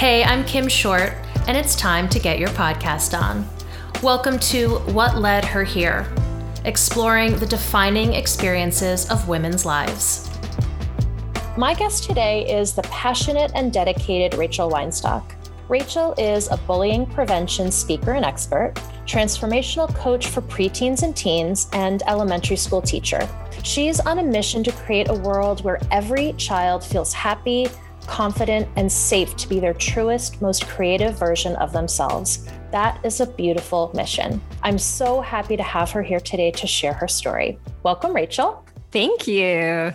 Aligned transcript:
Hey, 0.00 0.24
I'm 0.24 0.46
Kim 0.46 0.66
Short, 0.66 1.12
and 1.46 1.58
it's 1.58 1.76
time 1.76 2.08
to 2.08 2.18
get 2.18 2.38
your 2.38 2.48
podcast 2.48 3.12
on. 3.12 3.46
Welcome 4.02 4.38
to 4.38 4.78
What 4.94 5.18
Led 5.18 5.44
Her 5.44 5.62
Here, 5.62 6.10
exploring 6.64 7.36
the 7.36 7.44
defining 7.44 8.14
experiences 8.14 9.10
of 9.10 9.28
women's 9.28 9.66
lives. 9.66 10.30
My 11.58 11.74
guest 11.74 12.04
today 12.04 12.48
is 12.50 12.72
the 12.72 12.80
passionate 12.84 13.52
and 13.54 13.74
dedicated 13.74 14.38
Rachel 14.38 14.70
Weinstock. 14.70 15.34
Rachel 15.68 16.14
is 16.16 16.50
a 16.50 16.56
bullying 16.56 17.04
prevention 17.04 17.70
speaker 17.70 18.12
and 18.12 18.24
expert, 18.24 18.72
transformational 19.04 19.94
coach 19.94 20.28
for 20.28 20.40
preteens 20.40 21.02
and 21.02 21.14
teens, 21.14 21.68
and 21.74 22.02
elementary 22.06 22.56
school 22.56 22.80
teacher. 22.80 23.28
She's 23.64 24.00
on 24.00 24.18
a 24.18 24.22
mission 24.22 24.64
to 24.64 24.72
create 24.72 25.10
a 25.10 25.14
world 25.14 25.62
where 25.62 25.78
every 25.90 26.32
child 26.38 26.82
feels 26.82 27.12
happy, 27.12 27.68
confident, 28.10 28.68
and 28.74 28.90
safe 28.90 29.36
to 29.36 29.48
be 29.48 29.60
their 29.60 29.72
truest, 29.72 30.42
most 30.42 30.66
creative 30.66 31.16
version 31.16 31.54
of 31.56 31.72
themselves. 31.72 32.48
That 32.72 32.98
is 33.04 33.20
a 33.20 33.26
beautiful 33.26 33.92
mission. 33.94 34.42
I'm 34.64 34.78
so 34.78 35.20
happy 35.20 35.56
to 35.56 35.62
have 35.62 35.92
her 35.92 36.02
here 36.02 36.18
today 36.18 36.50
to 36.50 36.66
share 36.66 36.92
her 36.92 37.06
story. 37.06 37.58
Welcome, 37.84 38.12
Rachel. 38.12 38.66
Thank 38.90 39.28
you. 39.28 39.94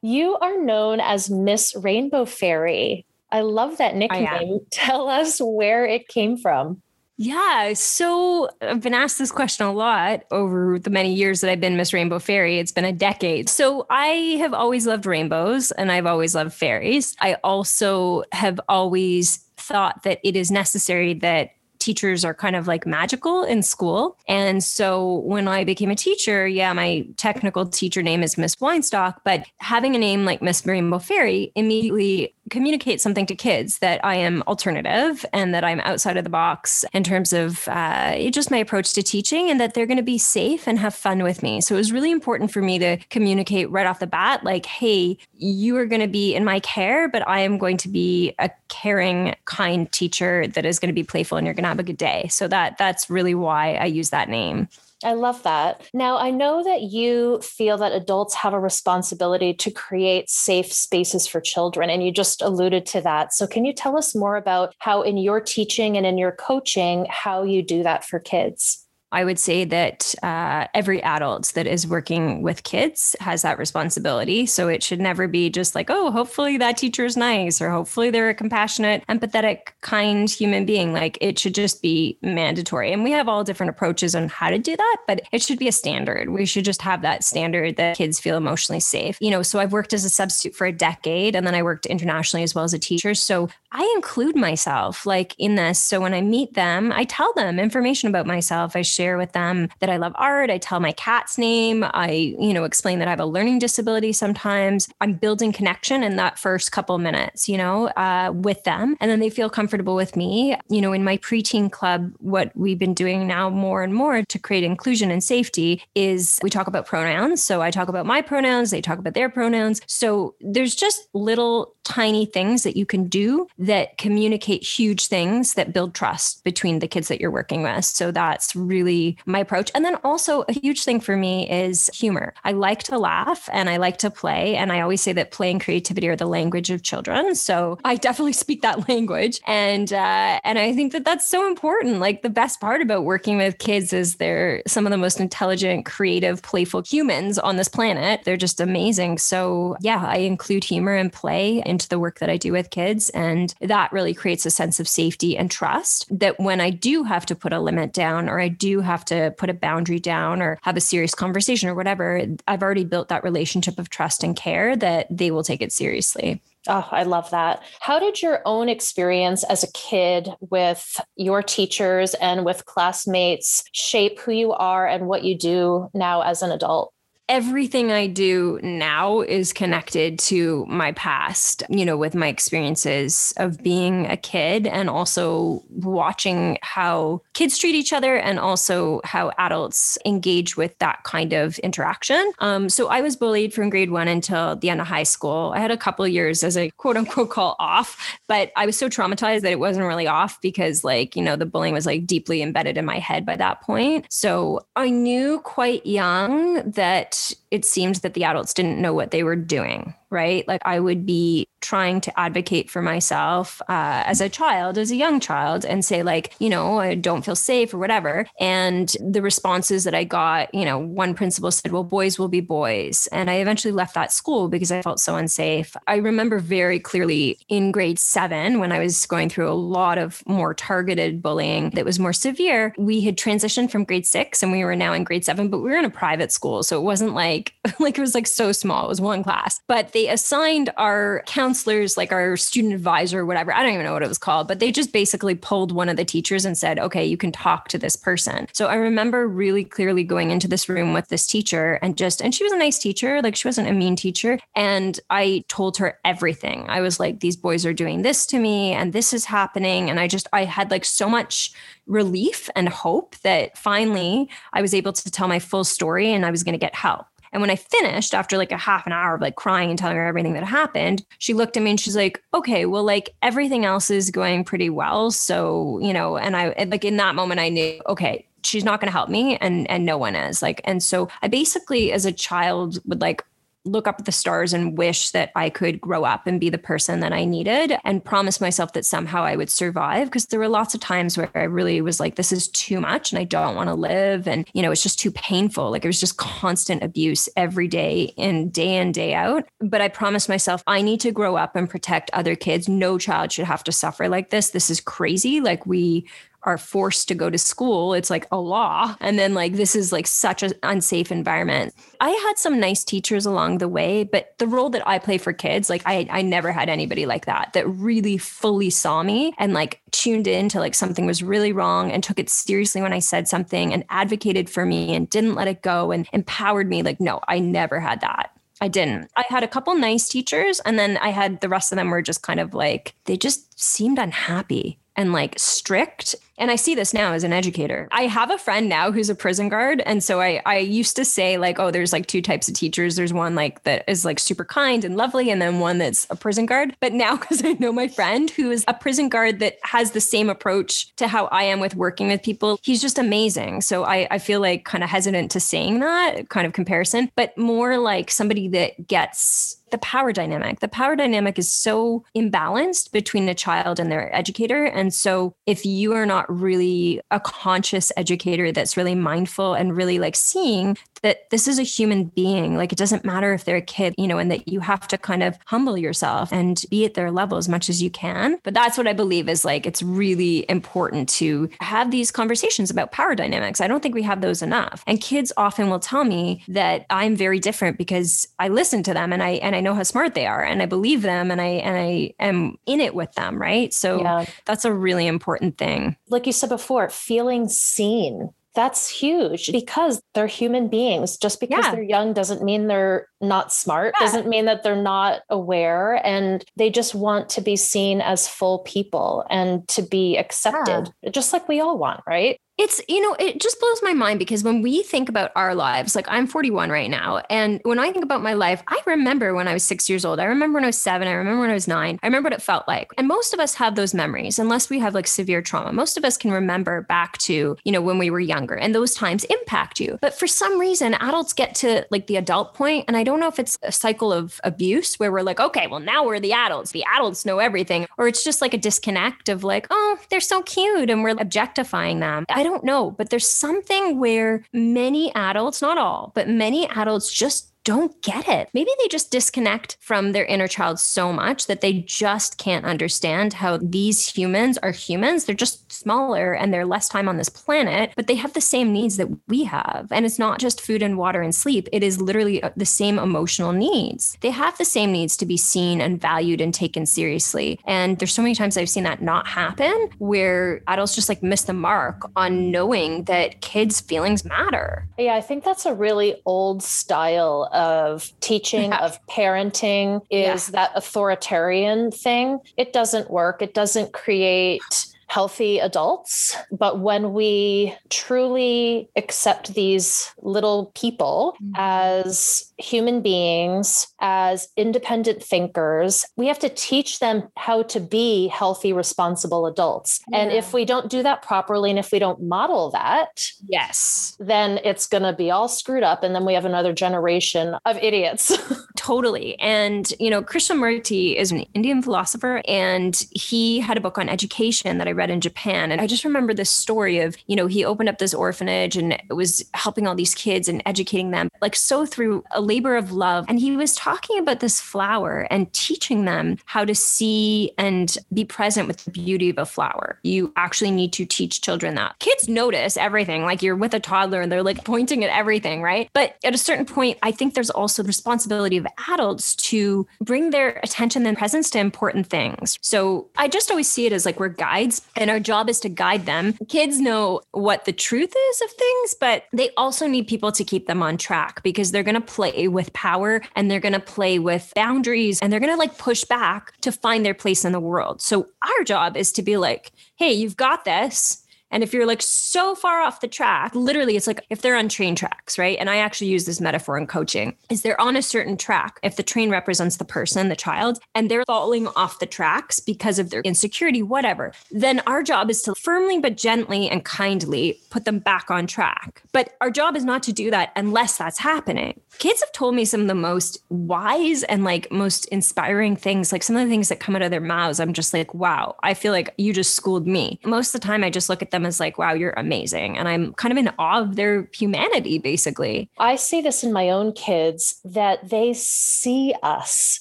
You 0.00 0.38
are 0.38 0.58
known 0.58 1.00
as 1.00 1.28
Miss 1.28 1.76
Rainbow 1.76 2.24
Fairy. 2.24 3.04
I 3.30 3.42
love 3.42 3.76
that 3.76 3.94
nickname. 3.94 4.60
Tell 4.72 5.08
us 5.08 5.38
where 5.38 5.84
it 5.84 6.08
came 6.08 6.38
from. 6.38 6.80
Yeah. 7.22 7.74
So 7.74 8.48
I've 8.62 8.80
been 8.80 8.94
asked 8.94 9.18
this 9.18 9.30
question 9.30 9.66
a 9.66 9.72
lot 9.74 10.22
over 10.30 10.78
the 10.78 10.88
many 10.88 11.12
years 11.12 11.42
that 11.42 11.50
I've 11.50 11.60
been 11.60 11.76
Miss 11.76 11.92
Rainbow 11.92 12.18
Fairy. 12.18 12.58
It's 12.58 12.72
been 12.72 12.86
a 12.86 12.94
decade. 12.94 13.50
So 13.50 13.84
I 13.90 14.38
have 14.38 14.54
always 14.54 14.86
loved 14.86 15.04
rainbows 15.04 15.70
and 15.72 15.92
I've 15.92 16.06
always 16.06 16.34
loved 16.34 16.54
fairies. 16.54 17.14
I 17.20 17.34
also 17.44 18.22
have 18.32 18.58
always 18.70 19.36
thought 19.58 20.02
that 20.04 20.20
it 20.24 20.34
is 20.34 20.50
necessary 20.50 21.12
that 21.12 21.50
teachers 21.78 22.24
are 22.24 22.32
kind 22.32 22.56
of 22.56 22.66
like 22.66 22.86
magical 22.86 23.42
in 23.42 23.62
school. 23.62 24.16
And 24.26 24.64
so 24.64 25.16
when 25.18 25.46
I 25.46 25.64
became 25.64 25.90
a 25.90 25.96
teacher, 25.96 26.46
yeah, 26.46 26.72
my 26.72 27.06
technical 27.18 27.66
teacher 27.66 28.02
name 28.02 28.22
is 28.22 28.38
Miss 28.38 28.56
Weinstock, 28.56 29.16
but 29.24 29.44
having 29.58 29.94
a 29.94 29.98
name 29.98 30.24
like 30.24 30.40
Miss 30.40 30.64
Rainbow 30.64 30.98
Fairy 31.00 31.52
immediately 31.54 32.34
communicate 32.50 33.00
something 33.00 33.26
to 33.26 33.34
kids 33.34 33.78
that 33.78 34.04
I 34.04 34.16
am 34.16 34.42
alternative 34.46 35.24
and 35.32 35.54
that 35.54 35.64
I'm 35.64 35.80
outside 35.80 36.16
of 36.16 36.24
the 36.24 36.30
box 36.30 36.84
in 36.92 37.02
terms 37.02 37.32
of 37.32 37.66
uh, 37.68 38.30
just 38.30 38.50
my 38.50 38.58
approach 38.58 38.92
to 38.94 39.02
teaching 39.02 39.50
and 39.50 39.60
that 39.60 39.74
they're 39.74 39.86
going 39.86 39.96
to 39.96 40.02
be 40.02 40.18
safe 40.18 40.66
and 40.66 40.78
have 40.78 40.94
fun 40.94 41.22
with 41.22 41.42
me. 41.42 41.60
So 41.60 41.74
it 41.74 41.78
was 41.78 41.92
really 41.92 42.10
important 42.10 42.50
for 42.50 42.60
me 42.60 42.78
to 42.78 42.98
communicate 43.08 43.70
right 43.70 43.86
off 43.86 44.00
the 44.00 44.06
bat 44.06 44.44
like, 44.44 44.66
hey, 44.66 45.16
you 45.36 45.76
are 45.76 45.86
going 45.86 46.02
to 46.02 46.08
be 46.08 46.34
in 46.34 46.44
my 46.44 46.60
care, 46.60 47.08
but 47.08 47.26
I 47.26 47.40
am 47.40 47.56
going 47.56 47.76
to 47.78 47.88
be 47.88 48.34
a 48.38 48.50
caring, 48.68 49.34
kind 49.44 49.90
teacher 49.92 50.46
that 50.48 50.66
is 50.66 50.78
going 50.78 50.88
to 50.88 50.94
be 50.94 51.04
playful 51.04 51.38
and 51.38 51.46
you're 51.46 51.54
going 51.54 51.64
to 51.64 51.68
have 51.68 51.78
a 51.78 51.84
good 51.84 51.96
day. 51.96 52.26
So 52.28 52.48
that 52.48 52.76
that's 52.78 53.08
really 53.08 53.34
why 53.34 53.74
I 53.74 53.86
use 53.86 54.10
that 54.10 54.28
name. 54.28 54.68
I 55.02 55.14
love 55.14 55.42
that. 55.44 55.82
Now, 55.94 56.18
I 56.18 56.30
know 56.30 56.62
that 56.62 56.82
you 56.82 57.40
feel 57.40 57.78
that 57.78 57.92
adults 57.92 58.34
have 58.34 58.52
a 58.52 58.60
responsibility 58.60 59.54
to 59.54 59.70
create 59.70 60.28
safe 60.28 60.70
spaces 60.70 61.26
for 61.26 61.40
children, 61.40 61.88
and 61.88 62.04
you 62.04 62.12
just 62.12 62.42
alluded 62.42 62.84
to 62.86 63.00
that. 63.00 63.32
So, 63.32 63.46
can 63.46 63.64
you 63.64 63.72
tell 63.72 63.96
us 63.96 64.14
more 64.14 64.36
about 64.36 64.74
how, 64.78 65.00
in 65.00 65.16
your 65.16 65.40
teaching 65.40 65.96
and 65.96 66.04
in 66.04 66.18
your 66.18 66.32
coaching, 66.32 67.06
how 67.08 67.44
you 67.44 67.62
do 67.62 67.82
that 67.82 68.04
for 68.04 68.18
kids? 68.18 68.86
I 69.12 69.24
would 69.24 69.38
say 69.38 69.64
that 69.64 70.14
uh, 70.22 70.66
every 70.72 71.02
adult 71.02 71.52
that 71.54 71.66
is 71.66 71.86
working 71.86 72.42
with 72.42 72.62
kids 72.62 73.16
has 73.20 73.42
that 73.42 73.58
responsibility. 73.58 74.46
So 74.46 74.68
it 74.68 74.82
should 74.82 75.00
never 75.00 75.26
be 75.26 75.50
just 75.50 75.74
like, 75.74 75.90
oh, 75.90 76.10
hopefully 76.10 76.56
that 76.58 76.76
teacher 76.76 77.04
is 77.04 77.16
nice, 77.16 77.60
or 77.60 77.70
hopefully 77.70 78.10
they're 78.10 78.28
a 78.28 78.34
compassionate, 78.34 79.04
empathetic, 79.08 79.72
kind 79.80 80.30
human 80.30 80.64
being. 80.64 80.92
Like 80.92 81.18
it 81.20 81.38
should 81.38 81.54
just 81.54 81.82
be 81.82 82.18
mandatory. 82.22 82.92
And 82.92 83.02
we 83.02 83.10
have 83.10 83.28
all 83.28 83.42
different 83.42 83.70
approaches 83.70 84.14
on 84.14 84.28
how 84.28 84.50
to 84.50 84.58
do 84.58 84.76
that, 84.76 84.96
but 85.08 85.22
it 85.32 85.42
should 85.42 85.58
be 85.58 85.68
a 85.68 85.72
standard. 85.72 86.30
We 86.30 86.46
should 86.46 86.64
just 86.64 86.82
have 86.82 87.02
that 87.02 87.24
standard 87.24 87.76
that 87.76 87.96
kids 87.96 88.20
feel 88.20 88.36
emotionally 88.36 88.80
safe. 88.80 89.18
You 89.20 89.30
know, 89.30 89.42
so 89.42 89.58
I've 89.58 89.72
worked 89.72 89.92
as 89.92 90.04
a 90.04 90.10
substitute 90.10 90.54
for 90.54 90.66
a 90.66 90.72
decade 90.72 91.34
and 91.34 91.46
then 91.46 91.54
I 91.54 91.62
worked 91.62 91.86
internationally 91.86 92.44
as 92.44 92.54
well 92.54 92.64
as 92.64 92.74
a 92.74 92.78
teacher. 92.78 93.14
So 93.14 93.48
I 93.72 93.90
include 93.96 94.36
myself 94.36 95.06
like 95.06 95.34
in 95.38 95.54
this. 95.54 95.80
So 95.80 96.00
when 96.00 96.14
I 96.14 96.20
meet 96.20 96.54
them, 96.54 96.92
I 96.92 97.04
tell 97.04 97.32
them 97.34 97.58
information 97.58 98.08
about 98.08 98.26
myself. 98.26 98.76
I 98.76 98.82
share 98.82 98.99
with 99.16 99.32
them 99.32 99.68
that 99.80 99.90
I 99.90 99.96
love 99.96 100.12
art. 100.16 100.50
I 100.50 100.58
tell 100.58 100.80
my 100.80 100.92
cat's 100.92 101.38
name. 101.38 101.84
I, 101.84 102.34
you 102.38 102.52
know, 102.52 102.64
explain 102.64 102.98
that 102.98 103.08
I 103.08 103.10
have 103.10 103.20
a 103.20 103.26
learning 103.26 103.58
disability 103.58 104.12
sometimes. 104.12 104.88
I'm 105.00 105.14
building 105.14 105.52
connection 105.52 106.02
in 106.02 106.16
that 106.16 106.38
first 106.38 106.72
couple 106.72 106.98
minutes, 106.98 107.48
you 107.48 107.56
know, 107.56 107.88
uh, 107.88 108.32
with 108.34 108.64
them. 108.64 108.96
And 109.00 109.10
then 109.10 109.20
they 109.20 109.30
feel 109.30 109.50
comfortable 109.50 109.94
with 109.94 110.16
me. 110.16 110.56
You 110.68 110.80
know, 110.80 110.92
in 110.92 111.04
my 111.04 111.16
preteen 111.18 111.70
club, 111.70 112.12
what 112.18 112.52
we've 112.54 112.78
been 112.78 112.94
doing 112.94 113.26
now 113.26 113.50
more 113.50 113.82
and 113.82 113.94
more 113.94 114.22
to 114.22 114.38
create 114.38 114.64
inclusion 114.64 115.10
and 115.10 115.22
safety 115.22 115.82
is 115.94 116.38
we 116.42 116.50
talk 116.50 116.66
about 116.66 116.86
pronouns. 116.86 117.42
So 117.42 117.62
I 117.62 117.70
talk 117.70 117.88
about 117.88 118.06
my 118.06 118.22
pronouns, 118.22 118.70
they 118.70 118.80
talk 118.80 118.98
about 118.98 119.14
their 119.14 119.28
pronouns. 119.28 119.80
So 119.86 120.34
there's 120.40 120.74
just 120.74 121.08
little 121.14 121.74
tiny 121.84 122.26
things 122.26 122.62
that 122.62 122.76
you 122.76 122.86
can 122.86 123.08
do 123.08 123.46
that 123.58 123.98
communicate 123.98 124.62
huge 124.62 125.06
things 125.06 125.54
that 125.54 125.72
build 125.72 125.94
trust 125.94 126.44
between 126.44 126.78
the 126.78 126.86
kids 126.86 127.08
that 127.08 127.20
you're 127.20 127.30
working 127.30 127.62
with. 127.62 127.84
So 127.84 128.12
that's 128.12 128.54
really 128.54 128.89
my 129.26 129.40
approach. 129.40 129.70
And 129.74 129.84
then 129.84 129.96
also 130.04 130.42
a 130.48 130.52
huge 130.52 130.84
thing 130.84 131.00
for 131.00 131.16
me 131.16 131.50
is 131.50 131.90
humor. 131.94 132.34
I 132.44 132.52
like 132.52 132.82
to 132.84 132.98
laugh 132.98 133.48
and 133.52 133.68
I 133.68 133.76
like 133.76 133.98
to 133.98 134.10
play. 134.10 134.56
And 134.56 134.72
I 134.72 134.80
always 134.80 135.00
say 135.00 135.12
that 135.12 135.30
play 135.30 135.50
and 135.50 135.60
creativity 135.60 136.08
are 136.08 136.16
the 136.16 136.26
language 136.26 136.70
of 136.70 136.82
children. 136.82 137.34
So 137.34 137.78
I 137.84 137.96
definitely 137.96 138.32
speak 138.44 138.62
that 138.62 138.88
language. 138.88 139.40
And, 139.46 139.92
uh, 139.92 140.40
and 140.44 140.58
I 140.58 140.72
think 140.74 140.92
that 140.92 141.04
that's 141.04 141.28
so 141.28 141.46
important. 141.46 142.00
Like 142.00 142.22
the 142.22 142.30
best 142.30 142.60
part 142.60 142.80
about 142.80 143.04
working 143.04 143.36
with 143.36 143.58
kids 143.58 143.92
is 143.92 144.16
they're 144.16 144.62
some 144.66 144.86
of 144.86 144.90
the 144.90 144.96
most 144.96 145.20
intelligent, 145.20 145.86
creative, 145.86 146.42
playful 146.42 146.82
humans 146.82 147.38
on 147.38 147.56
this 147.56 147.68
planet. 147.68 148.22
They're 148.24 148.36
just 148.36 148.60
amazing. 148.60 149.18
So 149.18 149.76
yeah, 149.80 150.04
I 150.06 150.16
include 150.18 150.64
humor 150.64 150.94
and 150.94 151.12
play 151.12 151.62
into 151.64 151.88
the 151.88 151.98
work 151.98 152.18
that 152.18 152.30
I 152.30 152.36
do 152.36 152.52
with 152.52 152.70
kids. 152.70 153.10
And 153.10 153.54
that 153.60 153.92
really 153.92 154.14
creates 154.14 154.46
a 154.46 154.50
sense 154.50 154.80
of 154.80 154.88
safety 154.88 155.36
and 155.36 155.50
trust 155.50 156.06
that 156.10 156.40
when 156.40 156.60
I 156.60 156.70
do 156.70 157.04
have 157.04 157.26
to 157.26 157.34
put 157.34 157.52
a 157.52 157.60
limit 157.60 157.92
down 157.92 158.28
or 158.28 158.40
I 158.40 158.48
do 158.48 158.79
have 158.80 159.04
to 159.06 159.34
put 159.36 159.50
a 159.50 159.54
boundary 159.54 159.98
down 159.98 160.42
or 160.42 160.58
have 160.62 160.76
a 160.76 160.80
serious 160.80 161.14
conversation 161.14 161.68
or 161.68 161.74
whatever, 161.74 162.22
I've 162.46 162.62
already 162.62 162.84
built 162.84 163.08
that 163.08 163.24
relationship 163.24 163.78
of 163.78 163.90
trust 163.90 164.22
and 164.22 164.36
care 164.36 164.76
that 164.76 165.06
they 165.10 165.30
will 165.30 165.42
take 165.42 165.62
it 165.62 165.72
seriously. 165.72 166.42
Oh, 166.68 166.86
I 166.90 167.04
love 167.04 167.30
that. 167.30 167.62
How 167.80 167.98
did 167.98 168.20
your 168.20 168.42
own 168.44 168.68
experience 168.68 169.44
as 169.44 169.62
a 169.62 169.72
kid 169.72 170.28
with 170.40 171.00
your 171.16 171.42
teachers 171.42 172.14
and 172.14 172.44
with 172.44 172.66
classmates 172.66 173.64
shape 173.72 174.20
who 174.20 174.32
you 174.32 174.52
are 174.52 174.86
and 174.86 175.06
what 175.06 175.24
you 175.24 175.38
do 175.38 175.88
now 175.94 176.20
as 176.20 176.42
an 176.42 176.52
adult? 176.52 176.92
Everything 177.30 177.92
I 177.92 178.08
do 178.08 178.58
now 178.60 179.20
is 179.20 179.52
connected 179.52 180.18
to 180.18 180.66
my 180.68 180.90
past, 180.92 181.62
you 181.68 181.84
know, 181.84 181.96
with 181.96 182.12
my 182.12 182.26
experiences 182.26 183.32
of 183.36 183.62
being 183.62 184.06
a 184.06 184.16
kid 184.16 184.66
and 184.66 184.90
also 184.90 185.62
watching 185.70 186.58
how 186.62 187.22
kids 187.34 187.56
treat 187.56 187.76
each 187.76 187.92
other 187.92 188.16
and 188.16 188.40
also 188.40 189.00
how 189.04 189.30
adults 189.38 189.96
engage 190.04 190.56
with 190.56 190.76
that 190.80 191.04
kind 191.04 191.32
of 191.32 191.56
interaction. 191.60 192.32
Um, 192.40 192.68
so 192.68 192.88
I 192.88 193.00
was 193.00 193.14
bullied 193.14 193.54
from 193.54 193.70
grade 193.70 193.92
one 193.92 194.08
until 194.08 194.56
the 194.56 194.68
end 194.68 194.80
of 194.80 194.88
high 194.88 195.04
school. 195.04 195.52
I 195.54 195.60
had 195.60 195.70
a 195.70 195.76
couple 195.76 196.08
years 196.08 196.42
as 196.42 196.56
a 196.56 196.70
quote 196.78 196.96
unquote 196.96 197.30
call 197.30 197.54
off, 197.60 198.18
but 198.26 198.50
I 198.56 198.66
was 198.66 198.76
so 198.76 198.88
traumatized 198.88 199.42
that 199.42 199.52
it 199.52 199.60
wasn't 199.60 199.86
really 199.86 200.08
off 200.08 200.40
because, 200.40 200.82
like, 200.82 201.14
you 201.14 201.22
know, 201.22 201.36
the 201.36 201.46
bullying 201.46 201.74
was 201.74 201.86
like 201.86 202.06
deeply 202.06 202.42
embedded 202.42 202.76
in 202.76 202.84
my 202.84 202.98
head 202.98 203.24
by 203.24 203.36
that 203.36 203.60
point. 203.60 204.06
So 204.10 204.66
I 204.74 204.90
knew 204.90 205.38
quite 205.42 205.86
young 205.86 206.68
that 206.72 207.19
it 207.50 207.64
seemed 207.64 207.96
that 207.96 208.14
the 208.14 208.24
adults 208.24 208.54
didn't 208.54 208.80
know 208.80 208.94
what 208.94 209.10
they 209.10 209.22
were 209.22 209.36
doing 209.36 209.94
right? 210.10 210.46
Like 210.46 210.62
I 210.64 210.80
would 210.80 211.06
be 211.06 211.46
trying 211.60 212.00
to 212.00 212.20
advocate 212.20 212.70
for 212.70 212.82
myself 212.82 213.60
uh, 213.68 214.02
as 214.06 214.20
a 214.20 214.28
child, 214.28 214.78
as 214.78 214.90
a 214.90 214.96
young 214.96 215.20
child, 215.20 215.64
and 215.64 215.84
say, 215.84 216.02
like, 216.02 216.34
you 216.38 216.48
know, 216.48 216.78
I 216.78 216.94
don't 216.94 217.24
feel 217.24 217.36
safe 217.36 217.72
or 217.72 217.78
whatever. 217.78 218.26
And 218.40 218.94
the 219.00 219.22
responses 219.22 219.84
that 219.84 219.94
I 219.94 220.04
got, 220.04 220.52
you 220.54 220.64
know, 220.64 220.78
one 220.78 221.14
principal 221.14 221.50
said, 221.50 221.72
well, 221.72 221.84
boys 221.84 222.18
will 222.18 222.28
be 222.28 222.40
boys. 222.40 223.08
And 223.12 223.30
I 223.30 223.34
eventually 223.34 223.72
left 223.72 223.94
that 223.94 224.12
school 224.12 224.48
because 224.48 224.72
I 224.72 224.82
felt 224.82 225.00
so 225.00 225.16
unsafe. 225.16 225.76
I 225.86 225.96
remember 225.96 226.38
very 226.38 226.80
clearly 226.80 227.38
in 227.48 227.70
grade 227.72 227.98
seven 227.98 228.58
when 228.58 228.72
I 228.72 228.78
was 228.78 229.06
going 229.06 229.28
through 229.28 229.50
a 229.50 229.54
lot 229.54 229.98
of 229.98 230.26
more 230.26 230.54
targeted 230.54 231.22
bullying 231.22 231.70
that 231.70 231.84
was 231.84 231.98
more 231.98 232.12
severe. 232.12 232.74
We 232.78 233.00
had 233.00 233.16
transitioned 233.16 233.70
from 233.70 233.84
grade 233.84 234.06
six 234.06 234.42
and 234.42 234.50
we 234.50 234.64
were 234.64 234.76
now 234.76 234.92
in 234.92 235.04
grade 235.04 235.24
seven, 235.24 235.48
but 235.48 235.58
we 235.58 235.70
were 235.70 235.76
in 235.76 235.84
a 235.84 235.90
private 235.90 236.32
school. 236.32 236.62
So 236.62 236.78
it 236.78 236.84
wasn't 236.84 237.14
like, 237.14 237.54
like 237.78 237.98
it 237.98 238.00
was 238.00 238.14
like 238.14 238.26
so 238.26 238.52
small. 238.52 238.86
It 238.86 238.88
was 238.88 239.00
one 239.00 239.22
class, 239.22 239.60
but 239.68 239.92
they 239.92 239.99
assigned 240.08 240.70
our 240.76 241.22
counselors, 241.26 241.96
like 241.96 242.12
our 242.12 242.36
student 242.36 242.74
advisor, 242.74 243.24
whatever. 243.26 243.52
I 243.52 243.62
don't 243.62 243.72
even 243.72 243.84
know 243.84 243.92
what 243.92 244.02
it 244.02 244.08
was 244.08 244.18
called, 244.18 244.48
but 244.48 244.60
they 244.60 244.70
just 244.70 244.92
basically 244.92 245.34
pulled 245.34 245.72
one 245.72 245.88
of 245.88 245.96
the 245.96 246.04
teachers 246.04 246.44
and 246.44 246.56
said, 246.56 246.78
okay, 246.78 247.04
you 247.04 247.16
can 247.16 247.32
talk 247.32 247.68
to 247.68 247.78
this 247.78 247.96
person. 247.96 248.46
So 248.52 248.66
I 248.66 248.74
remember 248.74 249.26
really 249.26 249.64
clearly 249.64 250.04
going 250.04 250.30
into 250.30 250.48
this 250.48 250.68
room 250.68 250.92
with 250.92 251.08
this 251.08 251.26
teacher 251.26 251.78
and 251.82 251.96
just, 251.96 252.20
and 252.20 252.34
she 252.34 252.44
was 252.44 252.52
a 252.52 252.58
nice 252.58 252.78
teacher. 252.78 253.22
Like 253.22 253.36
she 253.36 253.48
wasn't 253.48 253.68
a 253.68 253.72
mean 253.72 253.96
teacher. 253.96 254.38
And 254.54 254.98
I 255.10 255.44
told 255.48 255.76
her 255.78 255.98
everything. 256.04 256.66
I 256.68 256.80
was 256.80 257.00
like, 257.00 257.20
these 257.20 257.36
boys 257.36 257.66
are 257.66 257.72
doing 257.72 258.02
this 258.02 258.26
to 258.26 258.38
me 258.38 258.72
and 258.72 258.92
this 258.92 259.12
is 259.12 259.24
happening. 259.24 259.90
And 259.90 259.98
I 259.98 260.08
just, 260.08 260.28
I 260.32 260.44
had 260.44 260.70
like 260.70 260.84
so 260.84 261.08
much 261.08 261.52
relief 261.86 262.48
and 262.54 262.68
hope 262.68 263.16
that 263.18 263.58
finally 263.58 264.28
I 264.52 264.62
was 264.62 264.74
able 264.74 264.92
to 264.92 265.10
tell 265.10 265.28
my 265.28 265.38
full 265.38 265.64
story 265.64 266.12
and 266.12 266.24
I 266.24 266.30
was 266.30 266.44
going 266.44 266.52
to 266.52 266.58
get 266.58 266.74
help. 266.74 267.06
And 267.32 267.40
when 267.40 267.50
I 267.50 267.56
finished 267.56 268.14
after 268.14 268.36
like 268.36 268.52
a 268.52 268.58
half 268.58 268.86
an 268.86 268.92
hour 268.92 269.14
of 269.14 269.20
like 269.20 269.36
crying 269.36 269.70
and 269.70 269.78
telling 269.78 269.96
her 269.96 270.06
everything 270.06 270.32
that 270.34 270.44
happened, 270.44 271.04
she 271.18 271.34
looked 271.34 271.56
at 271.56 271.62
me 271.62 271.70
and 271.70 271.80
she's 271.80 271.96
like, 271.96 272.22
okay, 272.34 272.66
well, 272.66 272.82
like 272.82 273.14
everything 273.22 273.64
else 273.64 273.90
is 273.90 274.10
going 274.10 274.44
pretty 274.44 274.70
well. 274.70 275.10
So, 275.10 275.78
you 275.80 275.92
know, 275.92 276.16
and 276.16 276.36
I 276.36 276.54
like 276.68 276.84
in 276.84 276.96
that 276.96 277.14
moment 277.14 277.40
I 277.40 277.48
knew, 277.48 277.80
okay, 277.86 278.26
she's 278.42 278.64
not 278.64 278.80
going 278.80 278.88
to 278.88 278.92
help 278.92 279.08
me 279.08 279.36
and 279.36 279.70
and 279.70 279.84
no 279.84 279.98
one 279.98 280.16
is 280.16 280.40
like 280.40 280.62
and 280.64 280.82
so 280.82 281.08
i 281.20 281.28
basically 281.28 281.92
as 281.92 282.06
a 282.06 282.12
child 282.12 282.78
would 282.86 283.00
like 283.00 283.22
look 283.64 283.86
up 283.86 283.96
at 283.98 284.06
the 284.06 284.12
stars 284.12 284.52
and 284.52 284.78
wish 284.78 285.10
that 285.10 285.30
I 285.36 285.50
could 285.50 285.80
grow 285.80 286.04
up 286.04 286.26
and 286.26 286.40
be 286.40 286.48
the 286.48 286.58
person 286.58 287.00
that 287.00 287.12
I 287.12 287.24
needed 287.24 287.76
and 287.84 288.04
promise 288.04 288.40
myself 288.40 288.72
that 288.72 288.86
somehow 288.86 289.22
I 289.22 289.36
would 289.36 289.50
survive. 289.50 290.08
Because 290.08 290.26
there 290.26 290.40
were 290.40 290.48
lots 290.48 290.74
of 290.74 290.80
times 290.80 291.18
where 291.18 291.30
I 291.34 291.42
really 291.42 291.80
was 291.80 292.00
like, 292.00 292.16
this 292.16 292.32
is 292.32 292.48
too 292.48 292.80
much 292.80 293.12
and 293.12 293.18
I 293.18 293.24
don't 293.24 293.56
want 293.56 293.68
to 293.68 293.74
live. 293.74 294.26
And, 294.26 294.48
you 294.54 294.62
know, 294.62 294.70
it's 294.70 294.82
just 294.82 294.98
too 294.98 295.10
painful. 295.10 295.70
Like 295.70 295.84
it 295.84 295.88
was 295.88 296.00
just 296.00 296.16
constant 296.16 296.82
abuse 296.82 297.28
every 297.36 297.68
day 297.68 298.14
and 298.16 298.52
day 298.52 298.76
in, 298.76 298.92
day 298.92 299.14
out. 299.14 299.44
But 299.60 299.80
I 299.80 299.88
promised 299.88 300.28
myself, 300.28 300.62
I 300.66 300.80
need 300.80 301.00
to 301.00 301.12
grow 301.12 301.36
up 301.36 301.54
and 301.54 301.68
protect 301.68 302.10
other 302.12 302.34
kids. 302.34 302.68
No 302.68 302.98
child 302.98 303.32
should 303.32 303.46
have 303.46 303.64
to 303.64 303.72
suffer 303.72 304.08
like 304.08 304.30
this. 304.30 304.50
This 304.50 304.70
is 304.70 304.80
crazy. 304.80 305.40
Like 305.40 305.66
we 305.66 306.08
are 306.42 306.58
forced 306.58 307.08
to 307.08 307.14
go 307.14 307.28
to 307.28 307.38
school. 307.38 307.94
It's 307.94 308.10
like 308.10 308.26
a 308.32 308.38
law. 308.38 308.96
And 309.00 309.18
then, 309.18 309.34
like, 309.34 309.54
this 309.54 309.76
is 309.76 309.92
like 309.92 310.06
such 310.06 310.42
an 310.42 310.52
unsafe 310.62 311.12
environment. 311.12 311.74
I 312.00 312.10
had 312.10 312.38
some 312.38 312.58
nice 312.58 312.82
teachers 312.82 313.26
along 313.26 313.58
the 313.58 313.68
way, 313.68 314.04
but 314.04 314.34
the 314.38 314.46
role 314.46 314.70
that 314.70 314.86
I 314.88 314.98
play 314.98 315.18
for 315.18 315.32
kids, 315.32 315.68
like, 315.68 315.82
I, 315.84 316.06
I 316.10 316.22
never 316.22 316.52
had 316.52 316.68
anybody 316.68 317.04
like 317.06 317.26
that 317.26 317.52
that 317.52 317.68
really 317.68 318.16
fully 318.16 318.70
saw 318.70 319.02
me 319.02 319.34
and 319.38 319.52
like 319.52 319.80
tuned 319.90 320.26
in 320.26 320.48
to 320.50 320.60
like 320.60 320.74
something 320.74 321.06
was 321.06 321.22
really 321.22 321.52
wrong 321.52 321.90
and 321.90 322.02
took 322.02 322.18
it 322.18 322.30
seriously 322.30 322.80
when 322.80 322.92
I 322.92 323.00
said 323.00 323.28
something 323.28 323.72
and 323.72 323.84
advocated 323.90 324.48
for 324.48 324.64
me 324.64 324.94
and 324.94 325.10
didn't 325.10 325.34
let 325.34 325.48
it 325.48 325.62
go 325.62 325.92
and 325.92 326.06
empowered 326.12 326.68
me. 326.68 326.82
Like, 326.82 327.00
no, 327.00 327.20
I 327.28 327.38
never 327.38 327.80
had 327.80 328.00
that. 328.00 328.30
I 328.62 328.68
didn't. 328.68 329.10
I 329.16 329.24
had 329.28 329.42
a 329.42 329.48
couple 329.48 329.74
nice 329.74 330.06
teachers, 330.08 330.60
and 330.60 330.78
then 330.78 330.98
I 330.98 331.08
had 331.08 331.40
the 331.40 331.48
rest 331.48 331.72
of 331.72 331.76
them 331.76 331.88
were 331.88 332.02
just 332.02 332.22
kind 332.22 332.38
of 332.38 332.52
like, 332.52 332.94
they 333.06 333.16
just 333.16 333.58
seemed 333.58 333.98
unhappy 333.98 334.78
and 334.96 335.12
like 335.14 335.38
strict 335.38 336.14
and 336.40 336.50
I 336.50 336.56
see 336.56 336.74
this 336.74 336.94
now 336.94 337.12
as 337.12 337.22
an 337.22 337.32
educator. 337.32 337.86
I 337.92 338.06
have 338.06 338.30
a 338.30 338.38
friend 338.38 338.68
now 338.68 338.90
who's 338.90 339.10
a 339.10 339.14
prison 339.14 339.50
guard. 339.50 339.82
And 339.84 340.02
so 340.02 340.20
I, 340.20 340.40
I 340.46 340.58
used 340.58 340.96
to 340.96 341.04
say, 341.04 341.36
like, 341.36 341.58
oh, 341.58 341.70
there's 341.70 341.92
like 341.92 342.06
two 342.06 342.22
types 342.22 342.48
of 342.48 342.54
teachers. 342.54 342.96
There's 342.96 343.12
one 343.12 343.34
like 343.34 343.62
that 343.64 343.84
is 343.86 344.06
like 344.06 344.18
super 344.18 344.44
kind 344.44 344.84
and 344.84 344.96
lovely, 344.96 345.30
and 345.30 345.40
then 345.40 345.60
one 345.60 345.78
that's 345.78 346.06
a 346.08 346.16
prison 346.16 346.46
guard. 346.46 346.74
But 346.80 346.94
now, 346.94 347.16
because 347.20 347.44
I 347.44 347.52
know 347.52 347.72
my 347.72 347.88
friend 347.88 348.30
who 348.30 348.50
is 348.50 348.64
a 348.66 348.74
prison 348.74 349.10
guard 349.10 349.38
that 349.40 349.58
has 349.62 349.92
the 349.92 350.00
same 350.00 350.30
approach 350.30 350.94
to 350.96 351.06
how 351.06 351.26
I 351.26 351.44
am 351.44 351.60
with 351.60 351.76
working 351.76 352.08
with 352.08 352.22
people, 352.22 352.58
he's 352.62 352.80
just 352.80 352.98
amazing. 352.98 353.60
So 353.60 353.84
I, 353.84 354.08
I 354.10 354.18
feel 354.18 354.40
like 354.40 354.64
kind 354.64 354.82
of 354.82 354.88
hesitant 354.90 355.30
to 355.32 355.40
saying 355.40 355.80
that 355.80 356.30
kind 356.30 356.46
of 356.46 356.54
comparison, 356.54 357.10
but 357.16 357.36
more 357.36 357.76
like 357.76 358.10
somebody 358.10 358.48
that 358.48 358.86
gets 358.86 359.60
the 359.70 359.78
power 359.78 360.12
dynamic. 360.12 360.60
The 360.60 360.68
power 360.68 360.96
dynamic 360.96 361.38
is 361.38 361.50
so 361.50 362.04
imbalanced 362.16 362.92
between 362.92 363.26
the 363.26 363.34
child 363.34 363.80
and 363.80 363.90
their 363.90 364.14
educator. 364.14 364.64
And 364.64 364.92
so 364.92 365.34
if 365.46 365.64
you 365.64 365.92
are 365.92 366.06
not 366.06 366.29
really 366.30 367.00
a 367.10 367.20
conscious 367.20 367.92
educator 367.96 368.52
that's 368.52 368.76
really 368.76 368.94
mindful 368.94 369.54
and 369.54 369.76
really 369.76 369.98
like 369.98 370.16
seeing 370.16 370.76
that 371.02 371.30
this 371.30 371.48
is 371.48 371.58
a 371.58 371.62
human 371.62 372.04
being. 372.04 372.56
Like 372.56 372.72
it 372.72 372.78
doesn't 372.78 373.04
matter 373.04 373.32
if 373.32 373.44
they're 373.44 373.56
a 373.56 373.62
kid, 373.62 373.94
you 373.96 374.06
know, 374.06 374.18
and 374.18 374.30
that 374.30 374.48
you 374.48 374.60
have 374.60 374.86
to 374.88 374.98
kind 374.98 375.22
of 375.22 375.38
humble 375.46 375.78
yourself 375.78 376.32
and 376.32 376.62
be 376.70 376.84
at 376.84 376.94
their 376.94 377.10
level 377.10 377.38
as 377.38 377.48
much 377.48 377.68
as 377.68 377.82
you 377.82 377.90
can. 377.90 378.38
But 378.42 378.54
that's 378.54 378.76
what 378.76 378.86
I 378.86 378.92
believe 378.92 379.28
is 379.28 379.44
like 379.44 379.66
it's 379.66 379.82
really 379.82 380.48
important 380.50 381.08
to 381.10 381.48
have 381.60 381.90
these 381.90 382.10
conversations 382.10 382.70
about 382.70 382.92
power 382.92 383.14
dynamics. 383.14 383.60
I 383.60 383.68
don't 383.68 383.82
think 383.82 383.94
we 383.94 384.02
have 384.02 384.20
those 384.20 384.42
enough. 384.42 384.84
And 384.86 385.00
kids 385.00 385.32
often 385.36 385.70
will 385.70 385.80
tell 385.80 386.04
me 386.04 386.44
that 386.48 386.86
I'm 386.90 387.16
very 387.16 387.38
different 387.38 387.78
because 387.78 388.28
I 388.38 388.48
listen 388.48 388.82
to 388.84 388.94
them 388.94 389.12
and 389.12 389.22
I 389.22 389.30
and 389.30 389.56
I 389.56 389.60
know 389.60 389.74
how 389.74 389.82
smart 389.82 390.14
they 390.14 390.26
are 390.26 390.44
and 390.44 390.62
I 390.62 390.66
believe 390.66 391.02
them 391.02 391.30
and 391.30 391.40
I 391.40 391.46
and 391.46 391.76
I 391.76 392.14
am 392.18 392.56
in 392.66 392.80
it 392.80 392.94
with 392.94 393.12
them, 393.12 393.40
right? 393.40 393.72
So 393.72 394.00
yeah. 394.00 394.26
that's 394.44 394.64
a 394.64 394.72
really 394.72 395.06
important 395.06 395.58
thing. 395.58 395.96
Like 396.08 396.26
you 396.26 396.32
said 396.32 396.48
before, 396.48 396.88
feeling 396.90 397.48
seen 397.48 398.30
that's 398.54 398.88
huge 398.88 399.52
because 399.52 400.02
they're 400.14 400.26
human 400.26 400.68
beings. 400.68 401.16
Just 401.16 401.40
because 401.40 401.64
yeah. 401.64 401.70
they're 401.72 401.82
young 401.82 402.12
doesn't 402.12 402.42
mean 402.42 402.66
they're 402.66 403.06
not 403.20 403.52
smart, 403.52 403.94
yeah. 403.98 404.06
doesn't 404.06 404.28
mean 404.28 404.46
that 404.46 404.62
they're 404.62 404.74
not 404.74 405.22
aware. 405.28 406.04
And 406.06 406.44
they 406.56 406.70
just 406.70 406.94
want 406.94 407.28
to 407.30 407.40
be 407.40 407.56
seen 407.56 408.00
as 408.00 408.26
full 408.26 408.60
people 408.60 409.24
and 409.30 409.66
to 409.68 409.82
be 409.82 410.16
accepted, 410.16 410.92
yeah. 411.02 411.10
just 411.10 411.32
like 411.32 411.48
we 411.48 411.60
all 411.60 411.78
want, 411.78 412.00
right? 412.06 412.40
It's, 412.60 412.78
you 412.88 413.00
know, 413.00 413.16
it 413.18 413.40
just 413.40 413.58
blows 413.58 413.80
my 413.82 413.94
mind 413.94 414.18
because 414.18 414.44
when 414.44 414.60
we 414.60 414.82
think 414.82 415.08
about 415.08 415.32
our 415.34 415.54
lives, 415.54 415.96
like 415.96 416.04
I'm 416.10 416.26
41 416.26 416.68
right 416.68 416.90
now. 416.90 417.22
And 417.30 417.58
when 417.62 417.78
I 417.78 417.90
think 417.90 418.04
about 418.04 418.22
my 418.22 418.34
life, 418.34 418.62
I 418.68 418.78
remember 418.84 419.34
when 419.34 419.48
I 419.48 419.54
was 419.54 419.64
six 419.64 419.88
years 419.88 420.04
old. 420.04 420.20
I 420.20 420.24
remember 420.24 420.56
when 420.56 420.64
I 420.64 420.66
was 420.66 420.76
seven. 420.76 421.08
I 421.08 421.12
remember 421.12 421.40
when 421.40 421.48
I 421.48 421.54
was 421.54 421.66
nine. 421.66 421.98
I 422.02 422.06
remember 422.06 422.26
what 422.26 422.34
it 422.34 422.42
felt 422.42 422.68
like. 422.68 422.92
And 422.98 423.08
most 423.08 423.32
of 423.32 423.40
us 423.40 423.54
have 423.54 423.76
those 423.76 423.94
memories, 423.94 424.38
unless 424.38 424.68
we 424.68 424.78
have 424.78 424.94
like 424.94 425.06
severe 425.06 425.40
trauma. 425.40 425.72
Most 425.72 425.96
of 425.96 426.04
us 426.04 426.18
can 426.18 426.32
remember 426.32 426.82
back 426.82 427.16
to, 427.20 427.56
you 427.64 427.72
know, 427.72 427.80
when 427.80 427.96
we 427.96 428.10
were 428.10 428.20
younger 428.20 428.56
and 428.56 428.74
those 428.74 428.94
times 428.94 429.24
impact 429.24 429.80
you. 429.80 429.98
But 430.02 430.12
for 430.12 430.26
some 430.26 430.60
reason, 430.60 430.92
adults 430.92 431.32
get 431.32 431.54
to 431.56 431.86
like 431.90 432.08
the 432.08 432.16
adult 432.16 432.52
point, 432.52 432.84
And 432.88 432.94
I 432.94 433.04
don't 433.04 433.20
know 433.20 433.28
if 433.28 433.38
it's 433.38 433.58
a 433.62 433.72
cycle 433.72 434.12
of 434.12 434.38
abuse 434.44 434.96
where 434.96 435.10
we're 435.10 435.22
like, 435.22 435.40
okay, 435.40 435.66
well, 435.66 435.80
now 435.80 436.04
we're 436.04 436.20
the 436.20 436.34
adults. 436.34 436.72
The 436.72 436.84
adults 436.84 437.24
know 437.24 437.38
everything. 437.38 437.86
Or 437.96 438.06
it's 438.06 438.22
just 438.22 438.42
like 438.42 438.52
a 438.52 438.58
disconnect 438.58 439.30
of 439.30 439.44
like, 439.44 439.66
oh, 439.70 439.98
they're 440.10 440.20
so 440.20 440.42
cute 440.42 440.90
and 440.90 441.02
we're 441.02 441.16
objectifying 441.18 442.00
them. 442.00 442.26
I 442.28 442.42
don't 442.42 442.49
don't 442.50 442.64
know, 442.64 442.90
but 442.90 443.10
there's 443.10 443.28
something 443.28 443.98
where 443.98 444.44
many 444.52 445.14
adults, 445.14 445.62
not 445.62 445.78
all, 445.78 446.12
but 446.14 446.28
many 446.28 446.68
adults 446.68 447.12
just 447.12 447.49
don't 447.70 448.02
get 448.02 448.26
it. 448.26 448.48
Maybe 448.52 448.70
they 448.80 448.88
just 448.88 449.12
disconnect 449.12 449.76
from 449.78 450.10
their 450.10 450.24
inner 450.24 450.48
child 450.48 450.80
so 450.80 451.12
much 451.12 451.46
that 451.46 451.60
they 451.60 451.74
just 451.82 452.36
can't 452.36 452.64
understand 452.64 453.32
how 453.34 453.58
these 453.62 454.08
humans 454.08 454.58
are 454.58 454.72
humans. 454.72 455.24
They're 455.24 455.36
just 455.36 455.70
smaller 455.70 456.32
and 456.32 456.52
they're 456.52 456.66
less 456.66 456.88
time 456.88 457.08
on 457.08 457.16
this 457.16 457.28
planet, 457.28 457.92
but 457.94 458.08
they 458.08 458.16
have 458.16 458.32
the 458.32 458.40
same 458.40 458.72
needs 458.72 458.96
that 458.96 459.06
we 459.28 459.44
have. 459.44 459.86
And 459.92 460.04
it's 460.04 460.18
not 460.18 460.40
just 460.40 460.60
food 460.60 460.82
and 460.82 460.98
water 460.98 461.22
and 461.22 461.32
sleep, 461.32 461.68
it 461.70 461.84
is 461.84 462.00
literally 462.00 462.42
uh, 462.42 462.50
the 462.56 462.66
same 462.66 462.98
emotional 462.98 463.52
needs. 463.52 464.18
They 464.20 464.30
have 464.30 464.58
the 464.58 464.64
same 464.64 464.90
needs 464.90 465.16
to 465.18 465.24
be 465.24 465.36
seen 465.36 465.80
and 465.80 466.00
valued 466.00 466.40
and 466.40 466.52
taken 466.52 466.86
seriously. 466.86 467.60
And 467.66 468.00
there's 468.00 468.12
so 468.12 468.22
many 468.22 468.34
times 468.34 468.56
I've 468.56 468.68
seen 468.68 468.82
that 468.82 469.00
not 469.00 469.28
happen 469.28 469.90
where 469.98 470.64
adults 470.66 470.96
just 470.96 471.08
like 471.08 471.22
miss 471.22 471.42
the 471.42 471.52
mark 471.52 472.10
on 472.16 472.50
knowing 472.50 473.04
that 473.04 473.42
kids' 473.42 473.80
feelings 473.80 474.24
matter. 474.24 474.88
Yeah, 474.98 475.14
I 475.14 475.20
think 475.20 475.44
that's 475.44 475.66
a 475.66 475.72
really 475.72 476.20
old 476.26 476.64
style 476.64 477.48
of 477.60 478.10
teaching, 478.20 478.70
yeah. 478.70 478.78
of 478.78 478.98
parenting 479.06 480.00
is 480.10 480.48
yeah. 480.48 480.52
that 480.52 480.72
authoritarian 480.74 481.90
thing. 481.90 482.38
It 482.56 482.72
doesn't 482.72 483.10
work. 483.10 483.42
It 483.42 483.52
doesn't 483.52 483.92
create 483.92 484.62
healthy 485.10 485.58
adults. 485.58 486.36
But 486.52 486.78
when 486.78 487.12
we 487.12 487.74
truly 487.88 488.88
accept 488.94 489.54
these 489.54 490.14
little 490.22 490.72
people 490.76 491.34
mm-hmm. 491.42 491.52
as 491.56 492.52
human 492.58 493.02
beings, 493.02 493.88
as 494.00 494.48
independent 494.56 495.22
thinkers, 495.22 496.06
we 496.16 496.28
have 496.28 496.38
to 496.38 496.48
teach 496.48 497.00
them 497.00 497.28
how 497.36 497.62
to 497.64 497.80
be 497.80 498.28
healthy, 498.28 498.72
responsible 498.72 499.46
adults. 499.46 500.00
Yeah. 500.10 500.18
And 500.18 500.32
if 500.32 500.52
we 500.52 500.64
don't 500.64 500.88
do 500.88 501.02
that 501.02 501.22
properly 501.22 501.70
and 501.70 501.78
if 501.78 501.90
we 501.90 501.98
don't 501.98 502.22
model 502.22 502.70
that, 502.70 503.20
yes, 503.48 504.16
then 504.20 504.60
it's 504.62 504.86
going 504.86 505.02
to 505.02 505.12
be 505.12 505.30
all 505.32 505.48
screwed 505.48 505.82
up. 505.82 506.04
And 506.04 506.14
then 506.14 506.24
we 506.24 506.34
have 506.34 506.44
another 506.44 506.72
generation 506.72 507.56
of 507.64 507.76
idiots. 507.78 508.32
Totally. 508.76 509.38
And, 509.40 509.92
you 509.98 510.10
know, 510.10 510.22
Krishnamurti 510.22 511.16
is 511.16 511.32
an 511.32 511.40
Indian 511.54 511.82
philosopher 511.82 512.42
and 512.46 513.04
he 513.10 513.58
had 513.58 513.76
a 513.76 513.80
book 513.80 513.98
on 513.98 514.08
education 514.08 514.78
that 514.78 514.86
I 514.86 514.92
read 515.00 515.10
in 515.10 515.20
Japan. 515.20 515.72
And 515.72 515.80
I 515.80 515.86
just 515.86 516.04
remember 516.04 516.34
this 516.34 516.50
story 516.50 516.98
of, 516.98 517.16
you 517.26 517.34
know, 517.34 517.46
he 517.46 517.64
opened 517.64 517.88
up 517.88 517.98
this 517.98 518.12
orphanage 518.12 518.76
and 518.76 518.92
it 518.92 519.14
was 519.14 519.42
helping 519.54 519.86
all 519.86 519.94
these 519.94 520.14
kids 520.14 520.46
and 520.46 520.62
educating 520.66 521.10
them, 521.10 521.30
like 521.40 521.56
so 521.56 521.86
through 521.86 522.22
a 522.32 522.40
labor 522.40 522.76
of 522.76 522.92
love. 522.92 523.24
And 523.28 523.40
he 523.40 523.56
was 523.56 523.74
talking 523.74 524.18
about 524.18 524.40
this 524.40 524.60
flower 524.60 525.26
and 525.30 525.50
teaching 525.54 526.04
them 526.04 526.36
how 526.44 526.66
to 526.66 526.74
see 526.74 527.52
and 527.56 527.96
be 528.12 528.26
present 528.26 528.68
with 528.68 528.84
the 528.84 528.90
beauty 528.90 529.30
of 529.30 529.38
a 529.38 529.46
flower. 529.46 529.98
You 530.02 530.32
actually 530.36 530.70
need 530.70 530.92
to 530.92 531.06
teach 531.06 531.40
children 531.40 531.76
that. 531.76 531.98
Kids 531.98 532.28
notice 532.28 532.76
everything, 532.76 533.24
like 533.24 533.42
you're 533.42 533.56
with 533.56 533.72
a 533.72 533.80
toddler 533.80 534.20
and 534.20 534.30
they're 534.30 534.42
like 534.42 534.64
pointing 534.64 535.02
at 535.02 535.10
everything, 535.10 535.62
right? 535.62 535.88
But 535.94 536.16
at 536.22 536.34
a 536.34 536.38
certain 536.38 536.66
point, 536.66 536.98
I 537.02 537.10
think 537.10 537.32
there's 537.32 537.48
also 537.48 537.82
the 537.82 537.86
responsibility 537.86 538.58
of 538.58 538.66
adults 538.88 539.34
to 539.50 539.86
bring 540.02 540.28
their 540.30 540.60
attention 540.62 541.06
and 541.06 541.16
presence 541.16 541.48
to 541.50 541.58
important 541.58 542.06
things. 542.06 542.58
So 542.60 543.08
I 543.16 543.28
just 543.28 543.50
always 543.50 543.68
see 543.70 543.86
it 543.86 543.92
as 543.94 544.04
like 544.04 544.20
we're 544.20 544.28
guides 544.28 544.82
and 544.96 545.10
our 545.10 545.20
job 545.20 545.48
is 545.48 545.60
to 545.60 545.68
guide 545.68 546.06
them. 546.06 546.34
Kids 546.48 546.80
know 546.80 547.20
what 547.32 547.64
the 547.64 547.72
truth 547.72 548.14
is 548.30 548.40
of 548.42 548.50
things, 548.50 548.94
but 548.98 549.24
they 549.32 549.50
also 549.56 549.86
need 549.86 550.06
people 550.06 550.32
to 550.32 550.44
keep 550.44 550.66
them 550.66 550.82
on 550.82 550.96
track 550.96 551.42
because 551.42 551.72
they're 551.72 551.82
going 551.82 551.94
to 551.94 552.00
play 552.00 552.48
with 552.48 552.72
power 552.72 553.22
and 553.36 553.50
they're 553.50 553.60
going 553.60 553.72
to 553.72 553.80
play 553.80 554.18
with 554.18 554.52
boundaries 554.54 555.18
and 555.20 555.32
they're 555.32 555.40
going 555.40 555.52
to 555.52 555.58
like 555.58 555.78
push 555.78 556.04
back 556.04 556.58
to 556.60 556.72
find 556.72 557.04
their 557.04 557.14
place 557.14 557.44
in 557.44 557.52
the 557.52 557.60
world. 557.60 558.00
So 558.00 558.26
our 558.42 558.64
job 558.64 558.96
is 558.96 559.12
to 559.12 559.22
be 559.22 559.36
like, 559.36 559.72
hey, 559.96 560.12
you've 560.12 560.36
got 560.36 560.64
this. 560.64 561.24
And 561.50 561.62
if 561.62 561.72
you're 561.72 561.86
like 561.86 562.02
so 562.02 562.54
far 562.54 562.80
off 562.80 563.00
the 563.00 563.08
track, 563.08 563.54
literally, 563.54 563.96
it's 563.96 564.06
like 564.06 564.24
if 564.30 564.42
they're 564.42 564.56
on 564.56 564.68
train 564.68 564.94
tracks, 564.94 565.38
right? 565.38 565.56
And 565.58 565.68
I 565.68 565.76
actually 565.76 566.08
use 566.08 566.24
this 566.24 566.40
metaphor 566.40 566.78
in 566.78 566.86
coaching 566.86 567.36
is 567.50 567.62
they're 567.62 567.80
on 567.80 567.96
a 567.96 568.02
certain 568.02 568.36
track. 568.36 568.78
If 568.82 568.96
the 568.96 569.02
train 569.02 569.30
represents 569.30 569.76
the 569.76 569.84
person, 569.84 570.28
the 570.28 570.36
child, 570.36 570.78
and 570.94 571.10
they're 571.10 571.24
falling 571.26 571.66
off 571.68 571.98
the 571.98 572.06
tracks 572.06 572.60
because 572.60 572.98
of 572.98 573.10
their 573.10 573.22
insecurity, 573.22 573.82
whatever, 573.82 574.32
then 574.50 574.80
our 574.86 575.02
job 575.02 575.30
is 575.30 575.42
to 575.42 575.54
firmly 575.54 575.98
but 575.98 576.16
gently 576.16 576.68
and 576.68 576.84
kindly 576.84 577.58
put 577.70 577.84
them 577.84 577.98
back 577.98 578.30
on 578.30 578.46
track. 578.46 579.02
But 579.12 579.34
our 579.40 579.50
job 579.50 579.76
is 579.76 579.84
not 579.84 580.02
to 580.04 580.12
do 580.12 580.30
that 580.30 580.52
unless 580.56 580.98
that's 580.98 581.18
happening. 581.18 581.80
Kids 581.98 582.20
have 582.20 582.32
told 582.32 582.54
me 582.54 582.64
some 582.64 582.82
of 582.82 582.86
the 582.86 582.94
most 582.94 583.38
wise 583.48 584.22
and 584.24 584.44
like 584.44 584.70
most 584.70 585.06
inspiring 585.06 585.76
things, 585.76 586.12
like 586.12 586.22
some 586.22 586.36
of 586.36 586.42
the 586.42 586.48
things 586.48 586.68
that 586.68 586.80
come 586.80 586.94
out 586.94 587.02
of 587.02 587.10
their 587.10 587.20
mouths. 587.20 587.60
I'm 587.60 587.72
just 587.72 587.92
like, 587.92 588.14
wow, 588.14 588.56
I 588.62 588.74
feel 588.74 588.92
like 588.92 589.12
you 589.18 589.32
just 589.32 589.54
schooled 589.54 589.86
me. 589.86 590.20
Most 590.24 590.54
of 590.54 590.60
the 590.60 590.66
time, 590.66 590.84
I 590.84 590.90
just 590.90 591.08
look 591.08 591.22
at 591.22 591.30
them 591.30 591.39
them 591.40 591.46
as 591.46 591.60
like, 591.60 591.78
wow, 591.78 591.92
you're 591.92 592.14
amazing. 592.16 592.78
And 592.78 592.88
I'm 592.88 593.12
kind 593.14 593.32
of 593.32 593.38
in 593.38 593.50
awe 593.58 593.80
of 593.80 593.96
their 593.96 594.28
humanity, 594.32 594.98
basically. 594.98 595.70
I 595.78 595.96
see 595.96 596.20
this 596.20 596.44
in 596.44 596.52
my 596.52 596.70
own 596.70 596.92
kids 596.92 597.60
that 597.64 598.08
they 598.08 598.32
see 598.34 599.14
us 599.22 599.80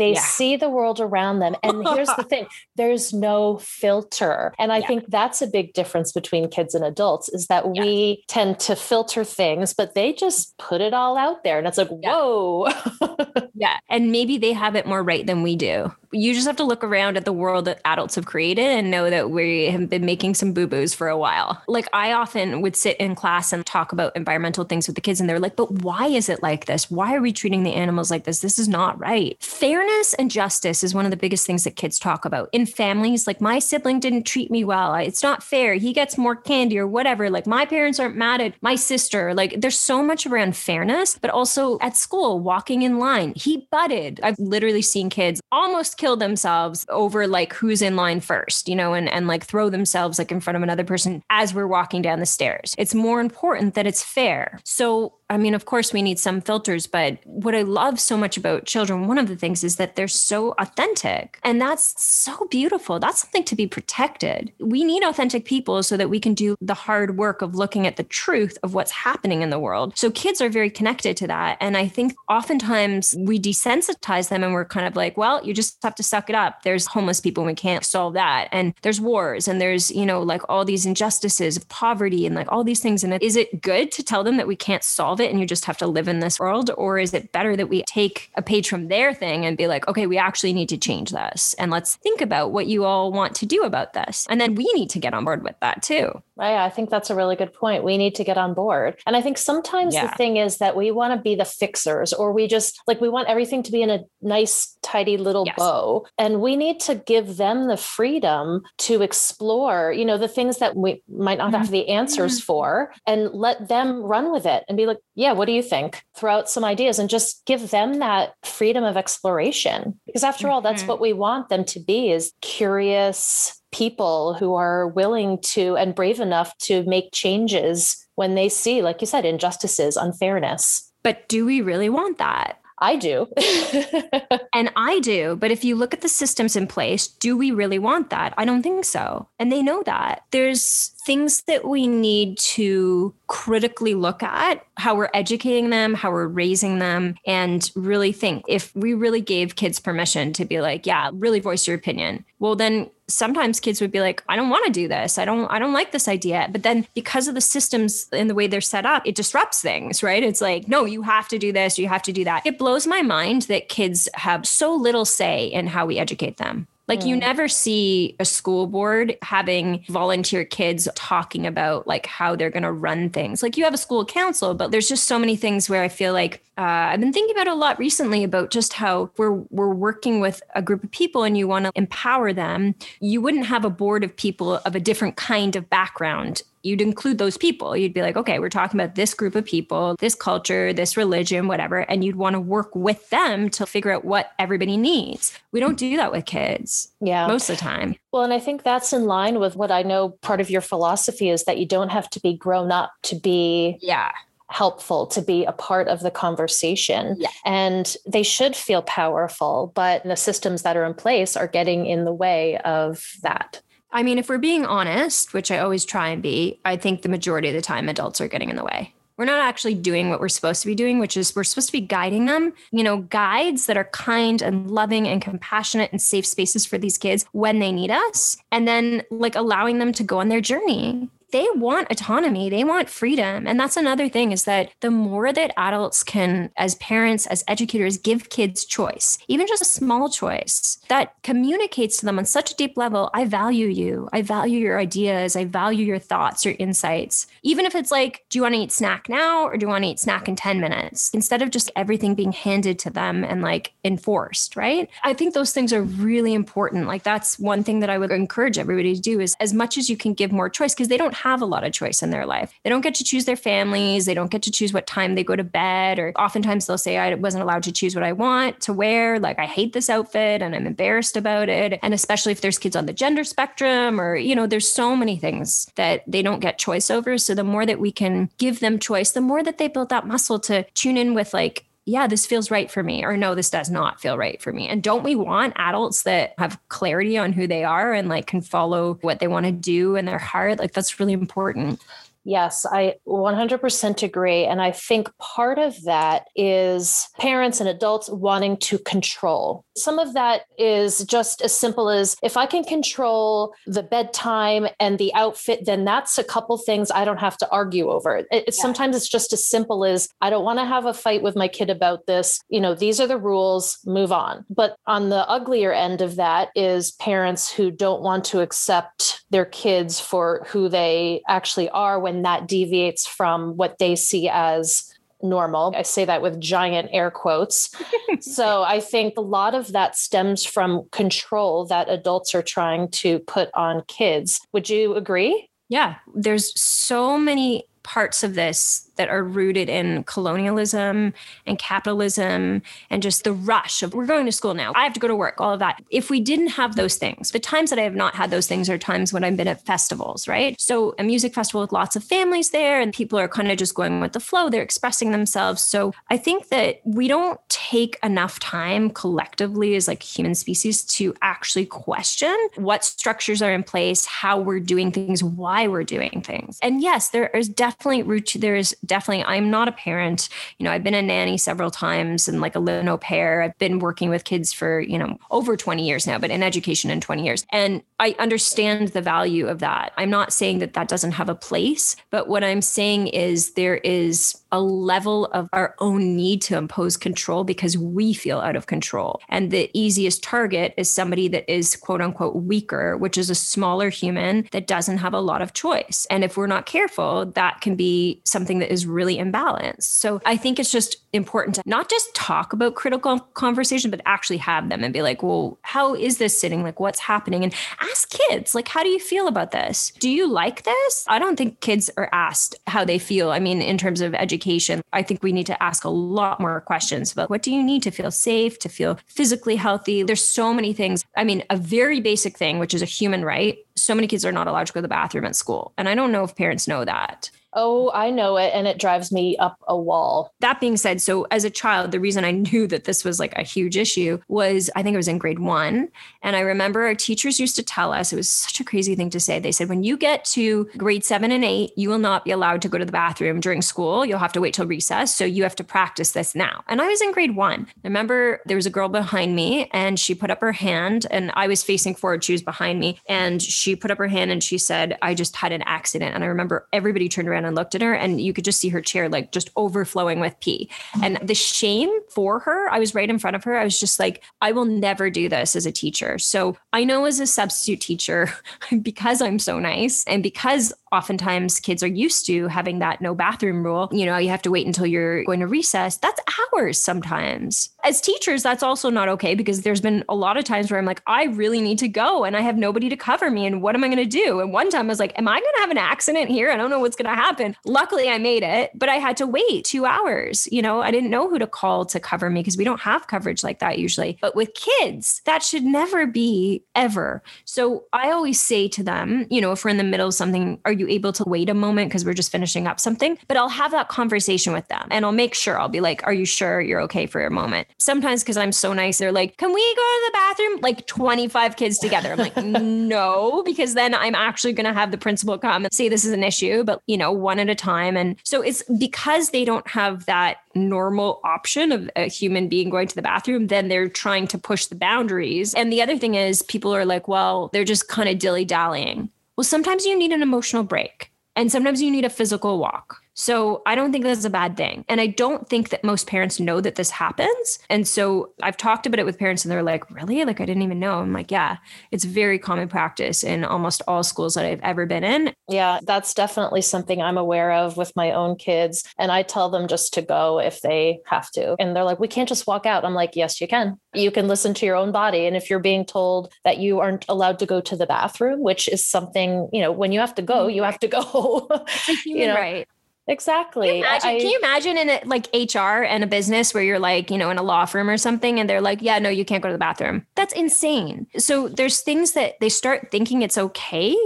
they 0.00 0.14
yeah. 0.14 0.20
see 0.20 0.56
the 0.56 0.70
world 0.70 0.98
around 0.98 1.40
them. 1.40 1.54
And 1.62 1.86
here's 1.86 2.08
the 2.16 2.24
thing 2.24 2.46
there's 2.76 3.12
no 3.12 3.58
filter. 3.58 4.54
And 4.58 4.72
I 4.72 4.78
yeah. 4.78 4.86
think 4.86 5.04
that's 5.08 5.42
a 5.42 5.46
big 5.46 5.74
difference 5.74 6.10
between 6.10 6.48
kids 6.48 6.74
and 6.74 6.82
adults 6.82 7.28
is 7.28 7.48
that 7.48 7.64
yeah. 7.74 7.82
we 7.82 8.24
tend 8.26 8.58
to 8.60 8.76
filter 8.76 9.24
things, 9.24 9.74
but 9.74 9.94
they 9.94 10.14
just 10.14 10.56
put 10.56 10.80
it 10.80 10.94
all 10.94 11.18
out 11.18 11.44
there. 11.44 11.58
And 11.58 11.66
it's 11.66 11.76
like, 11.76 11.90
whoa. 11.90 12.68
yeah. 13.54 13.76
And 13.90 14.10
maybe 14.10 14.38
they 14.38 14.54
have 14.54 14.74
it 14.74 14.86
more 14.86 15.02
right 15.02 15.26
than 15.26 15.42
we 15.42 15.54
do. 15.54 15.92
You 16.12 16.34
just 16.34 16.46
have 16.48 16.56
to 16.56 16.64
look 16.64 16.82
around 16.82 17.16
at 17.16 17.24
the 17.24 17.32
world 17.32 17.66
that 17.66 17.80
adults 17.84 18.16
have 18.16 18.26
created 18.26 18.64
and 18.64 18.90
know 18.90 19.10
that 19.10 19.30
we 19.30 19.66
have 19.66 19.88
been 19.88 20.04
making 20.04 20.34
some 20.34 20.52
boo 20.52 20.66
boos 20.66 20.92
for 20.92 21.08
a 21.08 21.16
while. 21.16 21.62
Like, 21.68 21.86
I 21.92 22.12
often 22.12 22.62
would 22.62 22.74
sit 22.74 22.96
in 22.96 23.14
class 23.14 23.52
and 23.52 23.64
talk 23.64 23.92
about 23.92 24.16
environmental 24.16 24.64
things 24.64 24.88
with 24.88 24.96
the 24.96 25.00
kids, 25.00 25.20
and 25.20 25.30
they're 25.30 25.38
like, 25.38 25.54
but 25.54 25.70
why 25.82 26.06
is 26.06 26.28
it 26.28 26.42
like 26.42 26.66
this? 26.66 26.90
Why 26.90 27.14
are 27.14 27.20
we 27.20 27.32
treating 27.32 27.62
the 27.62 27.74
animals 27.74 28.10
like 28.10 28.24
this? 28.24 28.40
This 28.40 28.58
is 28.58 28.66
not 28.66 28.98
right. 28.98 29.40
Fairness 29.40 30.14
and 30.14 30.32
justice 30.32 30.82
is 30.82 30.94
one 30.94 31.04
of 31.04 31.12
the 31.12 31.16
biggest 31.16 31.46
things 31.46 31.62
that 31.62 31.76
kids 31.76 31.98
talk 31.98 32.24
about 32.24 32.48
in 32.50 32.66
families. 32.66 33.28
Like, 33.28 33.40
my 33.40 33.60
sibling 33.60 34.00
didn't 34.00 34.24
treat 34.24 34.50
me 34.50 34.64
well. 34.64 34.96
It's 34.96 35.22
not 35.22 35.44
fair. 35.44 35.74
He 35.74 35.92
gets 35.92 36.18
more 36.18 36.34
candy 36.34 36.76
or 36.78 36.88
whatever. 36.88 37.30
Like, 37.30 37.46
my 37.46 37.64
parents 37.64 38.00
aren't 38.00 38.16
mad 38.16 38.40
at 38.40 38.54
my 38.62 38.74
sister. 38.74 39.32
Like, 39.32 39.60
there's 39.60 39.78
so 39.78 40.02
much 40.02 40.26
around 40.26 40.56
fairness, 40.56 41.16
but 41.20 41.30
also 41.30 41.78
at 41.78 41.96
school, 41.96 42.40
walking 42.40 42.82
in 42.82 42.98
line, 42.98 43.32
he 43.36 43.68
butted. 43.70 44.18
I've 44.24 44.40
literally 44.40 44.82
seen 44.82 45.08
kids 45.08 45.40
almost 45.52 45.98
kill 46.00 46.16
themselves 46.16 46.86
over 46.88 47.26
like 47.26 47.52
who's 47.52 47.82
in 47.82 47.94
line 47.94 48.20
first, 48.20 48.68
you 48.68 48.74
know, 48.74 48.94
and, 48.94 49.06
and 49.10 49.26
like 49.26 49.44
throw 49.44 49.68
themselves 49.68 50.18
like 50.18 50.32
in 50.32 50.40
front 50.40 50.56
of 50.56 50.62
another 50.62 50.82
person 50.82 51.22
as 51.28 51.52
we're 51.52 51.66
walking 51.66 52.00
down 52.00 52.20
the 52.20 52.26
stairs. 52.26 52.74
It's 52.78 52.94
more 52.94 53.20
important 53.20 53.74
that 53.74 53.86
it's 53.86 54.02
fair. 54.02 54.58
So, 54.64 55.12
I 55.30 55.36
mean, 55.36 55.54
of 55.54 55.64
course, 55.64 55.92
we 55.92 56.02
need 56.02 56.18
some 56.18 56.40
filters, 56.40 56.88
but 56.88 57.18
what 57.24 57.54
I 57.54 57.62
love 57.62 58.00
so 58.00 58.16
much 58.16 58.36
about 58.36 58.66
children, 58.66 59.06
one 59.06 59.16
of 59.16 59.28
the 59.28 59.36
things 59.36 59.62
is 59.62 59.76
that 59.76 59.94
they're 59.94 60.08
so 60.08 60.54
authentic. 60.58 61.38
And 61.44 61.60
that's 61.60 62.02
so 62.02 62.48
beautiful. 62.50 62.98
That's 62.98 63.20
something 63.20 63.44
to 63.44 63.54
be 63.54 63.68
protected. 63.68 64.52
We 64.58 64.82
need 64.82 65.04
authentic 65.04 65.44
people 65.44 65.84
so 65.84 65.96
that 65.96 66.10
we 66.10 66.18
can 66.18 66.34
do 66.34 66.56
the 66.60 66.74
hard 66.74 67.16
work 67.16 67.42
of 67.42 67.54
looking 67.54 67.86
at 67.86 67.96
the 67.96 68.02
truth 68.02 68.58
of 68.64 68.74
what's 68.74 68.90
happening 68.90 69.42
in 69.42 69.50
the 69.50 69.60
world. 69.60 69.96
So 69.96 70.10
kids 70.10 70.40
are 70.40 70.48
very 70.48 70.68
connected 70.68 71.16
to 71.18 71.28
that. 71.28 71.58
And 71.60 71.76
I 71.76 71.86
think 71.86 72.16
oftentimes 72.28 73.14
we 73.16 73.38
desensitize 73.38 74.30
them 74.30 74.42
and 74.42 74.52
we're 74.52 74.64
kind 74.64 74.86
of 74.88 74.96
like, 74.96 75.16
well, 75.16 75.46
you 75.46 75.54
just 75.54 75.78
have 75.84 75.94
to 75.94 76.02
suck 76.02 76.28
it 76.28 76.34
up. 76.34 76.64
There's 76.64 76.86
homeless 76.86 77.20
people 77.20 77.44
and 77.44 77.52
we 77.52 77.54
can't 77.54 77.84
solve 77.84 78.14
that. 78.14 78.48
And 78.50 78.74
there's 78.82 79.00
wars 79.00 79.46
and 79.46 79.60
there's, 79.60 79.92
you 79.92 80.06
know, 80.06 80.20
like 80.22 80.42
all 80.48 80.64
these 80.64 80.86
injustices 80.86 81.56
of 81.56 81.68
poverty 81.68 82.26
and 82.26 82.34
like 82.34 82.50
all 82.50 82.64
these 82.64 82.80
things. 82.80 83.04
And 83.04 83.22
is 83.22 83.36
it 83.36 83.62
good 83.62 83.92
to 83.92 84.02
tell 84.02 84.24
them 84.24 84.36
that 84.36 84.48
we 84.48 84.56
can't 84.56 84.82
solve 84.82 85.19
it 85.20 85.30
and 85.30 85.40
you 85.40 85.46
just 85.46 85.64
have 85.64 85.78
to 85.78 85.86
live 85.86 86.08
in 86.08 86.20
this 86.20 86.38
world? 86.40 86.70
Or 86.76 86.98
is 86.98 87.14
it 87.14 87.32
better 87.32 87.56
that 87.56 87.68
we 87.68 87.82
take 87.84 88.30
a 88.34 88.42
page 88.42 88.68
from 88.68 88.88
their 88.88 89.14
thing 89.14 89.44
and 89.44 89.56
be 89.56 89.66
like, 89.66 89.86
okay, 89.88 90.06
we 90.06 90.18
actually 90.18 90.52
need 90.52 90.68
to 90.70 90.78
change 90.78 91.10
this 91.10 91.54
and 91.58 91.70
let's 91.70 91.96
think 91.96 92.20
about 92.20 92.52
what 92.52 92.66
you 92.66 92.84
all 92.84 93.12
want 93.12 93.34
to 93.36 93.46
do 93.46 93.62
about 93.62 93.92
this. 93.92 94.26
And 94.28 94.40
then 94.40 94.54
we 94.54 94.70
need 94.74 94.90
to 94.90 94.98
get 94.98 95.14
on 95.14 95.24
board 95.24 95.42
with 95.42 95.56
that 95.60 95.82
too. 95.82 96.22
Yeah, 96.38 96.64
I 96.64 96.70
think 96.70 96.88
that's 96.88 97.10
a 97.10 97.14
really 97.14 97.36
good 97.36 97.52
point. 97.52 97.84
We 97.84 97.98
need 97.98 98.14
to 98.14 98.24
get 98.24 98.38
on 98.38 98.54
board. 98.54 98.98
And 99.06 99.14
I 99.14 99.20
think 99.20 99.36
sometimes 99.36 99.94
yeah. 99.94 100.06
the 100.06 100.16
thing 100.16 100.38
is 100.38 100.58
that 100.58 100.74
we 100.74 100.90
want 100.90 101.14
to 101.14 101.20
be 101.20 101.34
the 101.34 101.44
fixers 101.44 102.12
or 102.12 102.32
we 102.32 102.48
just 102.48 102.80
like 102.86 103.00
we 103.00 103.08
want 103.08 103.28
everything 103.28 103.62
to 103.64 103.72
be 103.72 103.82
in 103.82 103.90
a 103.90 104.00
nice, 104.22 104.76
tidy 104.82 105.16
little 105.18 105.44
yes. 105.46 105.56
bow. 105.56 106.06
And 106.18 106.40
we 106.40 106.56
need 106.56 106.80
to 106.80 106.94
give 106.94 107.36
them 107.36 107.68
the 107.68 107.76
freedom 107.76 108.62
to 108.78 109.02
explore, 109.02 109.92
you 109.92 110.04
know, 110.04 110.16
the 110.16 110.28
things 110.28 110.58
that 110.58 110.76
we 110.76 111.02
might 111.08 111.38
not 111.38 111.52
have 111.52 111.70
the 111.70 111.88
answers 111.88 112.38
mm-hmm. 112.38 112.46
for 112.46 112.92
and 113.06 113.30
let 113.32 113.68
them 113.68 114.02
run 114.02 114.32
with 114.32 114.46
it 114.46 114.64
and 114.68 114.76
be 114.76 114.86
like, 114.86 114.98
yeah, 115.14 115.32
what 115.32 115.46
do 115.46 115.52
you 115.52 115.62
think? 115.62 116.02
Throw 116.16 116.34
out 116.36 116.50
some 116.50 116.64
ideas 116.64 116.98
and 116.98 117.10
just 117.10 117.44
give 117.46 117.70
them 117.70 117.98
that 117.98 118.34
freedom 118.44 118.84
of 118.84 118.96
exploration. 118.96 119.98
Because 120.06 120.24
after 120.24 120.48
all, 120.48 120.60
that's 120.60 120.82
mm-hmm. 120.82 120.88
what 120.88 121.00
we 121.00 121.12
want 121.12 121.48
them 121.48 121.64
to 121.66 121.80
be 121.80 122.10
is 122.10 122.32
curious, 122.40 123.60
people 123.72 124.34
who 124.34 124.54
are 124.54 124.88
willing 124.88 125.38
to 125.42 125.76
and 125.76 125.94
brave 125.94 126.20
enough 126.20 126.56
to 126.58 126.82
make 126.84 127.12
changes 127.12 127.96
when 128.14 128.34
they 128.34 128.48
see, 128.48 128.82
like 128.82 129.00
you 129.00 129.06
said, 129.06 129.24
injustices, 129.24 129.96
unfairness. 129.96 130.92
But 131.02 131.28
do 131.28 131.46
we 131.46 131.60
really 131.60 131.88
want 131.88 132.18
that? 132.18 132.60
I 132.80 132.96
do. 132.96 133.26
and 134.54 134.72
I 134.74 135.00
do. 135.00 135.36
But 135.36 135.50
if 135.50 135.64
you 135.64 135.76
look 135.76 135.92
at 135.92 136.00
the 136.00 136.08
systems 136.08 136.56
in 136.56 136.66
place, 136.66 137.06
do 137.06 137.36
we 137.36 137.50
really 137.50 137.78
want 137.78 138.10
that? 138.10 138.32
I 138.38 138.44
don't 138.44 138.62
think 138.62 138.84
so. 138.84 139.28
And 139.38 139.52
they 139.52 139.62
know 139.62 139.82
that. 139.84 140.24
There's 140.30 140.94
things 141.04 141.42
that 141.42 141.68
we 141.68 141.86
need 141.86 142.38
to 142.38 143.14
critically 143.26 143.94
look 143.94 144.22
at 144.22 144.64
how 144.80 144.94
we're 144.94 145.10
educating 145.14 145.70
them, 145.70 145.94
how 145.94 146.10
we're 146.10 146.26
raising 146.26 146.78
them, 146.78 147.14
and 147.26 147.70
really 147.74 148.12
think 148.12 148.44
if 148.48 148.74
we 148.74 148.94
really 148.94 149.20
gave 149.20 149.54
kids 149.54 149.78
permission 149.78 150.32
to 150.32 150.44
be 150.44 150.60
like, 150.60 150.86
yeah, 150.86 151.10
really 151.12 151.38
voice 151.38 151.66
your 151.66 151.76
opinion, 151.76 152.24
well, 152.38 152.56
then 152.56 152.90
sometimes 153.06 153.58
kids 153.58 153.80
would 153.80 153.90
be 153.90 154.00
like 154.00 154.22
i 154.28 154.36
don't 154.36 154.50
want 154.50 154.64
to 154.64 154.70
do 154.70 154.86
this. 154.86 155.18
I 155.18 155.24
don't 155.24 155.50
i 155.50 155.58
don't 155.58 155.72
like 155.72 155.90
this 155.90 156.08
idea. 156.08 156.48
But 156.50 156.62
then 156.62 156.86
because 156.94 157.28
of 157.28 157.34
the 157.34 157.40
systems 157.40 158.06
and 158.12 158.30
the 158.30 158.34
way 158.34 158.46
they're 158.46 158.60
set 158.60 158.86
up 158.86 159.06
it 159.06 159.16
disrupts 159.16 159.60
things 159.60 160.02
right? 160.02 160.22
It's 160.22 160.40
like 160.40 160.68
no 160.68 160.84
you 160.84 161.02
have 161.02 161.28
to 161.28 161.38
do 161.38 161.52
this 161.52 161.78
you 161.78 161.88
have 161.88 162.02
to 162.02 162.12
do 162.12 162.24
that. 162.24 162.46
It 162.46 162.58
blows 162.58 162.86
my 162.86 163.02
mind 163.02 163.42
that 163.42 163.68
kids 163.68 164.08
have 164.14 164.46
so 164.46 164.74
little 164.74 165.04
say 165.04 165.46
in 165.46 165.66
how 165.66 165.86
we 165.86 165.98
educate 165.98 166.36
them 166.36 166.68
like 166.90 167.04
you 167.04 167.14
mm. 167.14 167.20
never 167.20 167.46
see 167.46 168.16
a 168.18 168.24
school 168.24 168.66
board 168.66 169.16
having 169.22 169.84
volunteer 169.88 170.44
kids 170.44 170.88
talking 170.96 171.46
about 171.46 171.86
like 171.86 172.04
how 172.06 172.34
they're 172.34 172.50
going 172.50 172.64
to 172.64 172.72
run 172.72 173.10
things. 173.10 173.44
Like 173.44 173.56
you 173.56 173.62
have 173.62 173.72
a 173.72 173.78
school 173.78 174.04
council, 174.04 174.54
but 174.54 174.72
there's 174.72 174.88
just 174.88 175.04
so 175.04 175.16
many 175.16 175.36
things 175.36 175.70
where 175.70 175.84
I 175.84 175.88
feel 175.88 176.12
like 176.12 176.42
uh, 176.58 176.90
I've 176.90 177.00
been 177.00 177.12
thinking 177.12 177.34
about 177.34 177.46
a 177.46 177.54
lot 177.54 177.78
recently 177.78 178.24
about 178.24 178.50
just 178.50 178.72
how 178.72 179.10
we're 179.16 179.30
we're 179.50 179.72
working 179.72 180.18
with 180.18 180.42
a 180.56 180.60
group 180.60 180.82
of 180.82 180.90
people 180.90 181.22
and 181.22 181.38
you 181.38 181.46
want 181.46 181.66
to 181.66 181.72
empower 181.76 182.32
them. 182.32 182.74
You 183.00 183.20
wouldn't 183.20 183.46
have 183.46 183.64
a 183.64 183.70
board 183.70 184.02
of 184.02 184.14
people 184.16 184.56
of 184.56 184.74
a 184.74 184.80
different 184.80 185.14
kind 185.14 185.54
of 185.54 185.70
background 185.70 186.42
you'd 186.62 186.80
include 186.80 187.18
those 187.18 187.36
people. 187.36 187.76
You'd 187.76 187.94
be 187.94 188.02
like, 188.02 188.16
okay, 188.16 188.38
we're 188.38 188.48
talking 188.48 188.78
about 188.80 188.94
this 188.94 189.14
group 189.14 189.34
of 189.34 189.44
people, 189.44 189.96
this 189.98 190.14
culture, 190.14 190.72
this 190.72 190.96
religion, 190.96 191.48
whatever. 191.48 191.80
And 191.80 192.04
you'd 192.04 192.16
want 192.16 192.34
to 192.34 192.40
work 192.40 192.74
with 192.74 193.08
them 193.10 193.48
to 193.50 193.66
figure 193.66 193.90
out 193.90 194.04
what 194.04 194.32
everybody 194.38 194.76
needs. 194.76 195.38
We 195.52 195.60
don't 195.60 195.78
do 195.78 195.96
that 195.96 196.12
with 196.12 196.26
kids. 196.26 196.92
Yeah. 197.00 197.26
Most 197.26 197.48
of 197.48 197.56
the 197.56 197.60
time. 197.60 197.96
Well, 198.12 198.22
and 198.22 198.32
I 198.32 198.38
think 198.38 198.62
that's 198.62 198.92
in 198.92 199.04
line 199.04 199.38
with 199.38 199.56
what 199.56 199.70
I 199.70 199.82
know 199.82 200.10
part 200.20 200.40
of 200.40 200.50
your 200.50 200.60
philosophy 200.60 201.30
is 201.30 201.44
that 201.44 201.58
you 201.58 201.66
don't 201.66 201.90
have 201.90 202.10
to 202.10 202.20
be 202.20 202.34
grown 202.34 202.70
up 202.72 202.92
to 203.02 203.16
be 203.16 203.78
yeah 203.80 204.10
helpful 204.48 205.06
to 205.06 205.22
be 205.22 205.44
a 205.44 205.52
part 205.52 205.86
of 205.86 206.00
the 206.00 206.10
conversation 206.10 207.14
yeah. 207.18 207.28
and 207.44 207.96
they 208.04 208.22
should 208.24 208.56
feel 208.56 208.82
powerful 208.82 209.70
but 209.76 210.02
the 210.02 210.16
systems 210.16 210.62
that 210.62 210.76
are 210.76 210.84
in 210.84 210.92
place 210.92 211.36
are 211.36 211.46
getting 211.46 211.86
in 211.86 212.04
the 212.04 212.12
way 212.12 212.58
of 212.58 213.16
that 213.22 213.62
I 213.92 214.02
mean, 214.02 214.18
if 214.18 214.28
we're 214.28 214.38
being 214.38 214.64
honest, 214.64 215.34
which 215.34 215.50
I 215.50 215.58
always 215.58 215.84
try 215.84 216.08
and 216.08 216.22
be, 216.22 216.60
I 216.64 216.76
think 216.76 217.02
the 217.02 217.08
majority 217.08 217.48
of 217.48 217.54
the 217.54 217.60
time 217.60 217.88
adults 217.88 218.20
are 218.20 218.28
getting 218.28 218.50
in 218.50 218.56
the 218.56 218.64
way 218.64 218.94
we're 219.20 219.26
not 219.26 219.46
actually 219.46 219.74
doing 219.74 220.08
what 220.08 220.18
we're 220.18 220.30
supposed 220.30 220.62
to 220.62 220.66
be 220.66 220.74
doing, 220.74 220.98
which 220.98 221.14
is 221.14 221.36
we're 221.36 221.44
supposed 221.44 221.66
to 221.66 221.72
be 221.72 221.80
guiding 221.82 222.24
them, 222.24 222.54
you 222.72 222.82
know, 222.82 223.02
guides 223.02 223.66
that 223.66 223.76
are 223.76 223.84
kind 223.84 224.40
and 224.40 224.70
loving 224.70 225.06
and 225.06 225.20
compassionate 225.20 225.92
and 225.92 226.00
safe 226.00 226.24
spaces 226.24 226.64
for 226.64 226.78
these 226.78 226.96
kids 226.96 227.26
when 227.32 227.58
they 227.58 227.70
need 227.70 227.90
us. 227.90 228.38
And 228.50 228.66
then 228.66 229.02
like 229.10 229.34
allowing 229.34 229.78
them 229.78 229.92
to 229.92 230.02
go 230.02 230.20
on 230.20 230.30
their 230.30 230.40
journey 230.40 231.10
they 231.32 231.46
want 231.54 231.90
autonomy, 231.90 232.50
they 232.50 232.64
want 232.64 232.88
freedom. 232.88 233.46
And 233.46 233.58
that's 233.58 233.76
another 233.76 234.08
thing 234.08 234.32
is 234.32 234.44
that 234.44 234.70
the 234.80 234.90
more 234.90 235.32
that 235.32 235.52
adults 235.56 236.02
can, 236.02 236.50
as 236.56 236.74
parents, 236.76 237.26
as 237.26 237.44
educators, 237.48 237.98
give 237.98 238.30
kids 238.30 238.64
choice, 238.64 239.18
even 239.28 239.46
just 239.46 239.62
a 239.62 239.66
small 239.66 240.08
choice 240.08 240.78
that 240.88 241.14
communicates 241.22 241.98
to 241.98 242.06
them 242.06 242.18
on 242.18 242.24
such 242.24 242.52
a 242.52 242.56
deep 242.56 242.76
level 242.76 243.10
I 243.14 243.24
value 243.24 243.68
you, 243.68 244.08
I 244.12 244.22
value 244.22 244.58
your 244.58 244.78
ideas, 244.78 245.36
I 245.36 245.44
value 245.44 245.84
your 245.84 245.98
thoughts, 245.98 246.44
your 246.44 246.54
insights. 246.58 247.26
Even 247.42 247.64
if 247.64 247.74
it's 247.74 247.90
like, 247.90 248.24
do 248.28 248.38
you 248.38 248.42
want 248.42 248.54
to 248.54 248.60
eat 248.60 248.72
snack 248.72 249.08
now 249.08 249.44
or 249.44 249.56
do 249.56 249.64
you 249.64 249.68
want 249.68 249.84
to 249.84 249.90
eat 249.90 249.98
snack 249.98 250.28
in 250.28 250.36
10 250.36 250.60
minutes? 250.60 251.10
Instead 251.12 251.42
of 251.42 251.50
just 251.50 251.70
everything 251.76 252.14
being 252.14 252.32
handed 252.32 252.78
to 252.80 252.90
them 252.90 253.24
and 253.24 253.42
like 253.42 253.72
enforced, 253.84 254.56
right? 254.56 254.88
I 255.04 255.14
think 255.14 255.34
those 255.34 255.52
things 255.52 255.72
are 255.72 255.82
really 255.82 256.34
important. 256.34 256.86
Like 256.86 257.02
that's 257.02 257.38
one 257.38 257.64
thing 257.64 257.80
that 257.80 257.90
I 257.90 257.98
would 257.98 258.10
encourage 258.10 258.58
everybody 258.58 258.94
to 258.94 259.00
do 259.00 259.20
is 259.20 259.36
as 259.40 259.52
much 259.52 259.78
as 259.78 259.88
you 259.88 259.96
can 259.96 260.14
give 260.14 260.32
more 260.32 260.48
choice 260.48 260.74
because 260.74 260.88
they 260.88 260.96
don't 260.96 261.14
have 261.22 261.42
a 261.42 261.46
lot 261.46 261.64
of 261.64 261.72
choice 261.72 262.02
in 262.02 262.10
their 262.10 262.26
life. 262.26 262.52
They 262.64 262.70
don't 262.70 262.80
get 262.80 262.94
to 262.96 263.04
choose 263.04 263.24
their 263.24 263.36
families. 263.36 264.06
They 264.06 264.14
don't 264.14 264.30
get 264.30 264.42
to 264.42 264.50
choose 264.50 264.72
what 264.72 264.86
time 264.86 265.14
they 265.14 265.24
go 265.24 265.36
to 265.36 265.44
bed. 265.44 265.98
Or 265.98 266.12
oftentimes 266.18 266.66
they'll 266.66 266.78
say, 266.78 266.98
I 266.98 267.14
wasn't 267.14 267.42
allowed 267.42 267.62
to 267.64 267.72
choose 267.72 267.94
what 267.94 268.04
I 268.04 268.12
want 268.12 268.60
to 268.62 268.72
wear. 268.72 269.18
Like, 269.18 269.38
I 269.38 269.46
hate 269.46 269.72
this 269.72 269.90
outfit 269.90 270.42
and 270.42 270.54
I'm 270.54 270.66
embarrassed 270.66 271.16
about 271.16 271.48
it. 271.48 271.78
And 271.82 271.94
especially 271.94 272.32
if 272.32 272.40
there's 272.40 272.58
kids 272.58 272.76
on 272.76 272.86
the 272.86 272.92
gender 272.92 273.24
spectrum, 273.24 274.00
or, 274.00 274.16
you 274.16 274.34
know, 274.34 274.46
there's 274.46 274.70
so 274.70 274.96
many 274.96 275.16
things 275.16 275.70
that 275.76 276.02
they 276.06 276.22
don't 276.22 276.40
get 276.40 276.58
choice 276.58 276.90
over. 276.90 277.18
So 277.18 277.34
the 277.34 277.44
more 277.44 277.66
that 277.66 277.80
we 277.80 277.92
can 277.92 278.30
give 278.38 278.60
them 278.60 278.78
choice, 278.78 279.12
the 279.12 279.20
more 279.20 279.42
that 279.42 279.58
they 279.58 279.68
build 279.68 279.90
that 279.90 280.06
muscle 280.06 280.38
to 280.40 280.64
tune 280.74 280.96
in 280.96 281.14
with, 281.14 281.34
like, 281.34 281.64
yeah, 281.90 282.06
this 282.06 282.24
feels 282.24 282.52
right 282.52 282.70
for 282.70 282.84
me, 282.84 283.04
or 283.04 283.16
no, 283.16 283.34
this 283.34 283.50
does 283.50 283.68
not 283.68 284.00
feel 284.00 284.16
right 284.16 284.40
for 284.40 284.52
me. 284.52 284.68
And 284.68 284.80
don't 284.80 285.02
we 285.02 285.16
want 285.16 285.54
adults 285.56 286.04
that 286.04 286.34
have 286.38 286.56
clarity 286.68 287.18
on 287.18 287.32
who 287.32 287.48
they 287.48 287.64
are 287.64 287.92
and 287.92 288.08
like 288.08 288.28
can 288.28 288.42
follow 288.42 288.94
what 289.00 289.18
they 289.18 289.26
want 289.26 289.46
to 289.46 289.52
do 289.52 289.96
in 289.96 290.04
their 290.04 290.18
heart? 290.18 290.60
Like 290.60 290.72
that's 290.72 291.00
really 291.00 291.12
important. 291.12 291.80
Yes, 292.24 292.66
I 292.66 292.94
100% 293.06 294.02
agree. 294.02 294.44
And 294.44 294.60
I 294.60 294.72
think 294.72 295.10
part 295.18 295.58
of 295.58 295.82
that 295.84 296.26
is 296.36 297.08
parents 297.18 297.60
and 297.60 297.68
adults 297.68 298.10
wanting 298.10 298.56
to 298.58 298.78
control. 298.78 299.64
Some 299.76 299.98
of 299.98 300.12
that 300.14 300.42
is 300.58 301.04
just 301.04 301.40
as 301.42 301.54
simple 301.54 301.88
as 301.88 302.16
if 302.22 302.36
I 302.36 302.46
can 302.46 302.64
control 302.64 303.54
the 303.66 303.82
bedtime 303.82 304.68
and 304.78 304.98
the 304.98 305.14
outfit, 305.14 305.64
then 305.64 305.84
that's 305.84 306.18
a 306.18 306.24
couple 306.24 306.58
things 306.58 306.90
I 306.90 307.04
don't 307.04 307.20
have 307.20 307.38
to 307.38 307.50
argue 307.50 307.90
over. 307.90 308.16
It, 308.16 308.26
yeah. 308.32 308.44
Sometimes 308.50 308.96
it's 308.96 309.08
just 309.08 309.32
as 309.32 309.46
simple 309.46 309.84
as 309.84 310.08
I 310.20 310.30
don't 310.30 310.44
want 310.44 310.58
to 310.58 310.64
have 310.64 310.86
a 310.86 310.94
fight 310.94 311.22
with 311.22 311.36
my 311.36 311.48
kid 311.48 311.70
about 311.70 312.06
this. 312.06 312.40
You 312.48 312.60
know, 312.60 312.74
these 312.74 313.00
are 313.00 313.06
the 313.06 313.18
rules, 313.18 313.78
move 313.86 314.12
on. 314.12 314.44
But 314.50 314.76
on 314.86 315.08
the 315.08 315.28
uglier 315.28 315.72
end 315.72 316.02
of 316.02 316.16
that 316.16 316.50
is 316.54 316.92
parents 316.92 317.50
who 317.50 317.70
don't 317.70 318.02
want 318.02 318.24
to 318.26 318.40
accept 318.40 319.19
their 319.30 319.44
kids 319.44 320.00
for 320.00 320.46
who 320.48 320.68
they 320.68 321.22
actually 321.28 321.68
are 321.70 321.98
when 321.98 322.22
that 322.22 322.48
deviates 322.48 323.06
from 323.06 323.56
what 323.56 323.78
they 323.78 323.96
see 323.96 324.28
as 324.28 324.92
normal. 325.22 325.72
I 325.76 325.82
say 325.82 326.04
that 326.04 326.22
with 326.22 326.40
giant 326.40 326.90
air 326.92 327.10
quotes. 327.10 327.74
so 328.20 328.62
I 328.62 328.80
think 328.80 329.14
a 329.16 329.22
lot 329.22 329.54
of 329.54 329.72
that 329.72 329.96
stems 329.96 330.44
from 330.44 330.88
control 330.90 331.66
that 331.66 331.88
adults 331.88 332.34
are 332.34 332.42
trying 332.42 332.88
to 332.88 333.18
put 333.20 333.50
on 333.54 333.82
kids. 333.86 334.40
Would 334.52 334.68
you 334.68 334.94
agree? 334.96 335.48
Yeah, 335.68 335.96
there's 336.14 336.58
so 336.60 337.16
many 337.16 337.64
parts 337.82 338.22
of 338.22 338.34
this 338.34 338.89
that 338.96 339.08
are 339.08 339.22
rooted 339.22 339.68
in 339.68 340.04
colonialism 340.04 341.12
and 341.46 341.58
capitalism 341.58 342.62
and 342.88 343.02
just 343.02 343.24
the 343.24 343.32
rush 343.32 343.82
of 343.82 343.94
we're 343.94 344.06
going 344.06 344.26
to 344.26 344.32
school 344.32 344.54
now. 344.54 344.72
I 344.74 344.84
have 344.84 344.92
to 344.94 345.00
go 345.00 345.08
to 345.08 345.14
work, 345.14 345.40
all 345.40 345.52
of 345.52 345.58
that. 345.58 345.82
If 345.90 346.10
we 346.10 346.20
didn't 346.20 346.48
have 346.48 346.76
those 346.76 346.96
things, 346.96 347.30
the 347.30 347.38
times 347.38 347.70
that 347.70 347.78
I 347.78 347.82
have 347.82 347.94
not 347.94 348.14
had 348.14 348.30
those 348.30 348.46
things 348.46 348.70
are 348.70 348.78
times 348.78 349.12
when 349.12 349.24
I've 349.24 349.36
been 349.36 349.48
at 349.48 349.64
festivals, 349.66 350.26
right? 350.26 350.58
So 350.60 350.94
a 350.98 351.04
music 351.04 351.34
festival 351.34 351.60
with 351.60 351.72
lots 351.72 351.96
of 351.96 352.04
families 352.04 352.50
there 352.50 352.80
and 352.80 352.92
people 352.92 353.18
are 353.18 353.28
kind 353.28 353.50
of 353.50 353.58
just 353.58 353.74
going 353.74 354.00
with 354.00 354.12
the 354.12 354.20
flow, 354.20 354.48
they're 354.48 354.62
expressing 354.62 355.10
themselves. 355.10 355.62
So 355.62 355.92
I 356.08 356.16
think 356.16 356.48
that 356.48 356.80
we 356.84 357.08
don't 357.08 357.40
take 357.48 357.98
enough 358.02 358.38
time 358.38 358.90
collectively 358.90 359.74
as 359.74 359.88
like 359.88 360.02
human 360.02 360.34
species 360.34 360.82
to 360.84 361.14
actually 361.20 361.66
question 361.66 362.34
what 362.56 362.84
structures 362.84 363.42
are 363.42 363.52
in 363.52 363.62
place, 363.62 364.06
how 364.06 364.38
we're 364.38 364.60
doing 364.60 364.92
things, 364.92 365.22
why 365.22 365.66
we're 365.66 365.84
doing 365.84 366.22
things. 366.22 366.58
And 366.62 366.80
yes, 366.80 367.10
there 367.10 367.28
is 367.28 367.48
definitely 367.48 368.02
root 368.02 368.30
there 368.38 368.56
is 368.56 368.76
definitely, 368.90 369.24
I'm 369.24 369.50
not 369.50 369.68
a 369.68 369.72
parent. 369.72 370.28
You 370.58 370.64
know, 370.64 370.72
I've 370.72 370.82
been 370.82 370.94
a 370.94 371.00
nanny 371.00 371.38
several 371.38 371.70
times 371.70 372.26
and 372.26 372.40
like 372.40 372.56
a 372.56 372.58
little 372.58 372.90
au 372.90 372.98
pair. 372.98 373.40
I've 373.40 373.56
been 373.58 373.78
working 373.78 374.10
with 374.10 374.24
kids 374.24 374.52
for, 374.52 374.80
you 374.80 374.98
know, 374.98 375.16
over 375.30 375.56
20 375.56 375.86
years 375.86 376.08
now, 376.08 376.18
but 376.18 376.32
in 376.32 376.42
education 376.42 376.90
in 376.90 377.00
20 377.00 377.24
years. 377.24 377.46
And 377.52 377.84
I 378.00 378.16
understand 378.18 378.88
the 378.88 379.02
value 379.02 379.46
of 379.46 379.58
that. 379.58 379.92
I'm 379.98 380.10
not 380.10 380.32
saying 380.32 380.58
that 380.60 380.72
that 380.72 380.88
doesn't 380.88 381.12
have 381.12 381.28
a 381.28 381.34
place, 381.34 381.96
but 382.10 382.28
what 382.28 382.42
I'm 382.42 382.62
saying 382.62 383.08
is 383.08 383.52
there 383.52 383.76
is 383.76 384.40
a 384.52 384.60
level 384.60 385.26
of 385.26 385.48
our 385.52 385.74
own 385.78 386.16
need 386.16 386.42
to 386.42 386.56
impose 386.56 386.96
control 386.96 387.44
because 387.44 387.78
we 387.78 388.12
feel 388.12 388.40
out 388.40 388.56
of 388.56 388.66
control. 388.66 389.20
And 389.28 389.50
the 389.50 389.70
easiest 389.74 390.22
target 390.22 390.74
is 390.76 390.88
somebody 390.88 391.28
that 391.28 391.48
is 391.52 391.76
quote 391.76 392.00
unquote 392.00 392.36
weaker, 392.36 392.96
which 392.96 393.16
is 393.16 393.30
a 393.30 393.34
smaller 393.34 393.90
human 393.90 394.48
that 394.52 394.66
doesn't 394.66 394.98
have 394.98 395.14
a 395.14 395.20
lot 395.20 395.42
of 395.42 395.52
choice. 395.52 396.06
And 396.10 396.24
if 396.24 396.36
we're 396.36 396.46
not 396.46 396.66
careful, 396.66 397.26
that 397.26 397.60
can 397.60 397.76
be 397.76 398.22
something 398.24 398.58
that 398.60 398.72
is 398.72 398.86
really 398.86 399.18
imbalanced. 399.18 399.82
So 399.82 400.20
I 400.24 400.36
think 400.36 400.58
it's 400.58 400.72
just 400.72 400.96
important 401.12 401.56
to 401.56 401.62
not 401.66 401.88
just 401.88 402.14
talk 402.14 402.52
about 402.52 402.74
critical 402.74 403.18
conversation, 403.34 403.90
but 403.90 404.00
actually 404.06 404.36
have 404.38 404.68
them 404.68 404.84
and 404.84 404.92
be 404.92 405.02
like, 405.02 405.22
well, 405.22 405.58
how 405.62 405.94
is 405.94 406.18
this 406.18 406.38
sitting? 406.38 406.62
Like, 406.62 406.80
what's 406.80 407.00
happening? 407.00 407.42
And 407.42 407.54
ask 407.80 408.10
kids, 408.10 408.54
like, 408.54 408.68
how 408.68 408.82
do 408.82 408.88
you 408.88 409.00
feel 409.00 409.26
about 409.26 409.50
this? 409.50 409.92
Do 409.98 410.08
you 410.08 410.28
like 410.28 410.62
this? 410.62 411.04
I 411.08 411.18
don't 411.18 411.36
think 411.36 411.60
kids 411.60 411.90
are 411.96 412.08
asked 412.12 412.54
how 412.66 412.84
they 412.84 412.98
feel. 412.98 413.30
I 413.30 413.40
mean, 413.40 413.60
in 413.60 413.78
terms 413.78 414.00
of 414.00 414.14
education, 414.14 414.82
I 414.92 415.02
think 415.02 415.22
we 415.22 415.32
need 415.32 415.46
to 415.46 415.62
ask 415.62 415.84
a 415.84 415.90
lot 415.90 416.40
more 416.40 416.60
questions 416.60 417.12
about 417.12 417.30
what 417.30 417.42
do 417.42 417.52
you 417.52 417.62
need 417.62 417.82
to 417.82 417.90
feel 417.90 418.10
safe, 418.10 418.58
to 418.60 418.68
feel 418.68 418.98
physically 419.06 419.56
healthy? 419.56 420.02
There's 420.02 420.24
so 420.24 420.54
many 420.54 420.72
things. 420.72 421.04
I 421.16 421.24
mean, 421.24 421.44
a 421.50 421.56
very 421.56 422.00
basic 422.00 422.36
thing, 422.36 422.58
which 422.58 422.74
is 422.74 422.82
a 422.82 422.86
human 422.86 423.24
right. 423.24 423.58
So 423.76 423.94
many 423.94 424.06
kids 424.06 424.24
are 424.24 424.32
not 424.32 424.46
allowed 424.46 424.66
to 424.66 424.72
go 424.72 424.78
to 424.78 424.82
the 424.82 424.88
bathroom 424.88 425.24
at 425.24 425.36
school. 425.36 425.72
And 425.76 425.88
I 425.88 425.94
don't 425.94 426.12
know 426.12 426.24
if 426.24 426.36
parents 426.36 426.68
know 426.68 426.84
that. 426.84 427.30
Oh, 427.52 427.90
I 427.92 428.10
know 428.10 428.36
it. 428.36 428.52
And 428.54 428.66
it 428.66 428.78
drives 428.78 429.10
me 429.10 429.36
up 429.38 429.58
a 429.66 429.76
wall. 429.76 430.32
That 430.40 430.60
being 430.60 430.76
said, 430.76 431.00
so 431.00 431.26
as 431.30 431.44
a 431.44 431.50
child, 431.50 431.92
the 431.92 432.00
reason 432.00 432.24
I 432.24 432.30
knew 432.30 432.66
that 432.68 432.84
this 432.84 433.04
was 433.04 433.18
like 433.18 433.36
a 433.36 433.42
huge 433.42 433.76
issue 433.76 434.18
was 434.28 434.70
I 434.76 434.82
think 434.82 434.94
it 434.94 434.98
was 434.98 435.08
in 435.08 435.18
grade 435.18 435.38
one. 435.38 435.88
And 436.22 436.36
I 436.36 436.40
remember 436.40 436.82
our 436.82 436.94
teachers 436.94 437.40
used 437.40 437.56
to 437.56 437.62
tell 437.62 437.92
us, 437.92 438.12
it 438.12 438.16
was 438.16 438.28
such 438.28 438.60
a 438.60 438.64
crazy 438.64 438.94
thing 438.94 439.10
to 439.10 439.20
say. 439.20 439.38
They 439.38 439.52
said, 439.52 439.68
when 439.68 439.82
you 439.82 439.96
get 439.96 440.24
to 440.26 440.64
grade 440.76 441.04
seven 441.04 441.32
and 441.32 441.44
eight, 441.44 441.72
you 441.76 441.88
will 441.88 441.98
not 441.98 442.24
be 442.24 442.30
allowed 442.30 442.62
to 442.62 442.68
go 442.68 442.78
to 442.78 442.84
the 442.84 442.92
bathroom 442.92 443.40
during 443.40 443.62
school. 443.62 444.04
You'll 444.04 444.18
have 444.18 444.32
to 444.32 444.40
wait 444.40 444.54
till 444.54 444.66
recess. 444.66 445.14
So 445.14 445.24
you 445.24 445.42
have 445.42 445.56
to 445.56 445.64
practice 445.64 446.12
this 446.12 446.34
now. 446.34 446.62
And 446.68 446.80
I 446.80 446.88
was 446.88 447.00
in 447.00 447.12
grade 447.12 447.36
one. 447.36 447.66
I 447.68 447.88
remember 447.88 448.40
there 448.46 448.56
was 448.56 448.66
a 448.66 448.70
girl 448.70 448.88
behind 448.88 449.34
me 449.34 449.68
and 449.72 449.98
she 449.98 450.14
put 450.14 450.30
up 450.30 450.40
her 450.40 450.52
hand 450.52 451.06
and 451.10 451.32
I 451.34 451.46
was 451.46 451.62
facing 451.62 451.94
forward. 451.94 452.22
She 452.24 452.32
was 452.32 452.42
behind 452.42 452.78
me 452.78 453.00
and 453.08 453.42
she 453.42 453.76
put 453.76 453.90
up 453.90 453.98
her 453.98 454.08
hand 454.08 454.30
and 454.30 454.42
she 454.42 454.58
said, 454.58 454.98
I 455.02 455.14
just 455.14 455.36
had 455.36 455.52
an 455.52 455.62
accident. 455.62 456.14
And 456.14 456.24
I 456.24 456.28
remember 456.28 456.66
everybody 456.72 457.08
turned 457.08 457.28
around 457.40 457.48
and 457.48 457.56
looked 457.56 457.74
at 457.74 457.82
her 457.82 457.94
and 457.94 458.20
you 458.20 458.32
could 458.32 458.44
just 458.44 458.60
see 458.60 458.68
her 458.68 458.80
chair 458.80 459.08
like 459.08 459.32
just 459.32 459.50
overflowing 459.56 460.20
with 460.20 460.38
pee. 460.40 460.68
And 461.02 461.18
the 461.22 461.34
shame 461.34 461.90
for 462.08 462.40
her, 462.40 462.68
I 462.70 462.78
was 462.78 462.94
right 462.94 463.08
in 463.08 463.18
front 463.18 463.36
of 463.36 463.44
her. 463.44 463.58
I 463.58 463.64
was 463.64 463.78
just 463.78 463.98
like, 463.98 464.22
I 464.40 464.52
will 464.52 464.64
never 464.64 465.10
do 465.10 465.28
this 465.28 465.56
as 465.56 465.66
a 465.66 465.72
teacher. 465.72 466.18
So 466.18 466.56
I 466.72 466.84
know 466.84 467.04
as 467.04 467.20
a 467.20 467.26
substitute 467.26 467.80
teacher, 467.80 468.32
because 468.82 469.22
I'm 469.22 469.38
so 469.38 469.58
nice 469.58 470.04
and 470.06 470.22
because 470.22 470.72
oftentimes 470.92 471.60
kids 471.60 471.82
are 471.82 471.88
used 471.88 472.26
to 472.26 472.48
having 472.48 472.80
that 472.80 473.00
no 473.00 473.14
bathroom 473.14 473.64
rule. 473.64 473.88
You 473.92 474.06
know, 474.06 474.16
you 474.16 474.28
have 474.30 474.42
to 474.42 474.50
wait 474.50 474.66
until 474.66 474.86
you're 474.86 475.24
going 475.24 475.40
to 475.40 475.46
recess. 475.46 475.96
That's 475.96 476.20
hours 476.52 476.82
sometimes. 476.82 477.70
As 477.84 478.00
teachers, 478.00 478.42
that's 478.42 478.62
also 478.62 478.90
not 478.90 479.08
okay 479.08 479.34
because 479.34 479.62
there's 479.62 479.80
been 479.80 480.04
a 480.08 480.14
lot 480.14 480.36
of 480.36 480.44
times 480.44 480.70
where 480.70 480.78
I'm 480.78 480.86
like, 480.86 481.02
I 481.06 481.24
really 481.26 481.60
need 481.60 481.78
to 481.78 481.88
go 481.88 482.24
and 482.24 482.36
I 482.36 482.40
have 482.40 482.56
nobody 482.56 482.88
to 482.88 482.96
cover 482.96 483.30
me. 483.30 483.46
And 483.46 483.62
what 483.62 483.74
am 483.74 483.84
I 483.84 483.88
going 483.88 483.98
to 483.98 484.04
do? 484.04 484.40
And 484.40 484.52
one 484.52 484.70
time 484.70 484.86
I 484.86 484.88
was 484.88 484.98
like, 484.98 485.16
Am 485.16 485.28
I 485.28 485.38
going 485.38 485.52
to 485.56 485.60
have 485.60 485.70
an 485.70 485.78
accident 485.78 486.30
here? 486.30 486.50
I 486.50 486.56
don't 486.56 486.70
know 486.70 486.80
what's 486.80 486.96
going 486.96 487.08
to 487.08 487.14
happen 487.14 487.29
happen. 487.30 487.56
Luckily, 487.64 488.08
I 488.08 488.18
made 488.18 488.42
it, 488.42 488.70
but 488.74 488.88
I 488.88 488.96
had 488.96 489.16
to 489.18 489.26
wait 489.26 489.64
two 489.64 489.84
hours. 489.86 490.48
You 490.50 490.62
know, 490.62 490.80
I 490.80 490.90
didn't 490.90 491.10
know 491.10 491.28
who 491.28 491.38
to 491.38 491.46
call 491.46 491.84
to 491.86 492.00
cover 492.00 492.28
me 492.28 492.40
because 492.40 492.56
we 492.56 492.64
don't 492.64 492.80
have 492.80 493.06
coverage 493.06 493.44
like 493.44 493.60
that 493.60 493.78
usually. 493.78 494.18
But 494.20 494.34
with 494.34 494.52
kids, 494.54 495.22
that 495.26 495.42
should 495.42 495.64
never 495.64 496.06
be 496.06 496.64
ever. 496.74 497.22
So 497.44 497.84
I 497.92 498.10
always 498.10 498.40
say 498.40 498.68
to 498.68 498.82
them, 498.82 499.26
you 499.30 499.40
know, 499.40 499.52
if 499.52 499.64
we're 499.64 499.70
in 499.70 499.76
the 499.76 499.84
middle 499.84 500.08
of 500.08 500.14
something, 500.14 500.60
are 500.64 500.72
you 500.72 500.88
able 500.88 501.12
to 501.12 501.24
wait 501.24 501.48
a 501.48 501.54
moment 501.54 501.88
because 501.88 502.04
we're 502.04 502.14
just 502.14 502.32
finishing 502.32 502.66
up 502.66 502.80
something? 502.80 503.18
But 503.28 503.36
I'll 503.36 503.48
have 503.48 503.70
that 503.70 503.88
conversation 503.88 504.52
with 504.52 504.66
them 504.68 504.88
and 504.90 505.04
I'll 505.04 505.12
make 505.12 505.34
sure 505.34 505.58
I'll 505.58 505.68
be 505.68 505.80
like, 505.80 506.04
are 506.06 506.12
you 506.12 506.24
sure 506.24 506.60
you're 506.60 506.80
okay 506.82 507.06
for 507.06 507.24
a 507.24 507.30
moment? 507.30 507.68
Sometimes 507.78 508.22
because 508.22 508.36
I'm 508.36 508.52
so 508.52 508.72
nice, 508.72 508.98
they're 508.98 509.12
like, 509.12 509.36
can 509.36 509.52
we 509.52 509.74
go 509.74 509.82
to 509.82 510.02
the 510.06 510.12
bathroom? 510.12 510.60
Like 510.62 510.86
25 510.86 511.56
kids 511.56 511.78
together. 511.78 512.12
I'm 512.12 512.18
like, 512.18 512.36
no, 512.44 513.42
because 513.44 513.74
then 513.74 513.94
I'm 513.94 514.14
actually 514.14 514.52
going 514.52 514.66
to 514.66 514.72
have 514.72 514.90
the 514.90 514.98
principal 514.98 515.38
come 515.38 515.64
and 515.64 515.72
say 515.72 515.88
this 515.88 516.04
is 516.04 516.12
an 516.12 516.24
issue, 516.24 516.64
but 516.64 516.82
you 516.86 516.96
know, 516.96 517.12
one 517.20 517.38
at 517.38 517.48
a 517.48 517.54
time. 517.54 517.96
And 517.96 518.16
so 518.24 518.42
it's 518.42 518.62
because 518.78 519.30
they 519.30 519.44
don't 519.44 519.66
have 519.68 520.06
that 520.06 520.38
normal 520.54 521.20
option 521.24 521.72
of 521.72 521.90
a 521.96 522.08
human 522.08 522.48
being 522.48 522.70
going 522.70 522.88
to 522.88 522.94
the 522.94 523.02
bathroom, 523.02 523.46
then 523.48 523.68
they're 523.68 523.88
trying 523.88 524.26
to 524.28 524.38
push 524.38 524.66
the 524.66 524.74
boundaries. 524.74 525.54
And 525.54 525.72
the 525.72 525.82
other 525.82 525.98
thing 525.98 526.14
is, 526.14 526.42
people 526.42 526.74
are 526.74 526.84
like, 526.84 527.08
well, 527.08 527.50
they're 527.52 527.64
just 527.64 527.88
kind 527.88 528.08
of 528.08 528.18
dilly 528.18 528.44
dallying. 528.44 529.10
Well, 529.36 529.44
sometimes 529.44 529.86
you 529.86 529.98
need 529.98 530.12
an 530.12 530.22
emotional 530.22 530.64
break, 530.64 531.10
and 531.36 531.50
sometimes 531.50 531.80
you 531.80 531.90
need 531.90 532.04
a 532.04 532.10
physical 532.10 532.58
walk. 532.58 533.00
So 533.20 533.60
I 533.66 533.74
don't 533.74 533.92
think 533.92 534.04
that's 534.04 534.24
a 534.24 534.30
bad 534.30 534.56
thing. 534.56 534.82
And 534.88 534.98
I 534.98 535.06
don't 535.06 535.46
think 535.46 535.68
that 535.68 535.84
most 535.84 536.06
parents 536.06 536.40
know 536.40 536.62
that 536.62 536.76
this 536.76 536.88
happens. 536.88 537.58
And 537.68 537.86
so 537.86 538.32
I've 538.42 538.56
talked 538.56 538.86
about 538.86 538.98
it 538.98 539.04
with 539.04 539.18
parents 539.18 539.44
and 539.44 539.52
they're 539.52 539.62
like, 539.62 539.90
really? 539.90 540.24
Like, 540.24 540.40
I 540.40 540.46
didn't 540.46 540.62
even 540.62 540.80
know. 540.80 541.00
I'm 541.00 541.12
like, 541.12 541.30
yeah, 541.30 541.58
it's 541.90 542.04
very 542.04 542.38
common 542.38 542.66
practice 542.66 543.22
in 543.22 543.44
almost 543.44 543.82
all 543.86 544.02
schools 544.02 544.36
that 544.36 544.46
I've 544.46 544.62
ever 544.62 544.86
been 544.86 545.04
in. 545.04 545.34
Yeah, 545.50 545.80
that's 545.82 546.14
definitely 546.14 546.62
something 546.62 547.02
I'm 547.02 547.18
aware 547.18 547.52
of 547.52 547.76
with 547.76 547.94
my 547.94 548.12
own 548.12 548.36
kids. 548.36 548.84
And 548.98 549.12
I 549.12 549.22
tell 549.22 549.50
them 549.50 549.68
just 549.68 549.92
to 549.94 550.02
go 550.02 550.40
if 550.40 550.62
they 550.62 551.00
have 551.04 551.30
to. 551.32 551.56
And 551.58 551.76
they're 551.76 551.84
like, 551.84 552.00
we 552.00 552.08
can't 552.08 552.28
just 552.28 552.46
walk 552.46 552.64
out. 552.64 552.86
I'm 552.86 552.94
like, 552.94 553.16
yes, 553.16 553.38
you 553.38 553.46
can. 553.46 553.78
You 553.92 554.10
can 554.10 554.28
listen 554.28 554.54
to 554.54 554.64
your 554.64 554.76
own 554.76 554.92
body. 554.92 555.26
And 555.26 555.36
if 555.36 555.50
you're 555.50 555.58
being 555.58 555.84
told 555.84 556.32
that 556.44 556.56
you 556.56 556.80
aren't 556.80 557.04
allowed 557.06 557.38
to 557.40 557.46
go 557.46 557.60
to 557.60 557.76
the 557.76 557.86
bathroom, 557.86 558.40
which 558.40 558.66
is 558.66 558.86
something, 558.86 559.50
you 559.52 559.60
know, 559.60 559.72
when 559.72 559.92
you 559.92 560.00
have 560.00 560.14
to 560.14 560.22
go, 560.22 560.46
mm-hmm. 560.46 560.56
you 560.56 560.62
have 560.62 560.80
to 560.80 560.88
go. 560.88 561.50
you 562.06 562.26
know, 562.26 562.34
right. 562.34 562.66
Exactly. 563.06 563.66
Can 563.66 563.76
you, 563.76 563.82
imagine, 563.84 564.08
I, 564.08 564.18
can 564.18 564.28
you 564.28 564.38
imagine 564.38 564.78
in 564.78 564.90
a, 564.90 565.00
like 565.04 565.28
HR 565.34 565.82
and 565.82 566.04
a 566.04 566.06
business 566.06 566.54
where 566.54 566.62
you're 566.62 566.78
like, 566.78 567.10
you 567.10 567.18
know, 567.18 567.30
in 567.30 567.38
a 567.38 567.42
law 567.42 567.64
firm 567.64 567.88
or 567.90 567.96
something, 567.96 568.38
and 568.38 568.48
they're 568.48 568.60
like, 568.60 568.82
yeah, 568.82 568.98
no, 568.98 569.08
you 569.08 569.24
can't 569.24 569.42
go 569.42 569.48
to 569.48 569.52
the 569.52 569.58
bathroom. 569.58 570.06
That's 570.14 570.32
insane. 570.32 571.06
So 571.18 571.48
there's 571.48 571.80
things 571.80 572.12
that 572.12 572.38
they 572.40 572.48
start 572.48 572.90
thinking 572.90 573.22
it's 573.22 573.38
okay. 573.38 573.96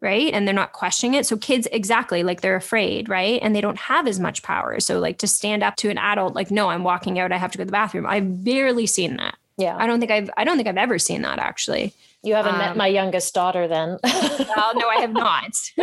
Right. 0.00 0.34
And 0.34 0.46
they're 0.46 0.54
not 0.54 0.72
questioning 0.72 1.14
it. 1.14 1.24
So 1.24 1.38
kids, 1.38 1.66
exactly 1.72 2.22
like 2.22 2.42
they're 2.42 2.56
afraid. 2.56 3.08
Right. 3.08 3.40
And 3.42 3.56
they 3.56 3.62
don't 3.62 3.78
have 3.78 4.06
as 4.06 4.20
much 4.20 4.42
power. 4.42 4.78
So, 4.78 4.98
like 4.98 5.16
to 5.18 5.26
stand 5.26 5.62
up 5.62 5.76
to 5.76 5.88
an 5.88 5.96
adult, 5.96 6.34
like, 6.34 6.50
no, 6.50 6.68
I'm 6.68 6.84
walking 6.84 7.18
out. 7.18 7.32
I 7.32 7.38
have 7.38 7.52
to 7.52 7.58
go 7.58 7.62
to 7.62 7.66
the 7.66 7.72
bathroom. 7.72 8.04
I've 8.04 8.44
barely 8.44 8.86
seen 8.86 9.16
that. 9.16 9.36
Yeah. 9.56 9.76
I 9.78 9.86
don't 9.86 10.00
think 10.00 10.12
I've, 10.12 10.28
I 10.36 10.44
don't 10.44 10.56
think 10.56 10.68
I've 10.68 10.76
ever 10.76 10.98
seen 10.98 11.22
that 11.22 11.38
actually. 11.38 11.94
You 12.24 12.34
haven't 12.34 12.54
um, 12.54 12.58
met 12.58 12.76
my 12.76 12.86
youngest 12.86 13.34
daughter 13.34 13.68
then. 13.68 13.98
well, 14.02 14.72
no, 14.74 14.88
I 14.88 14.96
have 15.00 15.12
not. 15.12 15.54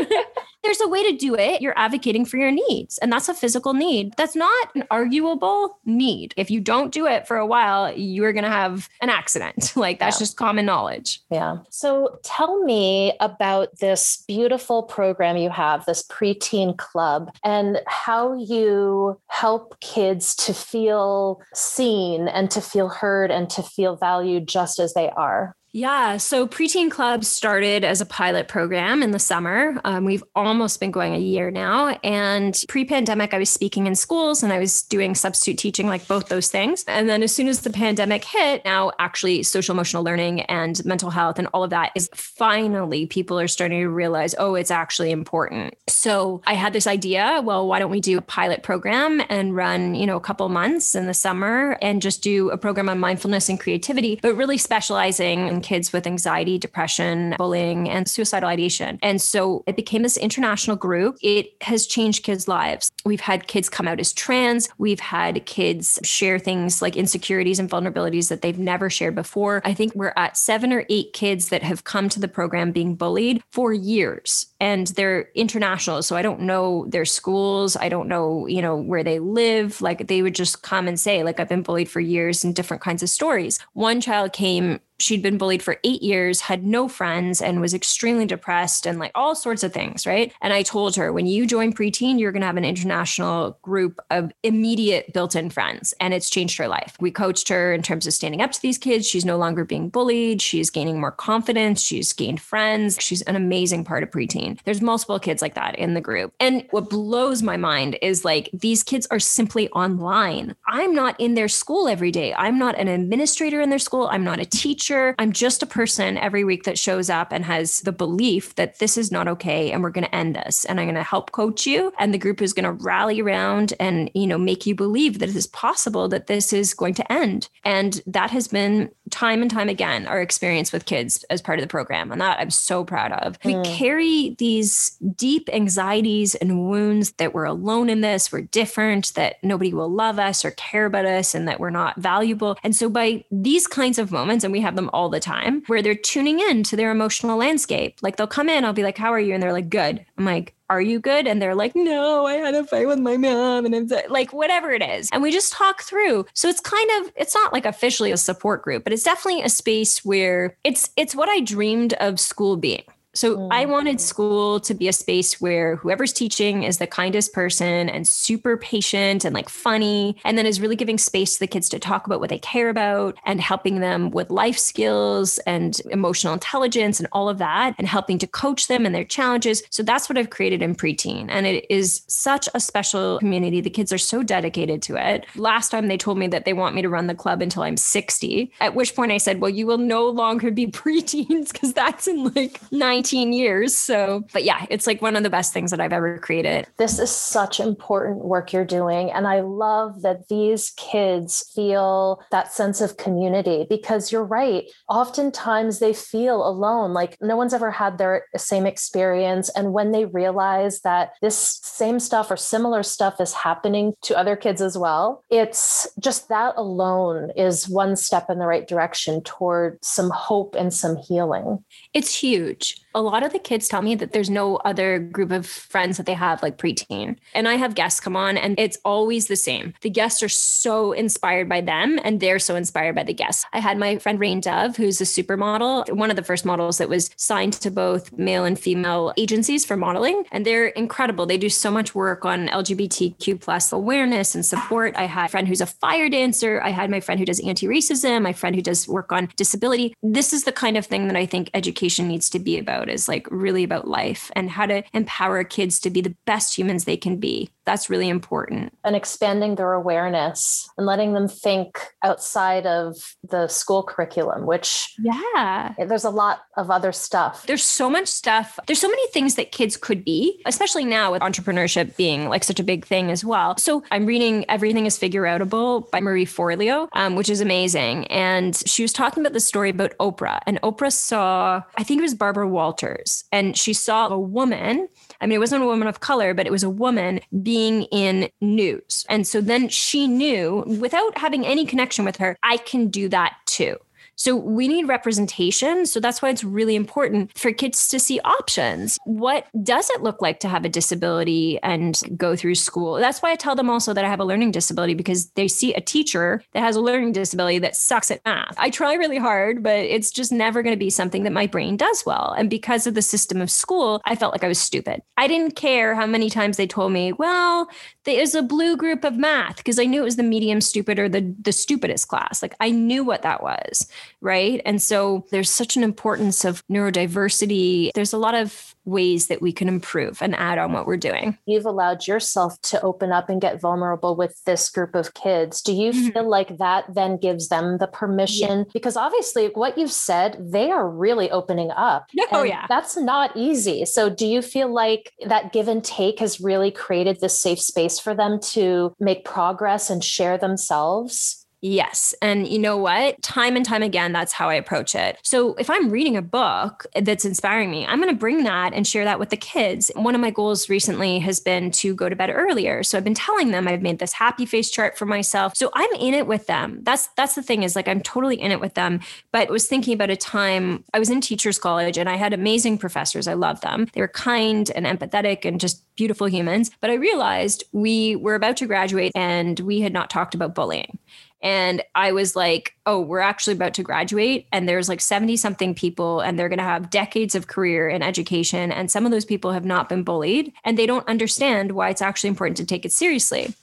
There's 0.63 0.81
a 0.81 0.87
way 0.87 1.09
to 1.11 1.17
do 1.17 1.35
it. 1.35 1.61
You're 1.61 1.77
advocating 1.77 2.25
for 2.25 2.37
your 2.37 2.51
needs, 2.51 2.97
and 2.99 3.11
that's 3.11 3.29
a 3.29 3.33
physical 3.33 3.73
need. 3.73 4.13
That's 4.17 4.35
not 4.35 4.69
an 4.75 4.83
arguable 4.91 5.79
need. 5.85 6.33
If 6.37 6.51
you 6.51 6.59
don't 6.59 6.93
do 6.93 7.07
it 7.07 7.27
for 7.27 7.37
a 7.37 7.45
while, 7.45 7.91
you're 7.95 8.33
going 8.33 8.43
to 8.43 8.49
have 8.49 8.89
an 9.01 9.09
accident. 9.09 9.73
Like 9.81 9.99
that's 9.99 10.17
yeah. 10.17 10.25
just 10.25 10.37
common 10.37 10.65
knowledge. 10.65 11.21
Yeah. 11.31 11.57
So 11.69 12.19
tell 12.23 12.63
me 12.63 13.13
about 13.19 13.79
this 13.79 14.23
beautiful 14.27 14.83
program 14.83 15.37
you 15.37 15.49
have, 15.49 15.85
this 15.85 16.03
preteen 16.07 16.77
club, 16.77 17.33
and 17.43 17.81
how 17.87 18.37
you 18.37 19.19
help 19.27 19.79
kids 19.79 20.35
to 20.35 20.53
feel 20.53 21.41
seen 21.55 22.27
and 22.27 22.51
to 22.51 22.61
feel 22.61 22.89
heard 22.89 23.31
and 23.31 23.49
to 23.49 23.63
feel 23.63 23.95
valued 23.95 24.47
just 24.47 24.79
as 24.79 24.93
they 24.93 25.09
are. 25.09 25.55
Yeah. 25.73 26.17
So 26.17 26.47
Preteen 26.47 26.91
Club 26.91 27.23
started 27.23 27.85
as 27.85 28.01
a 28.01 28.05
pilot 28.05 28.49
program 28.49 29.01
in 29.01 29.11
the 29.11 29.19
summer. 29.19 29.79
Um, 29.85 30.03
we've 30.03 30.23
almost 30.35 30.81
been 30.81 30.91
going 30.91 31.15
a 31.15 31.19
year 31.19 31.49
now. 31.49 31.97
And 32.03 32.61
pre 32.67 32.83
pandemic, 32.83 33.33
I 33.33 33.37
was 33.37 33.49
speaking 33.49 33.87
in 33.87 33.95
schools 33.95 34.43
and 34.43 34.51
I 34.51 34.59
was 34.59 34.83
doing 34.83 35.15
substitute 35.15 35.57
teaching, 35.57 35.87
like 35.87 36.05
both 36.09 36.27
those 36.27 36.49
things. 36.49 36.83
And 36.89 37.07
then 37.07 37.23
as 37.23 37.33
soon 37.33 37.47
as 37.47 37.61
the 37.61 37.69
pandemic 37.69 38.25
hit, 38.25 38.65
now 38.65 38.91
actually 38.99 39.43
social 39.43 39.73
emotional 39.73 40.03
learning 40.03 40.41
and 40.41 40.83
mental 40.83 41.09
health 41.09 41.39
and 41.39 41.47
all 41.53 41.63
of 41.63 41.69
that 41.69 41.93
is 41.95 42.09
finally 42.13 43.05
people 43.05 43.39
are 43.39 43.47
starting 43.47 43.79
to 43.79 43.87
realize, 43.87 44.35
oh, 44.37 44.55
it's 44.55 44.71
actually 44.71 45.11
important. 45.11 45.75
So 45.87 46.41
I 46.45 46.53
had 46.53 46.73
this 46.73 46.87
idea 46.87 47.41
well, 47.45 47.65
why 47.65 47.79
don't 47.79 47.91
we 47.91 48.01
do 48.01 48.17
a 48.17 48.21
pilot 48.21 48.61
program 48.61 49.21
and 49.29 49.55
run, 49.55 49.95
you 49.95 50.05
know, 50.05 50.17
a 50.17 50.21
couple 50.21 50.49
months 50.49 50.95
in 50.95 51.07
the 51.07 51.13
summer 51.13 51.77
and 51.81 52.01
just 52.01 52.21
do 52.21 52.49
a 52.49 52.57
program 52.57 52.89
on 52.89 52.99
mindfulness 52.99 53.47
and 53.47 53.57
creativity, 53.57 54.19
but 54.21 54.35
really 54.35 54.57
specializing 54.57 55.60
kids 55.61 55.93
with 55.93 56.07
anxiety, 56.07 56.57
depression, 56.57 57.35
bullying, 57.37 57.89
and 57.89 58.09
suicidal 58.09 58.49
ideation. 58.49 58.99
And 59.01 59.21
so 59.21 59.63
it 59.67 59.75
became 59.75 60.03
this 60.03 60.17
international 60.17 60.75
group. 60.75 61.17
It 61.21 61.53
has 61.61 61.87
changed 61.87 62.23
kids' 62.23 62.47
lives. 62.47 62.91
We've 63.05 63.21
had 63.21 63.47
kids 63.47 63.69
come 63.69 63.87
out 63.87 63.99
as 63.99 64.13
trans. 64.13 64.69
We've 64.77 64.99
had 64.99 65.45
kids 65.45 65.99
share 66.03 66.39
things 66.39 66.81
like 66.81 66.95
insecurities 66.95 67.59
and 67.59 67.69
vulnerabilities 67.69 68.29
that 68.29 68.41
they've 68.41 68.59
never 68.59 68.89
shared 68.89 69.15
before. 69.15 69.61
I 69.65 69.73
think 69.73 69.93
we're 69.95 70.13
at 70.15 70.37
seven 70.37 70.73
or 70.73 70.85
eight 70.89 71.13
kids 71.13 71.49
that 71.49 71.63
have 71.63 71.83
come 71.83 72.09
to 72.09 72.19
the 72.19 72.27
program 72.27 72.71
being 72.71 72.95
bullied 72.95 73.43
for 73.51 73.73
years 73.73 74.47
and 74.61 74.87
they're 74.87 75.29
international 75.35 76.01
so 76.03 76.15
i 76.15 76.21
don't 76.21 76.39
know 76.39 76.85
their 76.87 77.03
schools 77.03 77.75
i 77.75 77.89
don't 77.89 78.07
know 78.07 78.47
you 78.47 78.61
know 78.61 78.75
where 78.75 79.03
they 79.03 79.19
live 79.19 79.81
like 79.81 80.07
they 80.07 80.21
would 80.21 80.35
just 80.35 80.61
come 80.61 80.87
and 80.87 80.99
say 80.99 81.23
like 81.23 81.39
i've 81.39 81.49
been 81.49 81.63
bullied 81.63 81.89
for 81.89 81.99
years 81.99 82.43
and 82.43 82.55
different 82.55 82.81
kinds 82.81 83.03
of 83.03 83.09
stories 83.09 83.59
one 83.73 83.99
child 83.99 84.31
came 84.31 84.79
she'd 85.01 85.21
been 85.21 85.37
bullied 85.37 85.63
for 85.63 85.77
eight 85.83 86.01
years, 86.01 86.41
had 86.41 86.65
no 86.65 86.87
friends, 86.87 87.41
and 87.41 87.59
was 87.59 87.73
extremely 87.73 88.25
depressed 88.25 88.85
and 88.85 88.99
like 88.99 89.11
all 89.15 89.35
sorts 89.35 89.63
of 89.63 89.73
things, 89.73 90.05
right? 90.05 90.33
And 90.41 90.53
I 90.53 90.63
told 90.63 90.95
her, 90.95 91.11
when 91.11 91.25
you 91.25 91.47
join 91.47 91.73
preteen, 91.73 92.19
you're 92.19 92.31
going 92.31 92.41
to 92.41 92.47
have 92.47 92.57
an 92.57 92.65
international 92.65 93.57
group 93.61 93.99
of 94.09 94.31
immediate 94.43 95.11
built 95.13 95.35
in 95.35 95.49
friends. 95.49 95.93
And 95.99 96.13
it's 96.13 96.29
changed 96.29 96.57
her 96.57 96.67
life. 96.67 96.95
We 96.99 97.11
coached 97.11 97.49
her 97.49 97.73
in 97.73 97.81
terms 97.81 98.05
of 98.05 98.13
standing 98.13 98.41
up 98.41 98.51
to 98.51 98.61
these 98.61 98.77
kids. 98.77 99.07
She's 99.07 99.25
no 99.25 99.37
longer 99.37 99.65
being 99.65 99.89
bullied. 99.89 100.41
She's 100.41 100.69
gaining 100.69 100.99
more 100.99 101.11
confidence. 101.11 101.81
She's 101.81 102.13
gained 102.13 102.41
friends. 102.41 102.97
She's 102.99 103.21
an 103.23 103.35
amazing 103.35 103.83
part 103.83 104.03
of 104.03 104.11
preteen. 104.11 104.59
There's 104.63 104.81
multiple 104.81 105.19
kids 105.19 105.41
like 105.41 105.55
that 105.55 105.75
in 105.75 105.93
the 105.93 106.01
group. 106.01 106.33
And 106.39 106.65
what 106.71 106.89
blows 106.89 107.41
my 107.41 107.57
mind 107.57 107.97
is 108.01 108.23
like 108.23 108.49
these 108.53 108.83
kids 108.83 109.07
are 109.09 109.19
simply 109.19 109.69
online. 109.69 110.55
I'm 110.67 110.93
not 110.93 111.19
in 111.19 111.33
their 111.33 111.47
school 111.47 111.87
every 111.87 112.11
day. 112.11 112.33
I'm 112.35 112.59
not 112.59 112.77
an 112.77 112.87
administrator 112.87 113.61
in 113.61 113.69
their 113.69 113.79
school. 113.79 114.07
I'm 114.11 114.23
not 114.23 114.39
a 114.39 114.45
teacher 114.45 114.90
teacher. 114.91 115.15
I'm 115.19 115.31
just 115.31 115.63
a 115.63 115.65
person 115.65 116.17
every 116.17 116.43
week 116.43 116.63
that 116.63 116.77
shows 116.77 117.09
up 117.09 117.31
and 117.31 117.45
has 117.45 117.79
the 117.79 117.91
belief 117.91 118.55
that 118.55 118.79
this 118.79 118.97
is 118.97 119.11
not 119.11 119.27
okay 119.27 119.71
and 119.71 119.81
we're 119.81 119.89
going 119.89 120.05
to 120.05 120.15
end 120.15 120.35
this. 120.35 120.65
And 120.65 120.79
I'm 120.79 120.85
going 120.85 120.95
to 120.95 121.03
help 121.03 121.31
coach 121.31 121.65
you. 121.65 121.93
And 121.97 122.13
the 122.13 122.17
group 122.17 122.41
is 122.41 122.53
going 122.53 122.65
to 122.65 122.83
rally 122.83 123.21
around 123.21 123.73
and, 123.79 124.11
you 124.13 124.27
know, 124.27 124.37
make 124.37 124.65
you 124.65 124.75
believe 124.75 125.19
that 125.19 125.29
it 125.29 125.35
is 125.35 125.47
possible 125.47 126.07
that 126.09 126.27
this 126.27 126.51
is 126.51 126.73
going 126.73 126.93
to 126.95 127.11
end. 127.11 127.47
And 127.63 128.01
that 128.05 128.31
has 128.31 128.47
been 128.47 128.91
time 129.11 129.41
and 129.41 129.51
time 129.51 129.69
again 129.69 130.07
our 130.07 130.21
experience 130.21 130.71
with 130.71 130.85
kids 130.85 131.23
as 131.29 131.41
part 131.41 131.59
of 131.59 131.63
the 131.63 131.69
program. 131.69 132.11
And 132.11 132.21
that 132.21 132.39
I'm 132.39 132.49
so 132.49 132.83
proud 132.83 133.11
of. 133.11 133.39
Mm. 133.39 133.63
We 133.63 133.69
carry 133.69 134.35
these 134.37 134.97
deep 135.15 135.49
anxieties 135.51 136.35
and 136.35 136.67
wounds 136.67 137.11
that 137.13 137.33
we're 137.33 137.45
alone 137.45 137.89
in 137.89 138.01
this, 138.01 138.31
we're 138.31 138.41
different, 138.41 139.13
that 139.15 139.35
nobody 139.43 139.73
will 139.73 139.89
love 139.89 140.19
us 140.19 140.43
or 140.45 140.51
care 140.51 140.85
about 140.85 141.05
us, 141.05 141.35
and 141.35 141.47
that 141.47 141.59
we're 141.59 141.69
not 141.69 141.97
valuable. 141.97 142.57
And 142.63 142.75
so 142.75 142.89
by 142.89 143.23
these 143.31 143.67
kinds 143.67 143.99
of 143.99 144.11
moments, 144.11 144.43
and 144.43 144.51
we 144.51 144.61
have 144.61 144.75
them 144.75 144.89
all 144.93 145.09
the 145.09 145.19
time, 145.19 145.63
where 145.67 145.81
they're 145.81 145.95
tuning 145.95 146.39
in 146.39 146.63
to 146.63 146.75
their 146.75 146.91
emotional 146.91 147.37
landscape. 147.37 147.97
Like 148.01 148.15
they'll 148.15 148.27
come 148.27 148.49
in, 148.49 148.65
I'll 148.65 148.73
be 148.73 148.83
like, 148.83 148.97
How 148.97 149.11
are 149.11 149.19
you? 149.19 149.33
And 149.33 149.41
they're 149.41 149.53
like, 149.53 149.69
Good. 149.69 150.05
I'm 150.17 150.25
like, 150.25 150.55
are 150.71 150.81
you 150.81 151.01
good? 151.01 151.27
And 151.27 151.41
they're 151.41 151.53
like, 151.53 151.75
no, 151.75 152.25
I 152.25 152.35
had 152.35 152.55
a 152.55 152.63
fight 152.63 152.87
with 152.87 152.99
my 152.99 153.17
mom. 153.17 153.65
And 153.65 153.75
it's 153.75 153.93
like, 154.09 154.31
whatever 154.31 154.71
it 154.71 154.81
is. 154.81 155.09
And 155.11 155.21
we 155.21 155.29
just 155.29 155.51
talk 155.51 155.81
through. 155.81 156.25
So 156.33 156.47
it's 156.47 156.61
kind 156.61 156.89
of, 157.01 157.11
it's 157.17 157.35
not 157.35 157.51
like 157.51 157.65
officially 157.65 158.13
a 158.13 158.17
support 158.17 158.61
group, 158.61 158.85
but 158.85 158.93
it's 158.93 159.03
definitely 159.03 159.41
a 159.41 159.49
space 159.49 160.05
where 160.05 160.55
it's, 160.63 160.89
it's 160.95 161.13
what 161.13 161.27
I 161.27 161.41
dreamed 161.41 161.93
of 161.95 162.21
school 162.21 162.55
being. 162.55 162.83
So 163.13 163.37
mm. 163.37 163.47
I 163.51 163.65
wanted 163.65 163.99
school 163.99 164.59
to 164.61 164.73
be 164.73 164.87
a 164.87 164.93
space 164.93 165.41
where 165.41 165.75
whoever's 165.77 166.13
teaching 166.13 166.63
is 166.63 166.77
the 166.77 166.87
kindest 166.87 167.33
person 167.33 167.89
and 167.89 168.07
super 168.07 168.57
patient 168.57 169.25
and 169.25 169.35
like 169.35 169.49
funny, 169.49 170.15
and 170.23 170.37
then 170.37 170.45
is 170.45 170.61
really 170.61 170.75
giving 170.75 170.97
space 170.97 171.33
to 171.33 171.39
the 171.41 171.47
kids 171.47 171.67
to 171.69 171.79
talk 171.79 172.05
about 172.05 172.19
what 172.19 172.29
they 172.29 172.39
care 172.39 172.69
about 172.69 173.17
and 173.25 173.41
helping 173.41 173.79
them 173.79 174.11
with 174.11 174.29
life 174.29 174.57
skills 174.57 175.39
and 175.39 175.81
emotional 175.91 176.33
intelligence 176.33 176.99
and 176.99 177.09
all 177.11 177.27
of 177.27 177.37
that, 177.39 177.75
and 177.77 177.87
helping 177.87 178.17
to 178.17 178.27
coach 178.27 178.67
them 178.67 178.85
and 178.85 178.95
their 178.95 179.03
challenges. 179.03 179.63
So 179.69 179.83
that's 179.83 180.07
what 180.07 180.17
I've 180.17 180.29
created 180.29 180.61
in 180.61 180.75
preteen. 180.75 181.27
And 181.29 181.45
it 181.45 181.65
is 181.69 182.01
such 182.07 182.47
a 182.53 182.59
special 182.59 183.19
community. 183.19 183.59
The 183.59 183.69
kids 183.69 183.91
are 183.91 183.97
so 183.97 184.23
dedicated 184.23 184.81
to 184.83 184.95
it. 184.95 185.25
Last 185.35 185.69
time 185.69 185.87
they 185.87 185.97
told 185.97 186.17
me 186.17 186.27
that 186.27 186.45
they 186.45 186.53
want 186.53 186.75
me 186.75 186.81
to 186.81 186.89
run 186.89 187.07
the 187.07 187.15
club 187.15 187.41
until 187.41 187.63
I'm 187.63 187.77
60, 187.77 188.51
at 188.61 188.73
which 188.73 188.95
point 188.95 189.11
I 189.11 189.17
said, 189.17 189.41
Well, 189.41 189.51
you 189.51 189.67
will 189.67 189.77
no 189.77 190.07
longer 190.07 190.49
be 190.49 190.67
preteens 190.71 191.51
because 191.51 191.73
that's 191.73 192.07
in 192.07 192.31
like 192.33 192.61
nine 192.71 193.00
19 193.01 193.33
years. 193.33 193.75
So, 193.75 194.23
but 194.31 194.43
yeah, 194.43 194.67
it's 194.69 194.85
like 194.85 195.01
one 195.01 195.15
of 195.15 195.23
the 195.23 195.29
best 195.31 195.53
things 195.53 195.71
that 195.71 195.79
I've 195.79 195.91
ever 195.91 196.19
created. 196.19 196.67
This 196.77 196.99
is 196.99 197.09
such 197.09 197.59
important 197.59 198.23
work 198.23 198.53
you're 198.53 198.63
doing. 198.63 199.09
And 199.11 199.27
I 199.27 199.39
love 199.39 200.03
that 200.03 200.27
these 200.27 200.69
kids 200.77 201.51
feel 201.55 202.21
that 202.29 202.53
sense 202.53 202.79
of 202.79 202.97
community 202.97 203.65
because 203.67 204.11
you're 204.11 204.23
right. 204.23 204.69
Oftentimes 204.87 205.79
they 205.79 205.93
feel 205.93 206.47
alone, 206.47 206.93
like 206.93 207.17
no 207.21 207.35
one's 207.35 207.55
ever 207.55 207.71
had 207.71 207.97
their 207.97 208.25
same 208.37 208.67
experience. 208.67 209.49
And 209.49 209.73
when 209.73 209.91
they 209.91 210.05
realize 210.05 210.81
that 210.81 211.13
this 211.23 211.59
same 211.63 211.99
stuff 211.99 212.29
or 212.29 212.37
similar 212.37 212.83
stuff 212.83 213.19
is 213.19 213.33
happening 213.33 213.93
to 214.03 214.15
other 214.15 214.35
kids 214.35 214.61
as 214.61 214.77
well, 214.77 215.23
it's 215.31 215.87
just 215.99 216.29
that 216.29 216.53
alone 216.55 217.31
is 217.35 217.67
one 217.67 217.95
step 217.95 218.29
in 218.29 218.37
the 218.37 218.45
right 218.45 218.67
direction 218.67 219.23
toward 219.23 219.83
some 219.83 220.11
hope 220.11 220.53
and 220.53 220.71
some 220.71 220.97
healing. 220.97 221.63
It's 221.95 222.13
huge 222.13 222.77
a 222.93 223.01
lot 223.01 223.23
of 223.23 223.31
the 223.31 223.39
kids 223.39 223.67
tell 223.67 223.81
me 223.81 223.95
that 223.95 224.11
there's 224.11 224.29
no 224.29 224.57
other 224.57 224.99
group 224.99 225.31
of 225.31 225.45
friends 225.45 225.97
that 225.97 226.05
they 226.05 226.13
have 226.13 226.41
like 226.43 226.57
preteen. 226.57 227.17
And 227.33 227.47
I 227.47 227.55
have 227.55 227.75
guests 227.75 227.99
come 227.99 228.15
on 228.15 228.37
and 228.37 228.59
it's 228.59 228.77
always 228.83 229.27
the 229.27 229.35
same. 229.35 229.73
The 229.81 229.89
guests 229.89 230.21
are 230.23 230.29
so 230.29 230.91
inspired 230.91 231.47
by 231.47 231.61
them 231.61 231.99
and 232.03 232.19
they're 232.19 232.39
so 232.39 232.55
inspired 232.55 232.95
by 232.95 233.03
the 233.03 233.13
guests. 233.13 233.45
I 233.53 233.59
had 233.59 233.77
my 233.77 233.97
friend 233.97 234.19
Rain 234.19 234.39
Dove, 234.41 234.77
who's 234.77 235.01
a 235.01 235.05
supermodel, 235.05 235.91
one 235.93 236.09
of 236.09 236.15
the 236.15 236.23
first 236.23 236.45
models 236.45 236.77
that 236.77 236.89
was 236.89 237.09
signed 237.15 237.53
to 237.53 237.71
both 237.71 238.11
male 238.17 238.45
and 238.45 238.59
female 238.59 239.13
agencies 239.17 239.65
for 239.65 239.77
modeling. 239.77 240.23
And 240.31 240.45
they're 240.45 240.67
incredible. 240.67 241.25
They 241.25 241.37
do 241.37 241.49
so 241.49 241.71
much 241.71 241.95
work 241.95 242.25
on 242.25 242.47
LGBTQ 242.47 243.39
plus 243.39 243.71
awareness 243.71 244.35
and 244.35 244.45
support. 244.45 244.95
I 244.95 245.05
had 245.05 245.25
a 245.25 245.29
friend 245.29 245.47
who's 245.47 245.61
a 245.61 245.65
fire 245.65 246.09
dancer. 246.09 246.61
I 246.61 246.69
had 246.69 246.89
my 246.89 246.99
friend 246.99 247.19
who 247.19 247.25
does 247.25 247.39
anti-racism, 247.39 248.21
my 248.21 248.33
friend 248.33 248.55
who 248.55 248.61
does 248.61 248.87
work 248.87 249.11
on 249.11 249.29
disability. 249.35 249.95
This 250.03 250.33
is 250.33 250.43
the 250.43 250.51
kind 250.51 250.77
of 250.77 250.85
thing 250.85 251.07
that 251.07 251.15
I 251.15 251.25
think 251.25 251.49
education 251.53 252.07
needs 252.07 252.29
to 252.31 252.39
be 252.39 252.57
about 252.57 252.80
about 252.81 252.93
is 252.93 253.07
like 253.07 253.27
really 253.29 253.63
about 253.63 253.87
life 253.87 254.31
and 254.35 254.49
how 254.49 254.65
to 254.65 254.83
empower 254.93 255.43
kids 255.43 255.79
to 255.81 255.89
be 255.89 256.01
the 256.01 256.15
best 256.25 256.57
humans 256.57 256.85
they 256.85 256.97
can 256.97 257.17
be. 257.17 257.49
That's 257.65 257.89
really 257.89 258.09
important. 258.09 258.77
And 258.83 258.95
expanding 258.95 259.55
their 259.55 259.73
awareness 259.73 260.69
and 260.77 260.87
letting 260.87 261.13
them 261.13 261.27
think 261.27 261.79
outside 262.03 262.65
of 262.65 263.15
the 263.27 263.47
school 263.47 263.83
curriculum, 263.83 264.45
which, 264.45 264.93
yeah, 264.99 265.73
there's 265.77 266.03
a 266.03 266.09
lot 266.09 266.41
of 266.57 266.71
other 266.71 266.91
stuff. 266.91 267.45
There's 267.45 267.63
so 267.63 267.89
much 267.89 268.07
stuff. 268.07 268.59
There's 268.65 268.79
so 268.79 268.89
many 268.89 269.07
things 269.09 269.35
that 269.35 269.51
kids 269.51 269.77
could 269.77 270.03
be, 270.03 270.41
especially 270.45 270.85
now 270.85 271.11
with 271.11 271.21
entrepreneurship 271.21 271.95
being 271.95 272.29
like 272.29 272.43
such 272.43 272.59
a 272.59 272.63
big 272.63 272.85
thing 272.85 273.11
as 273.11 273.23
well. 273.23 273.57
So 273.57 273.83
I'm 273.91 274.05
reading 274.05 274.45
Everything 274.49 274.85
is 274.85 274.97
Figure 274.97 275.23
Outable 275.23 275.89
by 275.91 275.99
Marie 275.99 276.25
Forleo, 276.25 276.87
um, 276.93 277.15
which 277.15 277.29
is 277.29 277.41
amazing. 277.41 278.07
And 278.07 278.55
she 278.65 278.81
was 278.81 278.93
talking 278.93 279.21
about 279.21 279.33
the 279.33 279.39
story 279.39 279.69
about 279.69 279.93
Oprah. 279.99 280.39
And 280.47 280.59
Oprah 280.61 280.91
saw, 280.91 281.61
I 281.77 281.83
think 281.83 281.99
it 281.99 282.03
was 282.03 282.15
Barbara 282.15 282.47
Walters. 282.47 283.23
And 283.31 283.57
she 283.57 283.73
saw 283.73 284.07
a 284.07 284.19
woman. 284.19 284.87
I 285.21 285.27
mean, 285.27 285.35
it 285.35 285.39
wasn't 285.39 285.63
a 285.63 285.67
woman 285.67 285.87
of 285.87 285.99
color, 285.99 286.33
but 286.33 286.47
it 286.47 286.51
was 286.51 286.63
a 286.63 286.69
woman 286.69 287.21
being 287.43 287.83
in 287.83 288.29
news. 288.41 289.05
And 289.07 289.27
so 289.27 289.39
then 289.39 289.69
she 289.69 290.07
knew 290.07 290.63
without 290.79 291.17
having 291.17 291.45
any 291.45 291.65
connection 291.65 292.05
with 292.05 292.17
her, 292.17 292.37
I 292.41 292.57
can 292.57 292.87
do 292.87 293.07
that 293.09 293.35
too. 293.45 293.77
So 294.21 294.35
we 294.35 294.67
need 294.67 294.87
representation. 294.87 295.87
So 295.87 295.99
that's 295.99 296.21
why 296.21 296.29
it's 296.29 296.43
really 296.43 296.75
important 296.75 297.35
for 297.35 297.51
kids 297.51 297.87
to 297.87 297.99
see 297.99 298.19
options. 298.19 298.99
What 299.03 299.47
does 299.63 299.89
it 299.89 300.03
look 300.03 300.21
like 300.21 300.39
to 300.41 300.47
have 300.47 300.63
a 300.63 300.69
disability 300.69 301.57
and 301.63 301.99
go 302.15 302.35
through 302.35 302.53
school? 302.53 302.97
That's 302.97 303.23
why 303.23 303.31
I 303.31 303.35
tell 303.35 303.55
them 303.55 303.67
also 303.67 303.95
that 303.95 304.05
I 304.05 304.09
have 304.09 304.19
a 304.19 304.23
learning 304.23 304.51
disability 304.51 304.93
because 304.93 305.31
they 305.31 305.47
see 305.47 305.73
a 305.73 305.81
teacher 305.81 306.43
that 306.53 306.61
has 306.61 306.75
a 306.75 306.81
learning 306.81 307.13
disability 307.13 307.57
that 307.59 307.75
sucks 307.75 308.11
at 308.11 308.23
math. 308.23 308.53
I 308.59 308.69
try 308.69 308.93
really 308.93 309.17
hard, 309.17 309.63
but 309.63 309.77
it's 309.77 310.11
just 310.11 310.31
never 310.31 310.61
going 310.61 310.75
to 310.75 310.79
be 310.79 310.91
something 310.91 311.23
that 311.23 311.33
my 311.33 311.47
brain 311.47 311.75
does 311.75 312.03
well. 312.05 312.35
And 312.37 312.47
because 312.47 312.85
of 312.85 312.93
the 312.93 313.01
system 313.01 313.41
of 313.41 313.49
school, 313.49 314.01
I 314.05 314.15
felt 314.15 314.33
like 314.33 314.43
I 314.43 314.47
was 314.47 314.61
stupid. 314.61 315.01
I 315.17 315.25
didn't 315.27 315.55
care 315.55 315.95
how 315.95 316.05
many 316.05 316.29
times 316.29 316.57
they 316.57 316.67
told 316.67 316.91
me, 316.91 317.11
well, 317.11 317.67
there 318.03 318.19
is 318.19 318.35
a 318.35 318.43
blue 318.43 318.77
group 318.77 319.03
of 319.03 319.17
math 319.17 319.57
because 319.57 319.79
I 319.79 319.85
knew 319.85 320.01
it 320.01 320.05
was 320.05 320.15
the 320.15 320.23
medium 320.23 320.61
stupid 320.61 320.99
or 320.99 321.09
the 321.09 321.33
the 321.41 321.51
stupidest 321.51 322.07
class. 322.07 322.41
Like 322.41 322.55
I 322.59 322.71
knew 322.71 323.03
what 323.03 323.21
that 323.21 323.43
was, 323.43 323.87
right? 324.19 324.61
And 324.65 324.81
so 324.81 325.25
there's 325.31 325.49
such 325.49 325.77
an 325.77 325.83
importance 325.83 326.45
of 326.45 326.65
neurodiversity. 326.67 327.91
There's 327.93 328.13
a 328.13 328.17
lot 328.17 328.35
of 328.35 328.75
ways 328.85 329.27
that 329.27 329.41
we 329.41 329.51
can 329.51 329.67
improve 329.67 330.21
and 330.21 330.35
add 330.35 330.57
on 330.57 330.71
what 330.71 330.87
we're 330.87 330.97
doing. 330.97 331.37
You've 331.45 331.65
allowed 331.65 332.07
yourself 332.07 332.59
to 332.63 332.81
open 332.81 333.11
up 333.11 333.29
and 333.29 333.39
get 333.39 333.61
vulnerable 333.61 334.15
with 334.15 334.43
this 334.45 334.69
group 334.69 334.95
of 334.95 335.13
kids. 335.13 335.61
Do 335.61 335.73
you 335.73 335.91
mm-hmm. 335.91 336.09
feel 336.09 336.29
like 336.29 336.57
that 336.57 336.85
then 336.93 337.17
gives 337.17 337.49
them 337.49 337.77
the 337.77 337.87
permission? 337.87 338.59
Yeah. 338.59 338.71
Because 338.73 338.97
obviously, 338.97 339.47
what 339.47 339.77
you've 339.77 339.91
said, 339.91 340.37
they 340.39 340.71
are 340.71 340.89
really 340.89 341.29
opening 341.31 341.71
up. 341.71 342.07
Oh, 342.31 342.43
yeah. 342.43 342.65
That's 342.67 342.97
not 342.97 343.35
easy. 343.35 343.85
So, 343.85 344.09
do 344.09 344.25
you 344.25 344.41
feel 344.41 344.73
like 344.73 345.13
that 345.25 345.53
give 345.53 345.67
and 345.67 345.83
take 345.83 346.19
has 346.19 346.41
really 346.41 346.71
created 346.71 347.19
this 347.19 347.39
safe 347.39 347.59
space 347.61 347.99
for 347.99 348.13
them 348.15 348.39
to 348.39 348.93
make 348.99 349.25
progress 349.25 349.89
and 349.89 350.03
share 350.03 350.37
themselves? 350.37 351.40
Yes. 351.61 352.15
And 352.23 352.47
you 352.47 352.57
know 352.57 352.75
what? 352.75 353.21
Time 353.21 353.55
and 353.55 353.63
time 353.63 353.83
again, 353.83 354.13
that's 354.13 354.33
how 354.33 354.49
I 354.49 354.55
approach 354.55 354.95
it. 354.95 355.19
So 355.21 355.53
if 355.55 355.69
I'm 355.69 355.91
reading 355.91 356.17
a 356.17 356.21
book 356.21 356.87
that's 356.99 357.23
inspiring 357.23 357.69
me, 357.69 357.85
I'm 357.85 358.01
going 358.01 358.13
to 358.13 358.19
bring 358.19 358.43
that 358.43 358.73
and 358.73 358.87
share 358.87 359.05
that 359.05 359.19
with 359.19 359.29
the 359.29 359.37
kids. 359.37 359.91
One 359.95 360.15
of 360.15 360.21
my 360.21 360.31
goals 360.31 360.69
recently 360.69 361.19
has 361.19 361.39
been 361.39 361.69
to 361.73 361.93
go 361.93 362.09
to 362.09 362.15
bed 362.15 362.31
earlier. 362.33 362.81
So 362.81 362.97
I've 362.97 363.03
been 363.03 363.13
telling 363.13 363.51
them 363.51 363.67
I've 363.67 363.83
made 363.83 363.99
this 363.99 364.13
happy 364.13 364.47
face 364.47 364.71
chart 364.71 364.97
for 364.97 365.05
myself. 365.05 365.55
So 365.55 365.69
I'm 365.75 365.93
in 365.93 366.15
it 366.15 366.25
with 366.25 366.47
them. 366.47 366.79
That's 366.81 367.09
that's 367.15 367.35
the 367.35 367.43
thing 367.43 367.61
is 367.61 367.75
like 367.75 367.87
I'm 367.87 368.01
totally 368.01 368.41
in 368.41 368.51
it 368.51 368.59
with 368.59 368.73
them. 368.73 368.99
But 369.31 369.49
I 369.49 369.51
was 369.51 369.67
thinking 369.67 369.93
about 369.93 370.09
a 370.09 370.15
time 370.15 370.83
I 370.95 370.99
was 370.99 371.11
in 371.11 371.21
teachers 371.21 371.59
college 371.59 371.95
and 371.95 372.09
I 372.09 372.15
had 372.15 372.33
amazing 372.33 372.79
professors. 372.79 373.27
I 373.27 373.33
love 373.33 373.61
them. 373.61 373.87
They 373.93 374.01
were 374.01 374.07
kind 374.07 374.71
and 374.73 374.87
empathetic 374.87 375.45
and 375.45 375.59
just 375.59 375.83
beautiful 375.95 376.27
humans. 376.27 376.71
But 376.79 376.89
I 376.89 376.95
realized 376.95 377.65
we 377.71 378.15
were 378.15 378.33
about 378.33 378.57
to 378.57 378.65
graduate 378.65 379.11
and 379.13 379.59
we 379.59 379.81
had 379.81 379.93
not 379.93 380.09
talked 380.09 380.33
about 380.33 380.55
bullying. 380.55 380.97
And 381.41 381.81
I 381.95 382.11
was 382.11 382.35
like, 382.35 382.75
oh, 382.85 382.99
we're 382.99 383.19
actually 383.19 383.53
about 383.53 383.73
to 383.75 383.83
graduate. 383.83 384.47
And 384.51 384.67
there's 384.67 384.89
like 384.89 385.01
70 385.01 385.37
something 385.37 385.73
people, 385.73 386.19
and 386.19 386.37
they're 386.37 386.49
going 386.49 386.59
to 386.59 386.63
have 386.63 386.89
decades 386.89 387.35
of 387.35 387.47
career 387.47 387.89
in 387.89 388.03
education. 388.03 388.71
And 388.71 388.91
some 388.91 389.05
of 389.05 389.11
those 389.11 389.25
people 389.25 389.51
have 389.51 389.65
not 389.65 389.89
been 389.89 390.03
bullied, 390.03 390.53
and 390.63 390.77
they 390.77 390.85
don't 390.85 391.07
understand 391.07 391.71
why 391.71 391.89
it's 391.89 392.01
actually 392.01 392.29
important 392.29 392.57
to 392.57 392.65
take 392.65 392.85
it 392.85 392.91
seriously. 392.91 393.53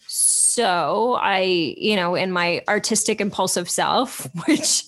So 0.59 1.15
I, 1.15 1.77
you 1.79 1.95
know, 1.95 2.17
in 2.17 2.33
my 2.33 2.63
artistic 2.67 3.21
impulsive 3.21 3.71
self, 3.71 4.27
which 4.47 4.83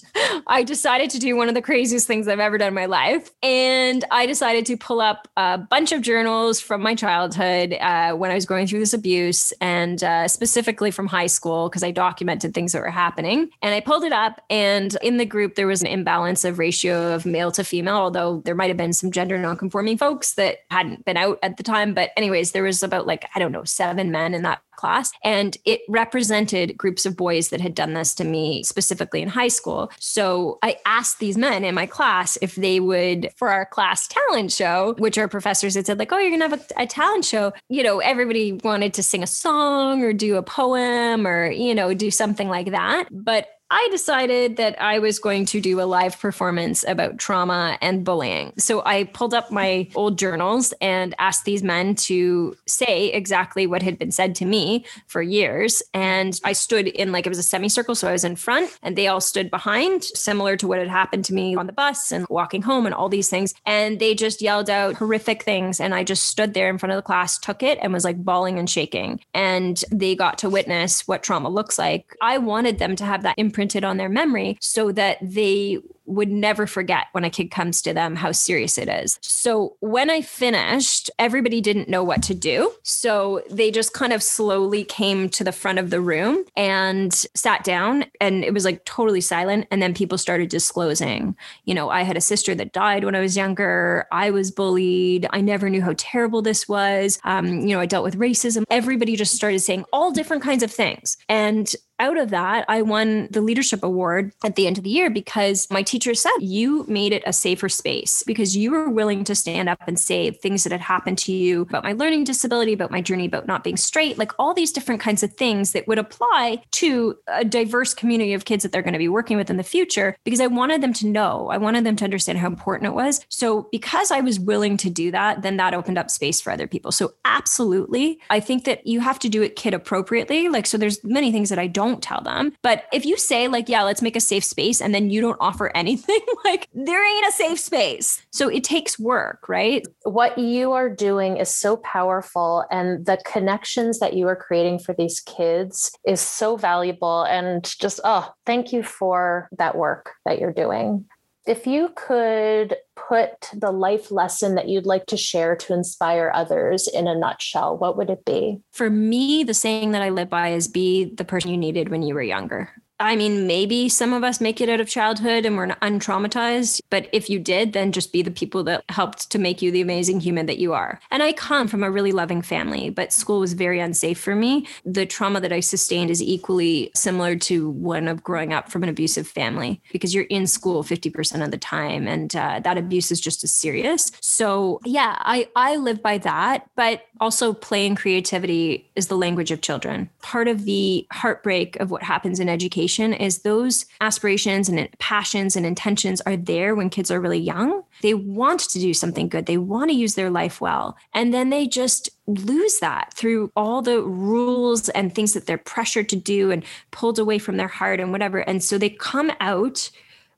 I 0.48 0.64
decided 0.64 1.11
to 1.11 1.20
do 1.20 1.37
one 1.37 1.48
of 1.48 1.54
the 1.54 1.62
craziest 1.62 2.09
things 2.09 2.26
I've 2.26 2.40
ever 2.40 2.59
done 2.59 2.66
in 2.66 2.74
my 2.74 2.87
life. 2.87 3.30
And 3.40 4.04
I 4.11 4.26
decided 4.26 4.66
to 4.66 4.76
pull 4.76 5.00
up 5.00 5.28
a 5.37 5.59
bunch 5.59 5.92
of 5.92 6.02
journals 6.02 6.61
from 6.61 6.83
my 6.83 6.96
childhood 6.96 7.76
uh, 7.80 8.14
when 8.14 8.33
I 8.33 8.35
was 8.35 8.46
going 8.46 8.66
through 8.66 8.80
this 8.80 8.92
abuse 8.92 9.52
and 9.61 10.02
uh, 10.02 10.26
specifically 10.26 10.90
from 10.90 11.06
high 11.06 11.28
school 11.28 11.68
because 11.68 11.85
I 11.85 11.92
documented 11.92 12.52
things 12.52 12.72
that 12.72 12.80
were 12.80 12.90
happening. 12.90 13.48
And 13.62 13.72
I 13.72 13.78
pulled 13.78 14.02
it 14.02 14.12
up, 14.12 14.40
and 14.50 14.96
in 15.02 15.18
the 15.18 15.24
group, 15.24 15.54
there 15.54 15.68
was 15.68 15.83
an 15.83 15.87
imbalance 15.87 16.44
of 16.44 16.59
ratio 16.59 17.14
of 17.14 17.24
male 17.24 17.52
to 17.52 17.62
female, 17.62 17.94
although 17.94 18.42
there 18.44 18.56
might 18.56 18.70
have 18.70 18.76
been 18.76 18.92
some 18.92 19.12
gender 19.12 19.38
nonconforming 19.38 19.98
folks 19.98 20.35
that 20.35 20.59
hadn't 20.68 21.04
been 21.04 21.16
out 21.16 21.38
at 21.44 21.59
the 21.59 21.62
time. 21.62 21.94
But, 21.94 22.11
anyways, 22.16 22.50
there 22.50 22.64
was 22.64 22.83
about 22.83 23.06
like, 23.06 23.26
I 23.37 23.38
don't 23.38 23.52
know, 23.52 23.62
seven 23.62 24.11
men 24.11 24.35
in 24.35 24.42
that 24.42 24.62
class. 24.81 25.12
And 25.23 25.57
it 25.64 25.81
represented 25.88 26.77
groups 26.79 27.05
of 27.07 27.16
boys 27.16 27.51
that 27.51 27.61
had 27.61 27.75
done 27.75 27.95
this 27.95 28.14
to 28.14 28.25
me 28.25 28.62
specifically 28.62 29.23
in 29.23 29.29
high 29.29 29.49
school. 29.49 29.90
So 29.99 30.59
I 30.62 30.79
asked 30.87 31.19
these 31.19 31.37
men 31.37 31.64
in 31.64 31.75
my 31.75 31.87
class 31.87 32.38
if 32.40 32.55
they 32.55 32.81
would, 32.81 33.31
for 33.37 33.51
our 33.51 33.66
class 33.66 34.09
talent 34.09 34.53
show, 34.53 34.95
which 34.99 35.19
our 35.19 35.29
professors 35.29 35.75
had 35.75 35.87
said, 35.87 35.99
like, 35.99 36.12
oh, 36.12 36.19
you're 36.19 36.31
going 36.31 36.40
to 36.40 36.49
have 36.49 36.61
a, 36.77 36.83
a 36.83 36.87
talent 36.87 37.25
show. 37.25 37.53
You 37.69 37.83
know, 37.83 37.99
everybody 37.99 38.53
wanted 38.53 38.95
to 38.95 39.03
sing 39.03 39.23
a 39.23 39.27
song 39.27 40.03
or 40.03 40.12
do 40.12 40.37
a 40.37 40.43
poem 40.43 41.27
or, 41.27 41.51
you 41.51 41.75
know, 41.75 41.93
do 41.95 42.11
something 42.11 42.49
like 42.49 42.71
that. 42.71 43.09
But 43.11 43.49
I 43.70 43.88
decided 43.92 44.56
that 44.56 44.80
I 44.83 44.98
was 44.98 45.20
going 45.20 45.44
to 45.46 45.61
do 45.61 45.80
a 45.80 45.83
live 45.83 46.18
performance 46.18 46.85
about 46.88 47.18
trauma 47.18 47.78
and 47.80 48.04
bullying. 48.04 48.52
So 48.59 48.83
I 48.85 49.04
pulled 49.04 49.33
up 49.33 49.52
my 49.52 49.88
old 49.94 50.18
journals 50.18 50.74
and 50.80 51.14
asked 51.20 51.44
these 51.44 51.62
men 51.62 51.94
to 51.96 52.56
say 52.66 53.12
exactly 53.12 53.68
what 53.68 53.83
had 53.83 53.96
been 53.96 54.11
said 54.11 54.35
to 54.37 54.44
me 54.44 54.85
for 55.06 55.22
years. 55.22 55.83
And 55.94 56.40
I 56.42 56.52
stood 56.52 56.88
in 56.88 57.12
like 57.12 57.26
it 57.26 57.28
was 57.28 57.38
a 57.38 57.44
semicircle. 57.44 57.94
So 57.94 58.09
I 58.09 58.12
was 58.12 58.24
in 58.24 58.35
front 58.35 58.76
and 58.83 58.96
they 58.96 59.06
all 59.06 59.20
stood 59.20 59.50
behind, 59.50 60.02
similar 60.02 60.56
to 60.56 60.66
what 60.66 60.80
had 60.80 60.88
happened 60.88 61.24
to 61.26 61.35
me 61.35 61.54
on 61.54 61.66
the 61.66 61.72
bus 61.72 62.11
and 62.11 62.26
walking 62.28 62.62
home 62.62 62.87
and 62.87 62.94
all 62.94 63.09
these 63.09 63.30
things. 63.30 63.54
And 63.66 64.00
they 64.00 64.16
just 64.16 64.42
yelled 64.42 64.68
out 64.68 64.94
horrific 64.94 65.44
things. 65.44 65.78
And 65.78 65.94
I 65.94 66.02
just 66.02 66.24
stood 66.24 66.54
there 66.54 66.70
in 66.70 66.78
front 66.78 66.92
of 66.92 66.96
the 66.96 67.02
class, 67.02 67.38
took 67.38 67.62
it, 67.62 67.78
and 67.80 67.92
was 67.92 68.04
like 68.04 68.24
bawling 68.24 68.59
and 68.59 68.68
shaking. 68.68 69.20
And 69.33 69.83
they 69.92 70.16
got 70.16 70.38
to 70.38 70.50
witness 70.50 71.06
what 71.06 71.22
trauma 71.22 71.48
looks 71.48 71.78
like. 71.78 72.16
I 72.20 72.38
wanted 72.38 72.78
them 72.80 72.96
to 72.96 73.04
have 73.04 73.22
that 73.22 73.38
imprinted 73.61 73.85
on 73.85 73.99
their 73.99 74.09
memory 74.09 74.57
so 74.61 74.90
that 74.92 75.18
they 75.20 75.79
would 76.07 76.31
never 76.31 76.66
forget 76.66 77.07
when 77.12 77.25
a 77.25 77.31
kid 77.31 77.51
comes 77.51 77.81
to 77.83 77.94
them 77.94 78.16
how 78.16 78.33
serious 78.33 78.79
it 78.79 78.88
is. 78.88 79.18
So 79.23 79.77
when 79.79 80.11
I 80.11 80.23
finished, 80.23 81.09
everybody 81.20 81.61
didn't 81.61 81.88
know 81.88 82.03
what 82.03 82.23
to 82.25 82.35
do. 82.35 82.73
So 82.83 83.42
they 83.49 83.70
just 83.70 83.92
kind 83.92 84.12
of 84.12 84.23
slowly 84.23 84.83
came 84.83 85.29
to 85.31 85.44
the 85.44 85.53
front 85.53 85.79
of 85.79 85.90
the 85.90 86.01
room 86.01 86.44
and 86.57 87.14
sat 87.37 87.62
down 87.62 88.07
and 88.20 88.42
it 88.42 88.53
was 88.53 88.64
like 88.64 88.85
totally 88.85 89.20
silent 89.20 89.68
and 89.70 89.81
then 89.81 89.94
people 89.94 90.18
started 90.18 90.49
disclosing, 90.49 91.37
you 91.64 91.75
know, 91.75 91.90
I 91.90 92.03
had 92.03 92.16
a 92.16 92.20
sister 92.20 92.57
that 92.57 92.73
died 92.73 93.05
when 93.05 93.14
I 93.14 93.20
was 93.20 93.37
younger. 93.37 94.07
I 94.11 94.31
was 94.31 94.51
bullied. 94.51 95.29
I 95.31 95.40
never 95.40 95.70
knew 95.70 95.83
how 95.83 95.94
terrible 95.96 96.42
this 96.42 96.68
was. 96.68 97.20
Um, 97.23 97.61
you 97.61 97.75
know, 97.75 97.81
I 97.81 97.87
dealt 97.87 98.05
with 98.05 98.18
racism. 98.18 98.64
Everybody 98.68 99.14
just 99.14 99.35
started 99.35 99.61
saying 99.61 99.85
all 99.92 100.11
different 100.11 100.42
kinds 100.42 100.64
of 100.64 100.73
things. 100.73 101.16
And 101.29 101.73
out 102.00 102.18
of 102.18 102.30
that, 102.30 102.64
I 102.68 102.82
won 102.82 103.28
the 103.30 103.40
leadership 103.40 103.84
award 103.84 104.32
at 104.42 104.56
the 104.56 104.66
end 104.66 104.78
of 104.78 104.84
the 104.84 104.90
year 104.90 105.10
because 105.10 105.68
my 105.70 105.82
teacher 105.82 106.14
said, 106.14 106.32
You 106.40 106.84
made 106.88 107.12
it 107.12 107.22
a 107.26 107.32
safer 107.32 107.68
space 107.68 108.22
because 108.26 108.56
you 108.56 108.70
were 108.70 108.88
willing 108.88 109.22
to 109.24 109.34
stand 109.34 109.68
up 109.68 109.80
and 109.86 109.98
say 109.98 110.30
things 110.30 110.64
that 110.64 110.72
had 110.72 110.80
happened 110.80 111.18
to 111.18 111.32
you 111.32 111.62
about 111.62 111.84
my 111.84 111.92
learning 111.92 112.24
disability, 112.24 112.72
about 112.72 112.90
my 112.90 113.00
journey, 113.00 113.26
about 113.26 113.46
not 113.46 113.62
being 113.62 113.76
straight, 113.76 114.18
like 114.18 114.32
all 114.38 114.54
these 114.54 114.72
different 114.72 115.00
kinds 115.00 115.22
of 115.22 115.32
things 115.34 115.72
that 115.72 115.86
would 115.86 115.98
apply 115.98 116.62
to 116.72 117.16
a 117.28 117.44
diverse 117.44 117.94
community 117.94 118.32
of 118.32 118.44
kids 118.44 118.62
that 118.62 118.72
they're 118.72 118.82
going 118.82 118.92
to 118.92 118.98
be 118.98 119.08
working 119.08 119.36
with 119.36 119.50
in 119.50 119.56
the 119.56 119.62
future 119.62 120.16
because 120.24 120.40
I 120.40 120.46
wanted 120.46 120.82
them 120.82 120.92
to 120.94 121.06
know, 121.06 121.48
I 121.50 121.58
wanted 121.58 121.84
them 121.84 121.96
to 121.96 122.04
understand 122.04 122.38
how 122.38 122.46
important 122.46 122.86
it 122.88 122.94
was. 122.94 123.24
So, 123.28 123.68
because 123.70 124.10
I 124.10 124.20
was 124.20 124.40
willing 124.40 124.76
to 124.78 124.90
do 124.90 125.10
that, 125.10 125.42
then 125.42 125.56
that 125.58 125.74
opened 125.74 125.98
up 125.98 126.10
space 126.10 126.40
for 126.40 126.50
other 126.50 126.66
people. 126.66 126.92
So, 126.92 127.12
absolutely, 127.24 128.20
I 128.30 128.40
think 128.40 128.64
that 128.64 128.86
you 128.86 129.00
have 129.00 129.18
to 129.20 129.28
do 129.28 129.42
it 129.42 129.56
kid 129.56 129.74
appropriately. 129.74 130.48
Like, 130.48 130.66
so 130.66 130.78
there's 130.78 131.02
many 131.04 131.32
things 131.32 131.48
that 131.50 131.58
I 131.58 131.66
don't 131.66 131.89
don't 131.90 132.03
tell 132.03 132.20
them. 132.20 132.53
But 132.62 132.85
if 132.92 133.05
you 133.05 133.16
say, 133.16 133.48
like, 133.48 133.68
yeah, 133.68 133.83
let's 133.83 134.03
make 134.03 134.16
a 134.16 134.20
safe 134.20 134.44
space, 134.44 134.81
and 134.81 134.94
then 134.94 135.11
you 135.11 135.20
don't 135.20 135.37
offer 135.40 135.70
anything, 135.74 136.20
like, 136.44 136.68
there 136.72 137.07
ain't 137.07 137.29
a 137.29 137.33
safe 137.33 137.59
space. 137.59 138.22
So 138.31 138.48
it 138.48 138.64
takes 138.64 138.98
work, 138.98 139.48
right? 139.48 139.87
What 140.05 140.38
you 140.38 140.72
are 140.72 140.88
doing 140.88 141.37
is 141.37 141.48
so 141.48 141.76
powerful, 141.79 142.64
and 142.70 143.05
the 143.07 143.18
connections 143.24 143.98
that 143.98 144.14
you 144.14 144.26
are 144.29 144.37
creating 144.37 144.79
for 144.79 144.94
these 144.94 145.20
kids 145.20 145.92
is 146.07 146.20
so 146.20 146.57
valuable. 146.57 147.22
And 147.24 147.64
just, 147.81 148.00
oh, 148.05 148.33
thank 148.46 148.72
you 148.72 148.83
for 148.83 149.48
that 149.59 149.76
work 149.76 150.12
that 150.24 150.38
you're 150.38 150.53
doing. 150.53 151.07
If 151.46 151.66
you 151.66 151.90
could 151.96 152.76
put 152.96 153.50
the 153.55 153.72
life 153.72 154.11
lesson 154.11 154.55
that 154.57 154.68
you'd 154.68 154.87
like 154.87 155.07
to 155.07 155.16
share 155.16 155.57
to 155.57 155.72
inspire 155.72 156.31
others 156.35 156.87
in 156.87 157.07
a 157.09 157.18
nutshell, 157.18 157.76
what 157.79 157.96
would 157.96 158.11
it 158.11 158.24
be? 158.24 158.61
For 158.72 158.90
me, 158.90 159.42
the 159.42 159.55
saying 159.55 159.92
that 159.92 160.03
I 160.03 160.11
live 160.11 160.29
by 160.29 160.50
is 160.50 160.68
be 160.68 161.05
the 161.14 161.24
person 161.24 161.50
you 161.50 161.57
needed 161.57 161.88
when 161.88 162.03
you 162.03 162.14
were 162.14 162.22
younger. 162.22 162.70
I 163.00 163.16
mean, 163.16 163.46
maybe 163.46 163.88
some 163.88 164.12
of 164.12 164.22
us 164.22 164.42
make 164.42 164.60
it 164.60 164.68
out 164.68 164.78
of 164.78 164.86
childhood 164.86 165.46
and 165.46 165.56
we're 165.56 165.68
untraumatized, 165.68 166.82
but 166.90 167.08
if 167.12 167.30
you 167.30 167.38
did, 167.38 167.72
then 167.72 167.92
just 167.92 168.12
be 168.12 168.20
the 168.20 168.30
people 168.30 168.62
that 168.64 168.84
helped 168.90 169.30
to 169.30 169.38
make 169.38 169.62
you 169.62 169.70
the 169.70 169.80
amazing 169.80 170.20
human 170.20 170.44
that 170.46 170.58
you 170.58 170.74
are. 170.74 171.00
And 171.10 171.22
I 171.22 171.32
come 171.32 171.66
from 171.66 171.82
a 171.82 171.90
really 171.90 172.12
loving 172.12 172.42
family, 172.42 172.90
but 172.90 173.10
school 173.10 173.40
was 173.40 173.54
very 173.54 173.80
unsafe 173.80 174.20
for 174.20 174.36
me. 174.36 174.66
The 174.84 175.06
trauma 175.06 175.40
that 175.40 175.50
I 175.50 175.60
sustained 175.60 176.10
is 176.10 176.22
equally 176.22 176.90
similar 176.94 177.36
to 177.36 177.70
one 177.70 178.06
of 178.06 178.22
growing 178.22 178.52
up 178.52 178.70
from 178.70 178.82
an 178.82 178.90
abusive 178.90 179.26
family 179.26 179.80
because 179.92 180.14
you're 180.14 180.24
in 180.24 180.46
school 180.46 180.84
50% 180.84 181.42
of 181.42 181.50
the 181.50 181.56
time 181.56 182.06
and 182.06 182.36
uh, 182.36 182.60
that 182.60 182.76
abuse 182.76 183.10
is 183.10 183.20
just 183.20 183.42
as 183.42 183.50
serious. 183.50 184.12
So, 184.20 184.78
yeah, 184.84 185.16
I 185.20 185.48
I 185.56 185.76
live 185.76 186.02
by 186.02 186.18
that, 186.18 186.68
but 186.76 187.06
also 187.18 187.54
play 187.54 187.86
and 187.86 187.96
creativity 187.96 188.90
is 188.94 189.06
the 189.06 189.16
language 189.16 189.50
of 189.50 189.62
children. 189.62 190.10
Part 190.20 190.48
of 190.48 190.66
the 190.66 191.06
heartbreak 191.12 191.76
of 191.76 191.90
what 191.90 192.02
happens 192.02 192.40
in 192.40 192.48
education 192.50 192.89
is 192.98 193.42
those 193.42 193.87
aspirations 194.00 194.68
and 194.68 194.88
passions 194.98 195.57
and 195.57 195.64
intentions 195.64 196.20
are 196.22 196.37
there 196.37 196.74
when 196.74 196.90
kids 196.90 197.11
are 197.11 197.20
really 197.20 197.38
young. 197.38 197.83
They 198.03 198.14
want 198.14 198.61
to 198.61 198.79
do 198.79 198.94
something 198.94 199.29
good, 199.29 199.46
they 199.46 199.59
want 199.59 199.90
to 199.90 199.96
use 199.96 200.14
their 200.14 200.31
life 200.31 200.61
well. 200.61 200.96
And 201.14 201.33
then 201.33 201.50
they 201.50 201.66
just 201.66 202.11
lose 202.26 202.79
that 202.79 203.12
through 203.14 203.50
all 203.57 203.83
the 203.83 204.03
rules 204.03 204.88
and 204.90 205.14
things 205.14 205.33
that 205.33 205.46
they're 205.46 205.59
pressured 205.59 206.09
to 206.11 206.16
do 206.16 206.50
and 206.50 206.64
pulled 206.90 207.18
away 207.18 207.38
from 207.38 207.57
their 207.57 207.68
heart 207.68 208.00
and 208.00 208.12
whatever. 208.12 208.38
And 208.38 208.62
so 208.62 208.79
they 208.79 208.90
come 208.90 209.33
out 209.40 209.90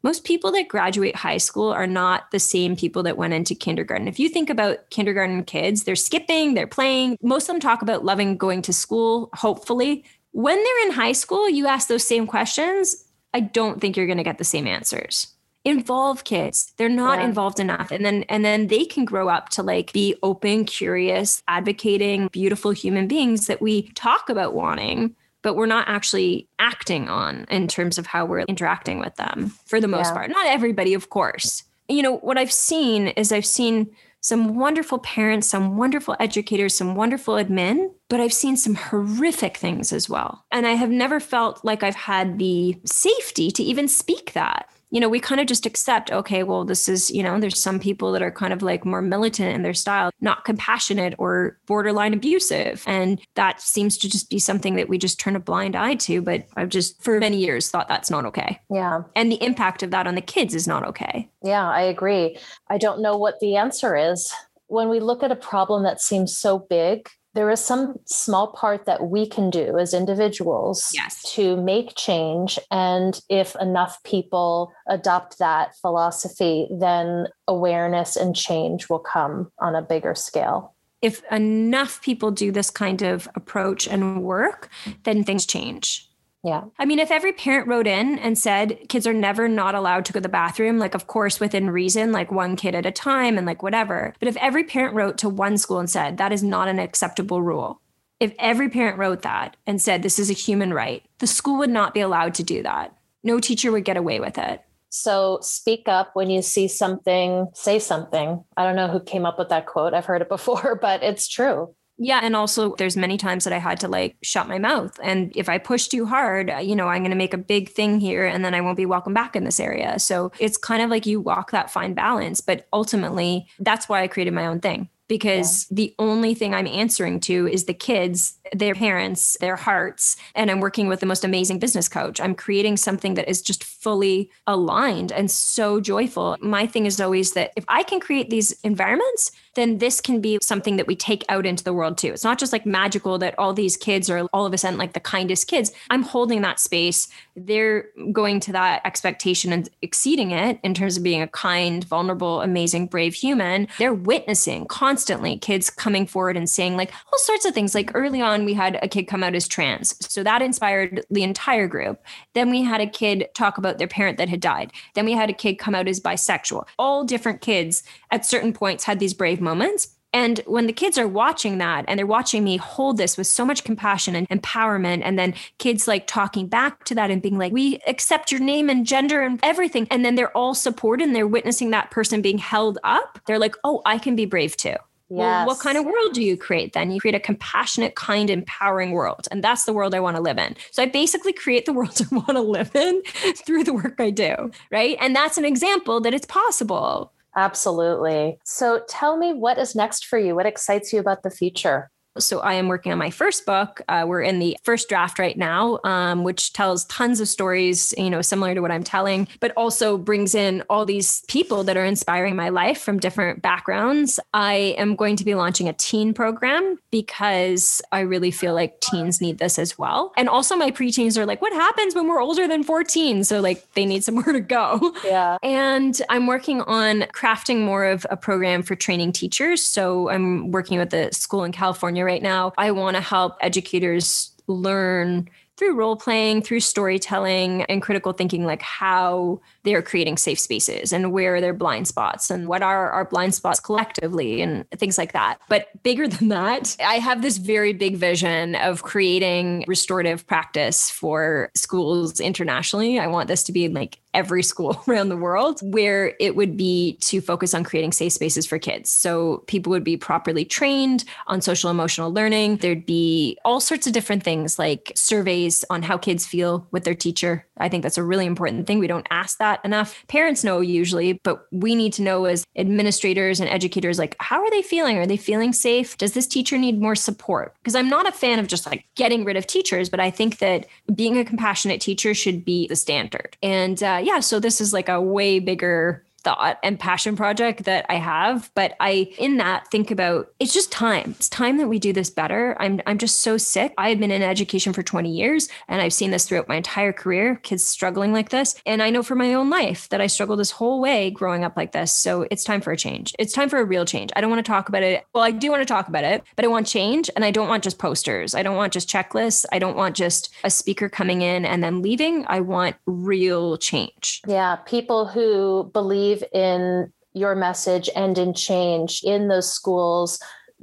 most 0.03 0.25
people 0.25 0.51
that 0.53 0.69
graduate 0.69 1.15
high 1.15 1.39
school 1.39 1.71
are 1.71 1.87
not 1.87 2.31
the 2.33 2.41
same 2.41 2.75
people 2.75 3.05
that 3.05 3.17
went 3.17 3.35
into 3.35 3.55
kindergarten. 3.55 4.09
If 4.09 4.19
you 4.19 4.29
think 4.29 4.51
about 4.51 4.91
kindergarten 4.91 5.45
kids, 5.45 5.85
they're 5.85 5.95
skipping, 5.95 6.55
they're 6.55 6.67
playing. 6.67 7.17
Most 7.23 7.45
of 7.45 7.55
them 7.55 7.61
talk 7.61 7.83
about 7.83 8.05
loving 8.05 8.37
going 8.37 8.63
to 8.63 8.73
school, 8.73 9.31
hopefully. 9.33 10.05
When 10.33 10.57
they're 10.57 10.87
in 10.87 10.93
high 10.93 11.13
school, 11.13 11.49
you 11.49 11.67
ask 11.67 11.89
those 11.89 12.07
same 12.07 12.27
questions. 12.27 13.05
I 13.35 13.41
don't 13.41 13.81
think 13.81 13.97
you're 13.97 14.07
going 14.07 14.19
to 14.19 14.25
get 14.25 14.39
the 14.39 14.45
same 14.45 14.67
answers. 14.67 15.29
Involve 15.65 16.25
kids. 16.25 16.73
They're 16.77 16.89
not 16.89 17.21
yeah. 17.21 17.27
involved 17.27 17.61
enough. 17.61 17.93
And 17.93 18.05
then 18.05 18.25
and 18.25 18.45
then 18.45 18.67
they 18.67 18.85
can 18.85 19.05
grow 19.05 19.29
up 19.29 19.49
to 19.51 19.63
like 19.63 19.93
be 19.93 20.17
open, 20.23 20.65
curious, 20.65 21.43
advocating, 21.47 22.29
beautiful 22.29 22.73
human 22.73 23.07
beings 23.07 23.47
that 23.47 23.63
we 23.63 23.83
talk 23.91 24.29
about 24.29 24.55
wanting, 24.55 25.15
but 25.43 25.55
we're 25.55 25.67
not 25.67 25.89
actually 25.89 26.49
acting 26.59 27.09
on 27.09 27.47
in 27.49 27.69
terms 27.69 27.97
of 27.97 28.07
how 28.07 28.25
we're 28.25 28.41
interacting 28.41 28.99
with 28.99 29.15
them 29.17 29.51
for 29.67 29.81
the 29.81 29.87
most 29.87 30.09
yeah. 30.09 30.15
part. 30.15 30.31
Not 30.31 30.47
everybody, 30.47 30.95
of 30.95 31.11
course. 31.11 31.63
You 31.89 32.03
know, 32.03 32.17
what 32.17 32.39
I've 32.39 32.53
seen 32.53 33.09
is 33.09 33.31
I've 33.31 33.47
seen 33.47 33.89
some 34.23 34.55
wonderful 34.55 34.99
parents, 35.01 35.49
some 35.49 35.77
wonderful 35.77 36.17
educators, 36.21 36.75
some 36.75 36.95
wonderful 36.95 37.35
admin, 37.35 37.89
but 38.09 38.21
I've 38.21 38.33
seen 38.33 38.57
some 38.57 38.77
horrific 38.77 39.57
things 39.57 39.93
as 39.93 40.09
well. 40.09 40.45
And 40.53 40.67
I 40.67 40.73
have 40.73 40.91
never 40.91 41.19
felt 41.21 41.65
like 41.65 41.83
I've 41.83 41.97
had 41.97 42.39
the 42.39 42.81
safety 42.85 43.51
to 43.51 43.63
even 43.63 43.89
speak 43.89 44.33
that 44.33 44.69
you 44.93 45.01
know, 45.01 45.09
we 45.09 45.19
kind 45.19 45.41
of 45.41 45.47
just 45.47 45.65
accept, 45.65 46.13
okay, 46.13 46.43
well, 46.43 46.67
this 46.67 46.87
is, 46.87 47.11
you 47.11 47.23
know, 47.23 47.41
there's 47.41 47.59
some 47.59 47.81
people 47.81 48.13
that 48.13 48.21
are 48.21 48.31
kind 48.31 48.53
of 48.53 48.63
like 48.63 48.85
more 48.85 49.01
militant 49.01 49.55
in 49.55 49.63
their 49.63 49.73
style, 49.73 50.11
not 50.21 50.45
compassionate 50.45 51.15
or 51.17 51.59
borderline 51.67 52.13
abusive. 52.13 52.85
And 52.87 53.19
that 53.35 53.63
seems 53.63 53.97
to 53.99 54.11
just 54.11 54.29
be 54.29 54.39
something 54.39 54.77
that 54.77 54.91
we 54.91 54.99
just 54.99 55.19
turn 55.19 55.35
a 55.35 55.41
blind 55.41 55.75
eye 55.75 55.95
to. 55.95 56.21
But 56.21 56.47
I've 56.57 56.69
just 56.69 57.03
for 57.03 57.19
many 57.19 57.39
years 57.39 57.71
thought 57.71 57.89
that's 57.89 58.11
not 58.11 58.27
okay. 58.27 58.61
Yeah. 58.71 59.05
And 59.17 59.33
the 59.33 59.43
impact 59.43 59.83
of 59.83 59.91
that 59.93 60.07
on 60.07 60.15
the 60.15 60.21
kids 60.21 60.55
is 60.55 60.69
not 60.69 60.87
okay. 60.87 61.31
Yeah, 61.43 61.71
I 61.71 61.81
agree. 61.81 62.39
I 62.69 62.77
don't 62.77 63.01
know 63.01 63.17
what 63.17 63.41
the 63.41 63.57
answer 63.57 63.97
is. 63.97 64.31
When 64.67 64.91
we 64.91 65.01
look 65.01 65.23
at 65.23 65.33
a 65.33 65.37
problem 65.37 65.85
that 65.85 66.03
seems 66.03 66.37
so 66.37 66.59
big, 66.59 67.09
there 67.35 67.51
is 67.51 67.65
some 67.65 67.97
small 68.05 68.49
part 68.49 68.85
that 68.85 69.09
we 69.09 69.27
can 69.27 69.51
do 69.51 69.79
as 69.79 69.95
individuals 69.95 70.91
yes. 70.95 71.23
to 71.35 71.57
make 71.57 71.95
change. 71.97 72.59
And 72.71 73.19
if 73.29 73.57
enough 73.61 74.03
people 74.05 74.73
adopt 74.89 75.39
that 75.39 75.75
philosophy, 75.77 76.69
then 76.71 77.29
awareness 77.49 78.17
and 78.17 78.37
change 78.37 78.89
will 78.89 78.99
come 78.99 79.51
on 79.59 79.75
a 79.75 79.83
bigger 79.83 80.15
scale. 80.15 80.75
If 81.01 81.23
enough 81.33 82.01
people 82.03 82.31
do 82.31 82.53
this 82.53 82.71
kind 82.71 83.03
of 83.03 83.29
approach 83.35 83.89
and 83.89 84.23
work, 84.23 84.71
then 85.03 85.25
things 85.25 85.47
change. 85.47 86.09
Yeah. 86.45 86.65
I 86.77 86.87
mean, 86.87 86.99
if 86.99 87.13
every 87.13 87.33
parent 87.33 87.69
wrote 87.69 87.87
in 87.87 88.19
and 88.19 88.37
said 88.37 88.89
kids 88.89 89.07
are 89.07 89.13
never 89.13 89.47
not 89.47 89.77
allowed 89.77 90.05
to 90.07 90.13
go 90.13 90.19
to 90.19 90.23
the 90.23 90.29
bathroom, 90.29 90.79
like, 90.79 90.95
of 90.95 91.07
course, 91.07 91.39
within 91.39 91.71
reason, 91.71 92.11
like 92.11 92.33
one 92.33 92.57
kid 92.57 92.75
at 92.75 92.87
a 92.87 92.91
time 92.91 93.39
and 93.39 93.47
like 93.47 93.63
whatever. 93.63 94.13
But 94.19 94.29
if 94.29 94.37
every 94.39 94.65
parent 94.65 94.95
wrote 94.95 95.19
to 95.19 95.29
one 95.29 95.57
school 95.57 95.79
and 95.79 95.89
said 95.89 96.19
that 96.19 96.33
is 96.33 96.43
not 96.43 96.67
an 96.67 96.81
acceptable 96.81 97.43
rule, 97.43 97.81
if 98.19 98.35
every 98.39 98.69
parent 98.69 98.99
wrote 98.99 99.23
that 99.23 99.57
and 99.67 99.81
said 99.81 100.03
this 100.03 100.19
is 100.19 100.31
a 100.31 100.35
human 100.35 100.75
right, 100.75 101.05
the 101.19 101.27
school 101.29 101.59
would 101.59 101.71
not 101.71 101.95
be 101.95 102.01
allowed 102.01 102.35
to 102.35 102.43
do 102.43 102.63
that. 102.65 102.97
No 103.23 103.39
teacher 103.39 103.71
would 103.71 103.85
get 103.85 103.97
away 103.97 104.19
with 104.19 104.37
it. 104.37 104.63
So 104.91 105.39
speak 105.41 105.89
up 105.89 106.11
when 106.15 106.29
you 106.29 106.43
see 106.43 106.69
something, 106.69 107.49
say 107.55 107.79
something. 107.79 108.45
I 108.57 108.65
don't 108.65 108.77
know 108.77 108.89
who 108.89 109.01
came 109.01 109.25
up 109.25 109.39
with 109.39 109.49
that 109.49 109.67
quote. 109.67 109.95
I've 109.95 110.05
heard 110.05 110.23
it 110.23 110.29
before, 110.29 110.75
but 110.81 111.03
it's 111.03 111.29
true. 111.29 111.75
Yeah. 111.99 112.21
And 112.23 112.35
also, 112.35 112.75
there's 112.77 112.97
many 112.97 113.17
times 113.17 113.45
that 113.45 113.53
I 113.53 113.59
had 113.59 113.79
to 113.81 113.89
like 113.89 114.17
shut 114.23 114.49
my 114.49 114.59
mouth. 114.59 114.99
And 115.03 115.33
if 115.37 115.49
I 115.49 115.59
push 115.59 115.89
too 115.89 116.07
hard, 116.07 116.51
uh, 116.51 116.57
you 116.59 116.75
know, 116.75 116.89
I'm 116.89 117.03
going 117.03 117.11
to 117.11 117.17
make 117.17 117.35
a 117.35 117.39
big 117.39 117.69
thing 117.69 118.01
here 118.01 118.25
and 118.25 118.45
then 118.45 118.55
I 118.55 118.61
won't 118.61 118.77
be 118.77 118.87
welcome 118.87 119.15
back 119.15 119.37
in 119.37 119.45
this 119.45 119.61
area. 119.61 119.99
So 119.99 120.33
it's 120.39 120.57
kind 120.57 120.83
of 120.83 120.91
like 120.91 121.07
you 121.07 121.21
walk 121.21 121.51
that 121.51 121.71
fine 121.71 121.95
balance. 121.95 122.41
But 122.41 122.67
ultimately, 122.73 123.47
that's 123.59 123.89
why 123.89 124.03
I 124.03 124.09
created 124.09 124.35
my 124.35 124.47
own 124.47 124.61
thing 124.61 124.89
because 125.13 125.67
yeah. 125.69 125.75
the 125.75 125.95
only 125.99 126.33
thing 126.33 126.55
I'm 126.55 126.67
answering 126.67 127.21
to 127.21 127.47
is 127.47 127.67
the 127.67 127.75
kids, 127.75 128.39
their 128.55 128.75
parents, 128.75 129.37
their 129.41 129.57
hearts. 129.57 130.17
And 130.35 130.51
I'm 130.51 130.61
working 130.61 130.89
with 130.89 131.01
the 131.01 131.07
most 131.07 131.23
amazing 131.23 131.59
business 131.59 131.87
coach. 131.87 132.19
I'm 132.19 132.35
creating 132.35 132.79
something 132.79 133.13
that 133.15 133.29
is 133.29 133.43
just 133.43 133.63
fully 133.63 134.31
aligned 134.47 135.13
and 135.13 135.31
so 135.31 135.81
joyful. 135.81 136.39
My 136.41 136.67
thing 136.67 136.87
is 136.87 136.99
always 136.99 137.33
that 137.33 137.53
if 137.57 137.65
I 137.69 137.83
can 137.83 138.01
create 138.01 138.31
these 138.31 138.53
environments, 138.63 139.33
then 139.55 139.79
this 139.79 140.01
can 140.01 140.21
be 140.21 140.39
something 140.43 140.77
that 140.77 140.87
we 140.87 140.97
take 140.97 141.25
out 141.29 141.47
into 141.47 141.65
the 141.65 141.73
world 141.73 141.99
too. 141.99 142.09
It's 142.09 142.25
not 142.25 142.39
just 142.39 142.53
like 142.53 142.65
magical 142.65 143.19
that 143.19 143.39
all 143.39 143.53
these 143.53 143.77
kids 143.77 144.09
are 144.09 144.27
all 144.33 144.47
of 144.47 144.53
a 144.53 144.59
sudden 144.59 144.79
like 144.79 144.95
the 144.95 145.01
kindest 145.01 145.49
kids. 145.49 145.73
I'm 145.91 146.03
holding 146.03 146.41
that 146.43 146.61
space. 146.61 147.09
They're 147.37 147.87
going 148.13 148.41
to 148.41 148.53
that 148.53 148.83
expectation 148.85 149.53
and 149.53 149.69
exceeding 149.81 150.31
it 150.31 150.59
in 150.63 150.75
terms 150.75 150.97
of 150.97 151.03
being 151.03 151.23
a 151.23 151.29
kind, 151.29 151.85
vulnerable, 151.85 152.43
amazing, 152.43 152.89
brave 152.89 153.15
human. 153.15 153.69
They're 153.79 153.95
witnessing 153.95 154.67
constantly 154.67 155.39
kids 155.39 155.71
coming 155.71 156.07
forward 156.07 156.37
and 156.37 156.49
saying 156.49 156.77
like 156.77 156.93
all 157.13 157.19
sorts 157.19 157.45
of 157.45 157.55
things. 157.55 157.75
Like 157.75 157.91
early 157.95 158.21
on, 158.21 158.45
we 158.45 158.55
had 158.55 158.79
a 158.83 158.89
kid 158.89 159.05
come 159.05 159.23
out 159.23 159.35
as 159.35 159.49
trans. 159.49 159.95
So 160.13 160.23
that 160.23 160.43
inspired 160.43 161.05
the 161.11 161.23
entire 161.23 161.67
group. 161.67 162.05
Then 162.35 162.51
we 162.51 162.63
had 162.63 162.81
a 162.81 162.87
kid 162.87 163.29
talk 163.35 163.59
about 163.59 163.79
their 163.79 163.89
parent 163.89 164.19
that 164.19 164.29
had 164.29 164.41
died. 164.41 164.73
Then 164.95 165.05
we 165.05 165.13
had 165.13 165.31
a 165.31 165.35
kid 165.35 165.55
come 165.55 165.75
out 165.75 165.89
as 165.89 166.01
bisexual. 166.01 166.67
All 166.79 167.05
different 167.05 167.41
kids 167.41 167.83
at 168.11 168.27
certain 168.27 168.53
points 168.53 168.85
had 168.85 168.99
these 168.99 169.15
brave 169.15 169.41
moments. 169.41 169.97
And 170.13 170.41
when 170.47 170.67
the 170.67 170.73
kids 170.73 170.99
are 170.99 171.09
watching 171.09 171.59
that 171.59 171.85
and 171.89 171.99
they're 171.99 172.07
watching 172.07 172.45
me 172.45 172.59
hold 172.59 172.99
this 172.99 173.17
with 173.17 173.27
so 173.27 173.45
much 173.45 173.65
compassion 173.65 174.15
and 174.15 174.29
empowerment, 174.29 175.03
and 175.05 175.19
then 175.19 175.35
kids 175.59 175.89
like 175.89 176.07
talking 176.07 176.47
back 176.47 176.85
to 176.85 176.95
that 176.95 177.11
and 177.11 177.23
being 177.23 177.39
like, 177.39 177.53
we 177.53 177.79
accept 177.87 178.31
your 178.31 178.41
name 178.41 178.69
and 178.69 178.87
gender 178.87 179.23
and 179.23 179.41
everything. 179.43 179.87
And 179.91 180.05
then 180.05 180.15
they're 180.15 180.37
all 180.37 180.55
supported 180.55 181.07
and 181.07 181.17
they're 181.17 181.27
witnessing 181.27 181.71
that 181.71 181.91
person 181.91 182.21
being 182.21 182.39
held 182.39 182.79
up. 182.85 183.21
They're 183.27 183.39
like, 183.39 183.57
oh, 183.65 183.81
I 183.87 183.99
can 183.99 184.15
be 184.15 184.27
brave 184.27 184.57
too. 184.57 184.77
Yes. 185.13 185.19
Well, 185.19 185.47
what 185.47 185.59
kind 185.61 185.77
of 185.77 185.85
world 185.85 186.15
do 186.15 186.23
you 186.23 186.39
create 186.39 186.73
then? 186.73 186.91
You 186.91 186.99
create 186.99 187.15
a 187.15 187.21
compassionate, 187.21 187.97
kind, 187.97 188.31
empowering 188.31 188.93
world. 188.93 189.29
And 189.31 189.45
that's 189.45 189.65
the 189.65 189.73
world 189.75 189.95
I 189.95 190.01
want 190.01 190.17
to 190.17 190.23
live 190.23 190.39
in. 190.39 190.57
So 190.71 190.83
I 190.83 190.87
basically 190.87 191.35
create 191.35 191.67
the 191.67 191.73
world 191.75 192.01
I 192.01 192.15
want 192.15 192.29
to 192.29 192.41
live 192.41 192.75
in 192.75 193.03
through 193.45 193.65
the 193.65 193.75
work 193.75 193.97
I 193.99 194.09
do. 194.11 194.51
Right. 194.71 194.97
And 195.01 195.15
that's 195.15 195.37
an 195.37 195.45
example 195.45 196.01
that 196.01 196.15
it's 196.15 196.27
possible. 196.27 197.13
Absolutely. 197.35 198.39
So 198.45 198.83
tell 198.89 199.17
me 199.17 199.33
what 199.33 199.59
is 199.59 199.75
next 199.75 200.07
for 200.07 200.19
you? 200.19 200.35
What 200.35 200.47
excites 200.47 200.93
you 200.93 201.01
about 201.01 201.23
the 201.23 201.31
future? 201.31 201.91
So 202.19 202.41
I 202.41 202.55
am 202.55 202.69
working 202.69 202.93
on 202.93 202.99
my 202.99 203.11
first 203.11 203.47
book. 203.47 203.81
Uh, 203.89 204.05
we're 204.07 204.21
in 204.21 204.39
the 204.39 204.57
first 204.63 204.89
draft 204.89 205.19
right 205.19 205.37
now, 205.37 205.79
um, 205.85 206.25
which 206.25 206.53
tells 206.53 206.85
tons 206.87 207.21
of 207.21 207.29
stories, 207.29 207.95
you 207.97 208.11
know, 208.11 208.21
similar 208.21 208.55
to 208.55 208.61
what 208.61 208.71
I'm 208.71 208.85
telling, 208.85 209.29
but 209.41 209.53
also 209.57 209.97
brings 209.97 210.35
in 210.35 210.63
all 210.69 210.85
these 210.85 211.23
people 211.29 211.65
that 211.65 211.77
are 211.77 211.85
inspiring 211.85 212.37
my 212.37 212.51
life 212.51 212.83
from 212.83 212.99
different 212.99 213.41
backgrounds. 213.41 214.21
I 214.35 214.75
am 214.77 214.95
going 214.95 215.17
to 215.17 215.25
be 215.25 215.35
launching 215.35 215.69
a 215.69 215.73
teen 215.73 216.13
program 216.13 216.79
because 216.91 217.81
I 217.93 218.01
really 218.01 218.31
feel 218.31 218.55
like 218.55 218.81
teens 218.81 219.21
need 219.21 219.39
this 219.39 219.59
as 219.59 219.79
well. 219.79 220.13
And 220.17 220.29
also 220.29 220.55
my 220.55 220.71
preteens 220.71 221.17
are 221.17 221.25
like, 221.25 221.41
what 221.41 221.53
happens 221.55 221.95
when 221.95 222.09
we're 222.09 222.21
older 222.21 222.47
than 222.47 222.63
14? 222.63 223.25
So 223.25 223.41
like 223.41 223.73
they 223.73 223.87
need 223.87 224.05
somewhere 224.13 224.33
to 224.33 224.41
go. 224.41 224.95
Yeah. 225.05 225.39
And 225.43 226.01
I'm 226.11 226.27
working 226.27 226.61
on 226.63 227.03
crafting 227.15 227.63
more 227.63 227.85
of 227.87 228.07
a 228.11 228.17
program 228.17 228.63
for 228.63 228.77
training 228.77 229.13
teachers. 229.13 229.65
So 229.65 230.11
I'm 230.11 230.51
working 230.51 230.79
with 230.79 230.91
the 230.91 231.09
school 231.13 231.45
in 231.45 231.53
California 231.53 232.02
right 232.05 232.23
now. 232.23 232.53
I 232.59 232.71
want 232.71 232.97
to 232.97 233.03
help 233.03 233.37
educators 233.41 234.33
learn 234.47 235.29
through 235.57 235.75
role 235.77 235.97
playing, 235.97 236.43
through 236.43 236.61
storytelling, 236.61 237.63
and 237.65 237.83
critical 237.83 238.13
thinking, 238.13 238.45
like 238.45 238.63
how 238.63 239.41
they're 239.65 239.83
creating 239.83 240.17
safe 240.17 240.41
spaces 240.41 240.93
and 240.93 241.13
where 241.13 241.37
are 241.37 241.41
their 241.41 241.53
blind 241.53 241.87
spots 241.87 242.31
and 242.31 242.49
what 242.49 242.63
are 242.63 242.91
our 242.91 243.05
blind 243.05 243.35
spots 243.35 243.61
collectively 243.61 244.41
and 244.41 244.69
things 244.73 244.97
like 244.97 245.13
that. 245.13 245.39
But 245.49 245.69
bigger 245.83 246.09
than 246.17 246.29
that, 246.29 246.77
I 246.81 246.95
have 246.95 247.23
this 247.23 247.37
very 247.37 247.73
big 247.73 247.97
vision 247.97 248.55
of 248.57 248.83
creating 248.83 249.65
restorative 249.69 250.27
practice 250.27 250.91
for 250.91 251.51
schools 251.55 252.19
internationally. 252.19 252.99
I 252.99 253.07
want 253.07 253.29
this 253.29 253.45
to 253.45 253.53
be 253.53 253.69
like 253.69 254.01
every 254.15 254.43
school 254.43 254.83
around 254.89 255.09
the 255.09 255.17
world 255.17 255.61
where 255.63 256.15
it 256.21 256.37
would 256.37 256.57
be 256.57 256.97
to 257.01 257.21
focus 257.21 257.55
on 257.55 257.65
creating 257.65 257.93
safe 257.93 258.13
spaces 258.13 258.47
for 258.47 258.59
kids. 258.59 258.91
So 258.91 259.39
people 259.47 259.71
would 259.71 259.85
be 259.85 259.97
properly 259.97 260.45
trained 260.45 261.05
on 261.27 261.41
social 261.41 261.71
emotional 261.71 262.13
learning. 262.13 262.59
There'd 262.59 262.87
be 262.87 263.39
all 263.45 263.61
sorts 263.61 263.87
of 263.87 263.93
different 263.93 264.23
things 264.23 264.59
like 264.59 264.93
surveys 264.95 265.65
on 265.71 265.83
how 265.83 265.99
kids 265.99 266.27
feel 266.27 266.67
with 266.71 266.85
their 266.85 266.95
teacher. 266.95 267.47
I 267.63 267.69
think 267.69 267.83
that's 267.83 267.99
a 267.99 268.03
really 268.03 268.27
important 268.27 268.67
thing. 268.67 268.79
We 268.79 268.87
don't 268.87 269.07
ask 269.11 269.39
that 269.39 269.65
enough. 269.65 270.05
Parents 270.09 270.45
know 270.45 270.61
usually, 270.61 271.15
but 271.15 271.47
we 271.51 271.75
need 271.75 271.93
to 271.95 272.03
know 272.03 272.25
as 272.25 272.45
administrators 272.57 273.41
and 273.41 273.49
educators 273.49 273.99
like 273.99 274.17
how 274.21 274.43
are 274.43 274.51
they 274.51 274.63
feeling? 274.63 274.99
Are 274.99 275.07
they 275.07 275.17
feeling 275.17 275.53
safe? 275.53 275.97
Does 275.97 276.13
this 276.13 276.27
teacher 276.27 276.59
need 276.59 276.81
more 276.81 276.95
support? 276.95 277.55
Because 277.63 277.75
I'm 277.75 277.89
not 277.89 278.09
a 278.09 278.13
fan 278.13 278.39
of 278.39 278.49
just 278.49 278.67
like 278.67 278.85
getting 278.97 279.25
rid 279.25 279.37
of 279.37 279.47
teachers, 279.47 279.89
but 279.89 280.01
I 280.01 280.11
think 280.11 280.39
that 280.39 280.67
being 280.95 281.19
a 281.19 281.25
compassionate 281.25 281.81
teacher 281.81 282.15
should 282.15 282.45
be 282.45 282.67
the 282.67 282.77
standard. 282.77 283.37
And 283.43 283.83
uh, 283.83 284.01
yeah, 284.03 284.21
so 284.21 284.41
this 284.41 284.61
is 284.61 284.73
like 284.73 284.89
a 284.89 285.01
way 285.01 285.39
bigger 285.39 286.05
thought 286.23 286.59
and 286.63 286.79
passion 286.79 287.17
project 287.17 287.65
that 287.65 287.87
I 287.89 287.95
have. 287.95 288.51
But 288.55 288.75
I, 288.81 289.13
in 289.19 289.37
that, 289.37 289.69
think 289.71 289.91
about 289.91 290.33
it's 290.39 290.55
just 290.55 290.73
time. 290.73 291.15
It's 291.19 291.29
time 291.29 291.59
that 291.59 291.69
we 291.69 291.79
do 291.79 291.93
this 291.93 292.11
better. 292.11 292.57
I'm, 292.59 292.81
I'm 292.87 292.99
just 292.99 293.21
so 293.21 293.37
sick. 293.37 293.75
I've 293.79 293.99
been 293.99 294.11
in 294.11 294.23
education 294.23 294.73
for 294.73 294.83
20 294.83 295.11
years 295.11 295.49
and 295.69 295.81
I've 295.81 295.93
seen 295.93 296.11
this 296.11 296.27
throughout 296.27 296.49
my 296.49 296.57
entire 296.57 296.93
career, 296.93 297.37
kids 297.43 297.67
struggling 297.67 298.13
like 298.13 298.31
this. 298.31 298.55
And 298.67 298.83
I 298.83 298.91
know 298.91 299.03
for 299.03 299.15
my 299.15 299.35
own 299.35 299.51
life 299.51 299.89
that 299.91 300.01
I 300.01 300.07
struggled 300.07 300.39
this 300.39 300.51
whole 300.51 300.81
way 300.81 301.11
growing 301.11 301.45
up 301.45 301.57
like 301.57 301.73
this. 301.73 301.93
So 301.93 302.27
it's 302.31 302.45
time 302.45 302.61
for 302.61 302.73
a 302.73 302.77
change. 302.77 303.15
It's 303.19 303.33
time 303.33 303.49
for 303.49 303.59
a 303.59 303.65
real 303.65 303.85
change. 303.85 304.11
I 304.17 304.21
don't 304.21 304.31
want 304.31 304.45
to 304.45 304.51
talk 304.51 304.69
about 304.69 304.83
it. 304.83 305.05
Well, 305.13 305.25
I 305.25 305.31
do 305.31 305.51
want 305.51 305.61
to 305.61 305.67
talk 305.67 305.89
about 305.89 306.05
it, 306.05 306.23
but 306.37 306.45
I 306.45 306.49
want 306.49 306.67
change 306.67 307.11
and 307.17 307.25
I 307.25 307.31
don't 307.31 307.49
want 307.49 307.65
just 307.65 307.79
posters. 307.79 308.35
I 308.35 308.43
don't 308.43 308.57
want 308.57 308.73
just 308.73 308.89
checklists. 308.89 309.45
I 309.53 309.59
don't 309.59 309.77
want 309.77 309.97
just 309.97 310.31
a 310.45 310.51
speaker 310.51 310.89
coming 310.89 311.23
in 311.23 311.45
and 311.45 311.63
then 311.63 311.83
leaving. 311.83 312.25
I 312.29 312.41
want 312.41 312.77
real 312.87 313.57
change. 313.57 314.23
Yeah. 314.27 314.57
People 314.57 315.07
who 315.07 315.71
believe 315.73 316.12
believe 316.15 316.25
in 316.33 316.93
your 317.15 317.35
message 317.35 317.91
and 317.95 318.17
in 318.17 318.35
change 318.35 319.03
in 319.05 319.29
those 319.29 319.53
schools 319.53 320.19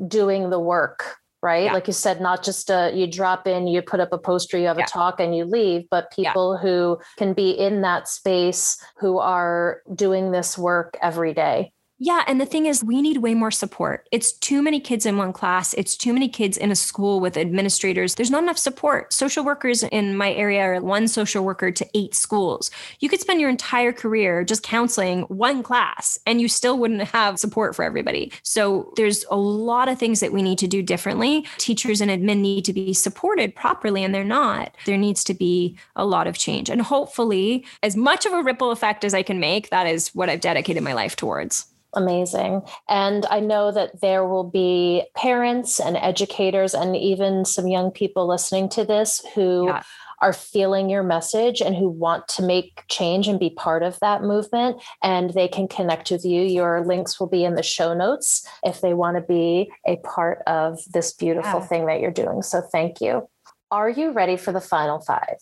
doing 0.08 0.50
the 0.50 0.60
work 0.60 1.18
right 1.42 1.66
yeah. 1.66 1.74
like 1.74 1.88
you 1.88 1.94
said 1.94 2.20
not 2.20 2.44
just 2.44 2.70
a 2.70 2.92
you 2.94 3.06
drop 3.06 3.48
in 3.48 3.68
you 3.68 3.82
put 3.82 4.00
up 4.00 4.12
a 4.12 4.18
poster 4.18 4.58
you 4.58 4.66
have 4.66 4.80
yeah. 4.80 4.86
a 4.86 4.88
talk 4.88 5.20
and 5.20 5.36
you 5.36 5.46
leave 5.46 5.84
but 5.92 6.12
people 6.12 6.56
yeah. 6.56 6.62
who 6.62 6.98
can 7.18 7.34
be 7.34 7.52
in 7.52 7.82
that 7.82 8.08
space 8.08 8.82
who 8.98 9.20
are 9.20 9.82
doing 9.94 10.32
this 10.32 10.58
work 10.58 10.98
every 11.02 11.34
day 11.34 11.72
yeah. 12.00 12.24
And 12.28 12.40
the 12.40 12.46
thing 12.46 12.66
is, 12.66 12.84
we 12.84 13.02
need 13.02 13.18
way 13.18 13.34
more 13.34 13.52
support. 13.52 14.08
It's 14.12 14.32
too 14.32 14.62
many 14.62 14.80
kids 14.80 15.06
in 15.06 15.18
one 15.18 15.34
class. 15.34 15.74
It's 15.74 15.98
too 15.98 16.14
many 16.14 16.30
kids 16.30 16.58
in 16.58 16.72
a 16.72 16.76
school 16.76 17.20
with 17.20 17.38
administrators. 17.38 18.16
There's 18.16 18.32
not 18.32 18.44
enough 18.44 18.58
support. 18.58 19.12
Social 19.14 19.44
workers 19.44 19.84
in 19.84 20.16
my 20.16 20.32
area 20.34 20.62
are 20.62 20.82
one 20.82 21.08
social 21.10 21.44
worker 21.44 21.72
to 21.72 21.88
eight 21.94 22.16
schools. 22.16 22.72
You 23.00 23.10
could 23.10 23.20
spend 23.20 23.42
your 23.42 23.50
entire 23.50 23.92
career 23.92 24.44
just 24.44 24.64
counseling 24.64 25.24
one 25.24 25.62
class 25.62 26.18
and 26.26 26.40
you 26.40 26.48
still 26.48 26.78
wouldn't 26.78 27.02
have 27.02 27.38
support 27.38 27.76
for 27.76 27.84
everybody. 27.84 28.32
So 28.44 28.94
there's 28.96 29.26
a 29.30 29.36
lot 29.36 29.90
of 29.90 30.00
things 30.00 30.22
that 30.22 30.32
we 30.32 30.42
need 30.42 30.58
to 30.60 30.68
do 30.68 30.82
differently. 30.82 31.46
Teachers 31.58 32.02
and 32.02 32.10
admin 32.10 32.40
need 32.40 32.66
to 32.66 32.74
be 32.74 32.94
supported 32.94 33.56
properly, 33.56 34.04
and 34.04 34.16
they're 34.16 34.24
not. 34.24 34.76
There 34.86 34.98
needs 34.98 35.24
to 35.26 35.34
be 35.34 35.78
a 35.96 36.06
lot 36.06 36.28
of 36.28 36.38
change. 36.38 36.70
And 36.70 36.82
hopefully, 36.82 37.66
as 37.84 37.96
much 37.96 38.26
of 38.26 38.34
a 38.34 38.42
ripple 38.42 38.72
effect 38.72 39.04
as 39.04 39.14
I 39.14 39.24
can 39.24 39.40
make, 39.40 39.70
that 39.70 39.88
is 39.88 40.10
what 40.16 40.30
I've 40.30 40.42
dedicated 40.42 40.84
my 40.84 40.94
life 40.94 41.16
towards. 41.16 41.66
Amazing. 41.94 42.62
And 42.88 43.26
I 43.32 43.40
know 43.40 43.72
that 43.72 44.02
there 44.02 44.28
will 44.28 44.44
be 44.44 45.06
parents 45.16 45.80
and 45.80 45.98
educators 45.98 46.76
and 46.76 46.96
even 46.96 47.46
some 47.46 47.68
young 47.68 47.90
people 47.90 48.28
listening 48.28 48.70
to 48.70 48.86
this 48.86 49.26
who 49.34 49.68
yeah. 49.68 49.82
are 50.22 50.32
feeling 50.32 50.92
your 50.92 51.02
message 51.02 51.62
and 51.62 51.76
who 51.76 51.90
want 51.90 52.28
to 52.28 52.44
make 52.44 52.84
change 52.90 53.28
and 53.28 53.40
be 53.40 53.50
part 53.50 53.82
of 53.82 54.00
that 54.02 54.22
movement. 54.22 54.80
And 55.02 55.32
they 55.32 55.48
can 55.48 55.68
connect 55.68 56.12
with 56.12 56.24
you. 56.24 56.44
Your 56.44 56.86
links 56.86 57.20
will 57.20 57.28
be 57.28 57.44
in 57.44 57.56
the 57.56 57.64
show 57.64 57.96
notes 57.96 58.48
if 58.64 58.82
they 58.82 58.94
want 58.94 59.18
to 59.18 59.22
be 59.22 59.72
a 59.88 59.96
part 59.98 60.44
of 60.46 60.80
this 60.94 61.12
beautiful 61.12 61.62
yeah. 61.62 61.66
thing 61.66 61.88
that 61.88 62.02
you're 62.02 62.12
doing. 62.12 62.44
So 62.44 62.62
thank 62.62 63.02
you. 63.02 63.28
Are 63.72 63.90
you 63.90 64.12
ready 64.12 64.38
for 64.38 64.52
the 64.52 64.62
final 64.62 65.00
five? 65.00 65.40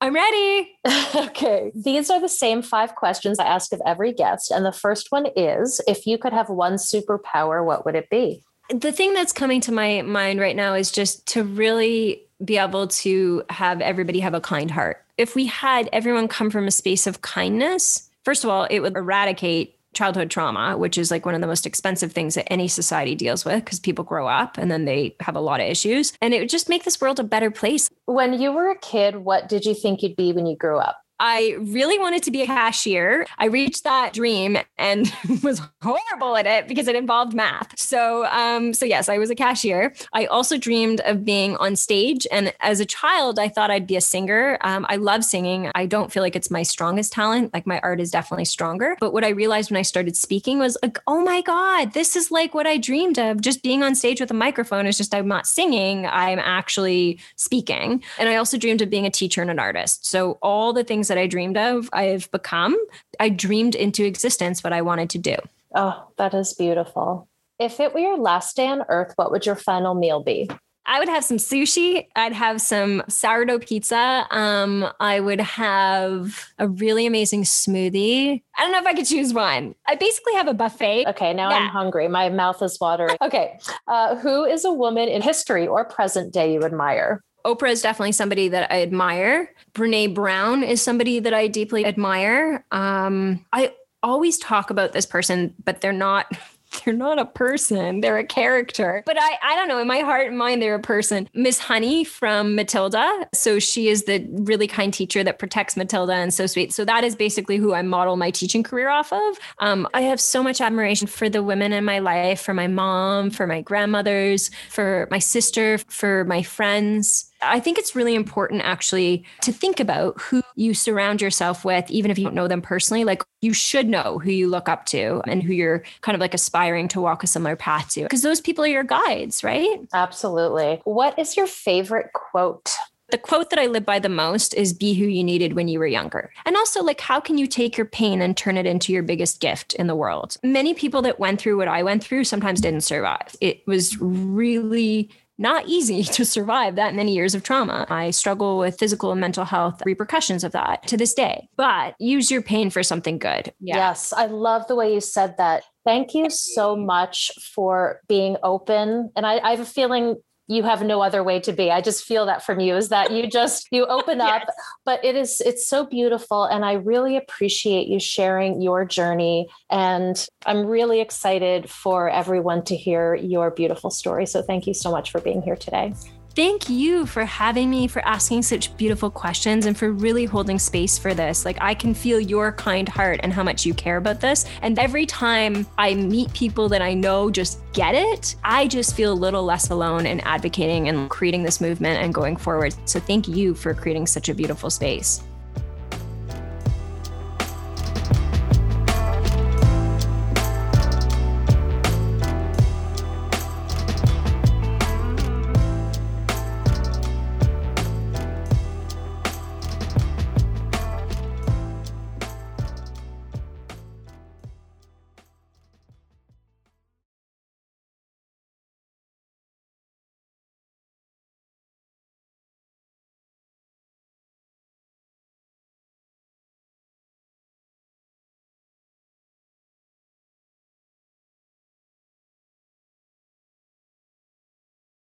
I'm 0.00 0.14
ready. 0.14 0.76
okay. 1.14 1.72
These 1.74 2.10
are 2.10 2.20
the 2.20 2.28
same 2.28 2.62
five 2.62 2.94
questions 2.94 3.38
I 3.38 3.44
ask 3.46 3.72
of 3.72 3.80
every 3.86 4.12
guest. 4.12 4.50
And 4.50 4.64
the 4.64 4.72
first 4.72 5.10
one 5.10 5.26
is 5.36 5.80
if 5.86 6.06
you 6.06 6.18
could 6.18 6.32
have 6.32 6.48
one 6.48 6.74
superpower, 6.74 7.64
what 7.64 7.84
would 7.84 7.94
it 7.94 8.10
be? 8.10 8.42
The 8.68 8.92
thing 8.92 9.14
that's 9.14 9.32
coming 9.32 9.60
to 9.62 9.72
my 9.72 10.02
mind 10.02 10.40
right 10.40 10.56
now 10.56 10.74
is 10.74 10.90
just 10.90 11.26
to 11.28 11.44
really 11.44 12.22
be 12.44 12.58
able 12.58 12.88
to 12.88 13.42
have 13.48 13.80
everybody 13.80 14.20
have 14.20 14.34
a 14.34 14.40
kind 14.40 14.70
heart. 14.70 15.04
If 15.16 15.34
we 15.34 15.46
had 15.46 15.88
everyone 15.92 16.28
come 16.28 16.50
from 16.50 16.66
a 16.66 16.72
space 16.72 17.06
of 17.06 17.22
kindness, 17.22 18.10
first 18.24 18.44
of 18.44 18.50
all, 18.50 18.64
it 18.64 18.80
would 18.80 18.96
eradicate 18.96 19.75
childhood 19.96 20.30
trauma, 20.30 20.76
which 20.76 20.98
is 20.98 21.10
like 21.10 21.26
one 21.26 21.34
of 21.34 21.40
the 21.40 21.46
most 21.46 21.66
expensive 21.66 22.12
things 22.12 22.34
that 22.34 22.52
any 22.52 22.68
society 22.68 23.14
deals 23.14 23.44
with 23.44 23.64
because 23.64 23.80
people 23.80 24.04
grow 24.04 24.28
up 24.28 24.58
and 24.58 24.70
then 24.70 24.84
they 24.84 25.16
have 25.20 25.34
a 25.34 25.40
lot 25.40 25.60
of 25.60 25.66
issues. 25.66 26.12
And 26.20 26.34
it 26.34 26.40
would 26.40 26.48
just 26.48 26.68
make 26.68 26.84
this 26.84 27.00
world 27.00 27.18
a 27.18 27.24
better 27.24 27.50
place. 27.50 27.88
When 28.04 28.40
you 28.40 28.52
were 28.52 28.70
a 28.70 28.78
kid, 28.78 29.16
what 29.16 29.48
did 29.48 29.64
you 29.64 29.74
think 29.74 30.02
you'd 30.02 30.16
be 30.16 30.32
when 30.32 30.46
you 30.46 30.56
grew 30.56 30.78
up? 30.78 31.05
I 31.18 31.56
really 31.58 31.98
wanted 31.98 32.22
to 32.24 32.30
be 32.30 32.42
a 32.42 32.46
cashier. 32.46 33.26
I 33.38 33.46
reached 33.46 33.84
that 33.84 34.12
dream 34.12 34.58
and 34.78 35.12
was 35.42 35.60
horrible 35.82 36.36
at 36.36 36.46
it 36.46 36.68
because 36.68 36.88
it 36.88 36.96
involved 36.96 37.34
math. 37.34 37.78
So, 37.78 38.26
um, 38.26 38.74
so 38.74 38.84
yes, 38.84 39.08
I 39.08 39.18
was 39.18 39.30
a 39.30 39.34
cashier. 39.34 39.94
I 40.12 40.26
also 40.26 40.58
dreamed 40.58 41.00
of 41.00 41.24
being 41.24 41.56
on 41.56 41.76
stage, 41.76 42.26
and 42.30 42.52
as 42.60 42.80
a 42.80 42.86
child, 42.86 43.38
I 43.38 43.48
thought 43.48 43.70
I'd 43.70 43.86
be 43.86 43.96
a 43.96 44.00
singer. 44.00 44.58
Um, 44.60 44.86
I 44.88 44.96
love 44.96 45.24
singing. 45.24 45.70
I 45.74 45.86
don't 45.86 46.12
feel 46.12 46.22
like 46.22 46.36
it's 46.36 46.50
my 46.50 46.62
strongest 46.62 47.12
talent. 47.12 47.52
Like 47.54 47.66
my 47.66 47.80
art 47.80 48.00
is 48.00 48.10
definitely 48.10 48.44
stronger. 48.44 48.96
But 49.00 49.12
what 49.12 49.24
I 49.24 49.30
realized 49.30 49.70
when 49.70 49.78
I 49.78 49.82
started 49.82 50.16
speaking 50.16 50.58
was 50.58 50.76
like, 50.82 50.98
oh 51.06 51.22
my 51.22 51.40
god, 51.42 51.92
this 51.92 52.16
is 52.16 52.30
like 52.30 52.54
what 52.54 52.66
I 52.66 52.76
dreamed 52.76 53.18
of. 53.18 53.40
Just 53.40 53.62
being 53.62 53.82
on 53.82 53.94
stage 53.94 54.20
with 54.20 54.30
a 54.30 54.34
microphone 54.34 54.86
is 54.86 54.96
just 54.96 55.14
I'm 55.14 55.28
not 55.28 55.46
singing. 55.46 56.06
I'm 56.06 56.38
actually 56.38 57.18
speaking. 57.36 58.02
And 58.18 58.28
I 58.28 58.36
also 58.36 58.58
dreamed 58.58 58.82
of 58.82 58.90
being 58.90 59.06
a 59.06 59.10
teacher 59.10 59.40
and 59.40 59.50
an 59.50 59.58
artist. 59.58 60.06
So 60.06 60.38
all 60.42 60.72
the 60.72 60.84
things 60.84 61.05
things 61.06 61.08
that 61.08 61.18
I 61.18 61.26
dreamed 61.26 61.56
of, 61.56 61.88
I've 61.92 62.30
become. 62.30 62.76
I 63.20 63.28
dreamed 63.28 63.74
into 63.74 64.04
existence 64.04 64.64
what 64.64 64.72
I 64.72 64.82
wanted 64.82 65.10
to 65.10 65.18
do. 65.18 65.36
Oh, 65.74 66.08
that 66.16 66.34
is 66.34 66.54
beautiful. 66.54 67.28
If 67.58 67.80
it 67.80 67.94
were 67.94 68.00
your 68.00 68.18
last 68.18 68.56
day 68.56 68.66
on 68.66 68.82
earth, 68.88 69.12
what 69.16 69.30
would 69.30 69.46
your 69.46 69.56
final 69.56 69.94
meal 69.94 70.22
be? 70.22 70.50
I 70.88 71.00
would 71.00 71.08
have 71.08 71.24
some 71.24 71.38
sushi. 71.38 72.06
I'd 72.14 72.32
have 72.32 72.60
some 72.60 73.02
sourdough 73.08 73.58
pizza. 73.58 74.26
Um, 74.30 74.86
I 75.00 75.18
would 75.18 75.40
have 75.40 76.48
a 76.58 76.68
really 76.68 77.06
amazing 77.06 77.42
smoothie. 77.42 78.42
I 78.56 78.62
don't 78.62 78.70
know 78.70 78.78
if 78.78 78.86
I 78.86 78.94
could 78.94 79.06
choose 79.06 79.34
one. 79.34 79.74
I 79.88 79.96
basically 79.96 80.34
have 80.34 80.46
a 80.46 80.54
buffet. 80.54 81.06
Okay, 81.08 81.32
now 81.34 81.50
yeah. 81.50 81.56
I'm 81.56 81.68
hungry. 81.70 82.06
My 82.06 82.28
mouth 82.28 82.62
is 82.62 82.78
watering. 82.80 83.16
Okay, 83.20 83.58
uh, 83.88 84.14
who 84.16 84.44
is 84.44 84.64
a 84.64 84.72
woman 84.72 85.08
in 85.08 85.22
history 85.22 85.66
or 85.66 85.84
present 85.84 86.32
day 86.32 86.52
you 86.52 86.62
admire? 86.62 87.20
Oprah 87.46 87.70
is 87.70 87.80
definitely 87.80 88.12
somebody 88.12 88.48
that 88.48 88.70
I 88.72 88.82
admire. 88.82 89.54
Brene 89.72 90.14
Brown 90.14 90.62
is 90.62 90.82
somebody 90.82 91.20
that 91.20 91.32
I 91.32 91.46
deeply 91.46 91.86
admire. 91.86 92.64
Um, 92.72 93.44
I 93.52 93.72
always 94.02 94.38
talk 94.38 94.70
about 94.70 94.92
this 94.92 95.06
person, 95.06 95.54
but 95.64 95.80
they're 95.80 95.92
not 95.92 96.32
they're 96.84 96.94
not 96.94 97.18
a 97.18 97.24
person. 97.24 98.00
They're 98.00 98.18
a 98.18 98.26
character. 98.26 99.02
But 99.06 99.16
i 99.18 99.38
i 99.42 99.56
don't 99.56 99.68
know. 99.68 99.78
In 99.78 99.86
my 99.86 100.00
heart 100.00 100.26
and 100.26 100.36
mind 100.36 100.60
they're 100.60 100.74
a 100.74 100.80
person. 100.80 101.28
Miss 101.32 101.58
honey 101.58 102.04
from 102.04 102.54
matilda. 102.54 103.28
So 103.32 103.58
she 103.58 103.88
is 103.88 104.04
the 104.04 104.26
really 104.30 104.66
kind 104.66 104.92
teacher 104.92 105.22
that 105.24 105.38
protects 105.38 105.76
matilda 105.76 106.14
and 106.14 106.34
so 106.34 106.46
sweet. 106.46 106.72
So 106.72 106.84
that 106.84 107.04
is 107.04 107.14
basically 107.14 107.56
who 107.56 107.72
i 107.72 107.82
model 107.82 108.16
my 108.16 108.30
teaching 108.30 108.62
career 108.62 108.88
off 108.88 109.12
of. 109.12 109.38
Um, 109.60 109.88
i 109.94 110.02
have 110.02 110.20
so 110.20 110.42
much 110.42 110.60
admiration 110.60 111.06
for 111.06 111.28
the 111.28 111.42
women 111.42 111.72
in 111.72 111.84
my 111.84 112.00
life 112.00 112.40
for 112.40 112.54
my 112.54 112.66
mom 112.66 113.30
for 113.30 113.46
my 113.46 113.60
grandmothers 113.60 114.50
for 114.68 115.06
my 115.10 115.20
sister 115.20 115.78
for 115.78 116.24
my 116.24 116.42
friends 116.42 117.30
I 117.42 117.60
think 117.60 117.78
it's 117.78 117.94
really 117.94 118.14
important 118.14 118.62
actually 118.62 119.24
to 119.42 119.52
think 119.52 119.80
about 119.80 120.20
who 120.20 120.42
you 120.54 120.74
surround 120.74 121.20
yourself 121.20 121.64
with, 121.64 121.90
even 121.90 122.10
if 122.10 122.18
you 122.18 122.24
don't 122.24 122.34
know 122.34 122.48
them 122.48 122.62
personally. 122.62 123.04
Like 123.04 123.22
you 123.42 123.52
should 123.52 123.88
know 123.88 124.18
who 124.18 124.30
you 124.30 124.48
look 124.48 124.68
up 124.68 124.86
to 124.86 125.22
and 125.26 125.42
who 125.42 125.52
you're 125.52 125.84
kind 126.00 126.14
of 126.14 126.20
like 126.20 126.34
aspiring 126.34 126.88
to 126.88 127.00
walk 127.00 127.22
a 127.22 127.26
similar 127.26 127.56
path 127.56 127.90
to, 127.90 128.02
because 128.02 128.22
those 128.22 128.40
people 128.40 128.64
are 128.64 128.68
your 128.68 128.84
guides, 128.84 129.44
right? 129.44 129.80
Absolutely. 129.92 130.80
What 130.84 131.18
is 131.18 131.36
your 131.36 131.46
favorite 131.46 132.12
quote? 132.12 132.72
The 133.10 133.18
quote 133.18 133.50
that 133.50 133.60
I 133.60 133.66
live 133.66 133.86
by 133.86 134.00
the 134.00 134.08
most 134.08 134.52
is 134.54 134.72
be 134.72 134.92
who 134.94 135.04
you 135.04 135.22
needed 135.22 135.52
when 135.52 135.68
you 135.68 135.78
were 135.78 135.86
younger. 135.86 136.32
And 136.44 136.56
also, 136.56 136.82
like, 136.82 137.00
how 137.00 137.20
can 137.20 137.38
you 137.38 137.46
take 137.46 137.76
your 137.76 137.86
pain 137.86 138.20
and 138.20 138.36
turn 138.36 138.56
it 138.56 138.66
into 138.66 138.92
your 138.92 139.04
biggest 139.04 139.40
gift 139.40 139.74
in 139.74 139.86
the 139.86 139.94
world? 139.94 140.36
Many 140.42 140.74
people 140.74 141.02
that 141.02 141.20
went 141.20 141.40
through 141.40 141.56
what 141.56 141.68
I 141.68 141.84
went 141.84 142.02
through 142.02 142.24
sometimes 142.24 142.60
didn't 142.60 142.80
survive. 142.80 143.36
It 143.40 143.64
was 143.64 143.96
really 144.00 145.08
not 145.38 145.66
easy 145.66 146.02
to 146.16 146.24
survive 146.24 146.76
that 146.76 146.94
many 146.94 147.14
years 147.14 147.34
of 147.34 147.42
trauma. 147.42 147.86
I 147.88 148.10
struggle 148.10 148.58
with 148.58 148.78
physical 148.78 149.12
and 149.12 149.20
mental 149.20 149.44
health 149.44 149.82
repercussions 149.84 150.44
of 150.44 150.52
that 150.52 150.86
to 150.88 150.96
this 150.96 151.14
day, 151.14 151.48
but 151.56 151.94
use 151.98 152.30
your 152.30 152.42
pain 152.42 152.70
for 152.70 152.82
something 152.82 153.18
good. 153.18 153.52
Yeah. 153.60 153.76
Yes, 153.76 154.12
I 154.12 154.26
love 154.26 154.66
the 154.68 154.76
way 154.76 154.94
you 154.94 155.00
said 155.00 155.36
that. 155.38 155.64
Thank 155.84 156.14
you 156.14 156.30
so 156.30 156.74
much 156.74 157.30
for 157.54 158.00
being 158.08 158.36
open. 158.42 159.12
And 159.14 159.24
I, 159.24 159.38
I 159.38 159.50
have 159.50 159.60
a 159.60 159.64
feeling 159.64 160.16
you 160.48 160.62
have 160.62 160.82
no 160.82 161.02
other 161.02 161.22
way 161.22 161.40
to 161.40 161.52
be. 161.52 161.70
I 161.70 161.80
just 161.80 162.04
feel 162.04 162.26
that 162.26 162.44
from 162.44 162.60
you 162.60 162.76
is 162.76 162.88
that 162.90 163.10
you 163.10 163.28
just 163.28 163.68
you 163.70 163.86
open 163.86 164.18
yes. 164.20 164.42
up, 164.42 164.54
but 164.84 165.04
it 165.04 165.16
is 165.16 165.40
it's 165.40 165.66
so 165.66 165.84
beautiful 165.84 166.44
and 166.44 166.64
I 166.64 166.74
really 166.74 167.16
appreciate 167.16 167.88
you 167.88 167.98
sharing 167.98 168.60
your 168.60 168.84
journey 168.84 169.48
and 169.70 170.26
I'm 170.44 170.66
really 170.66 171.00
excited 171.00 171.68
for 171.68 172.08
everyone 172.08 172.64
to 172.64 172.76
hear 172.76 173.14
your 173.14 173.50
beautiful 173.50 173.90
story. 173.90 174.26
So 174.26 174.42
thank 174.42 174.66
you 174.66 174.74
so 174.74 174.90
much 174.90 175.10
for 175.10 175.20
being 175.20 175.42
here 175.42 175.56
today. 175.56 175.94
Thank 176.36 176.68
you 176.68 177.06
for 177.06 177.24
having 177.24 177.70
me, 177.70 177.88
for 177.88 178.04
asking 178.04 178.42
such 178.42 178.76
beautiful 178.76 179.08
questions, 179.08 179.64
and 179.64 179.74
for 179.74 179.90
really 179.90 180.26
holding 180.26 180.58
space 180.58 180.98
for 180.98 181.14
this. 181.14 181.46
Like, 181.46 181.56
I 181.62 181.72
can 181.72 181.94
feel 181.94 182.20
your 182.20 182.52
kind 182.52 182.86
heart 182.86 183.20
and 183.22 183.32
how 183.32 183.42
much 183.42 183.64
you 183.64 183.72
care 183.72 183.96
about 183.96 184.20
this. 184.20 184.44
And 184.60 184.78
every 184.78 185.06
time 185.06 185.66
I 185.78 185.94
meet 185.94 186.30
people 186.34 186.68
that 186.68 186.82
I 186.82 186.92
know 186.92 187.30
just 187.30 187.60
get 187.72 187.94
it, 187.94 188.36
I 188.44 188.68
just 188.68 188.94
feel 188.94 189.14
a 189.14 189.14
little 189.14 189.44
less 189.44 189.70
alone 189.70 190.04
in 190.04 190.20
advocating 190.20 190.90
and 190.90 191.08
creating 191.08 191.42
this 191.42 191.58
movement 191.58 192.02
and 192.02 192.12
going 192.12 192.36
forward. 192.36 192.74
So, 192.84 193.00
thank 193.00 193.26
you 193.28 193.54
for 193.54 193.72
creating 193.72 194.06
such 194.06 194.28
a 194.28 194.34
beautiful 194.34 194.68
space. 194.68 195.22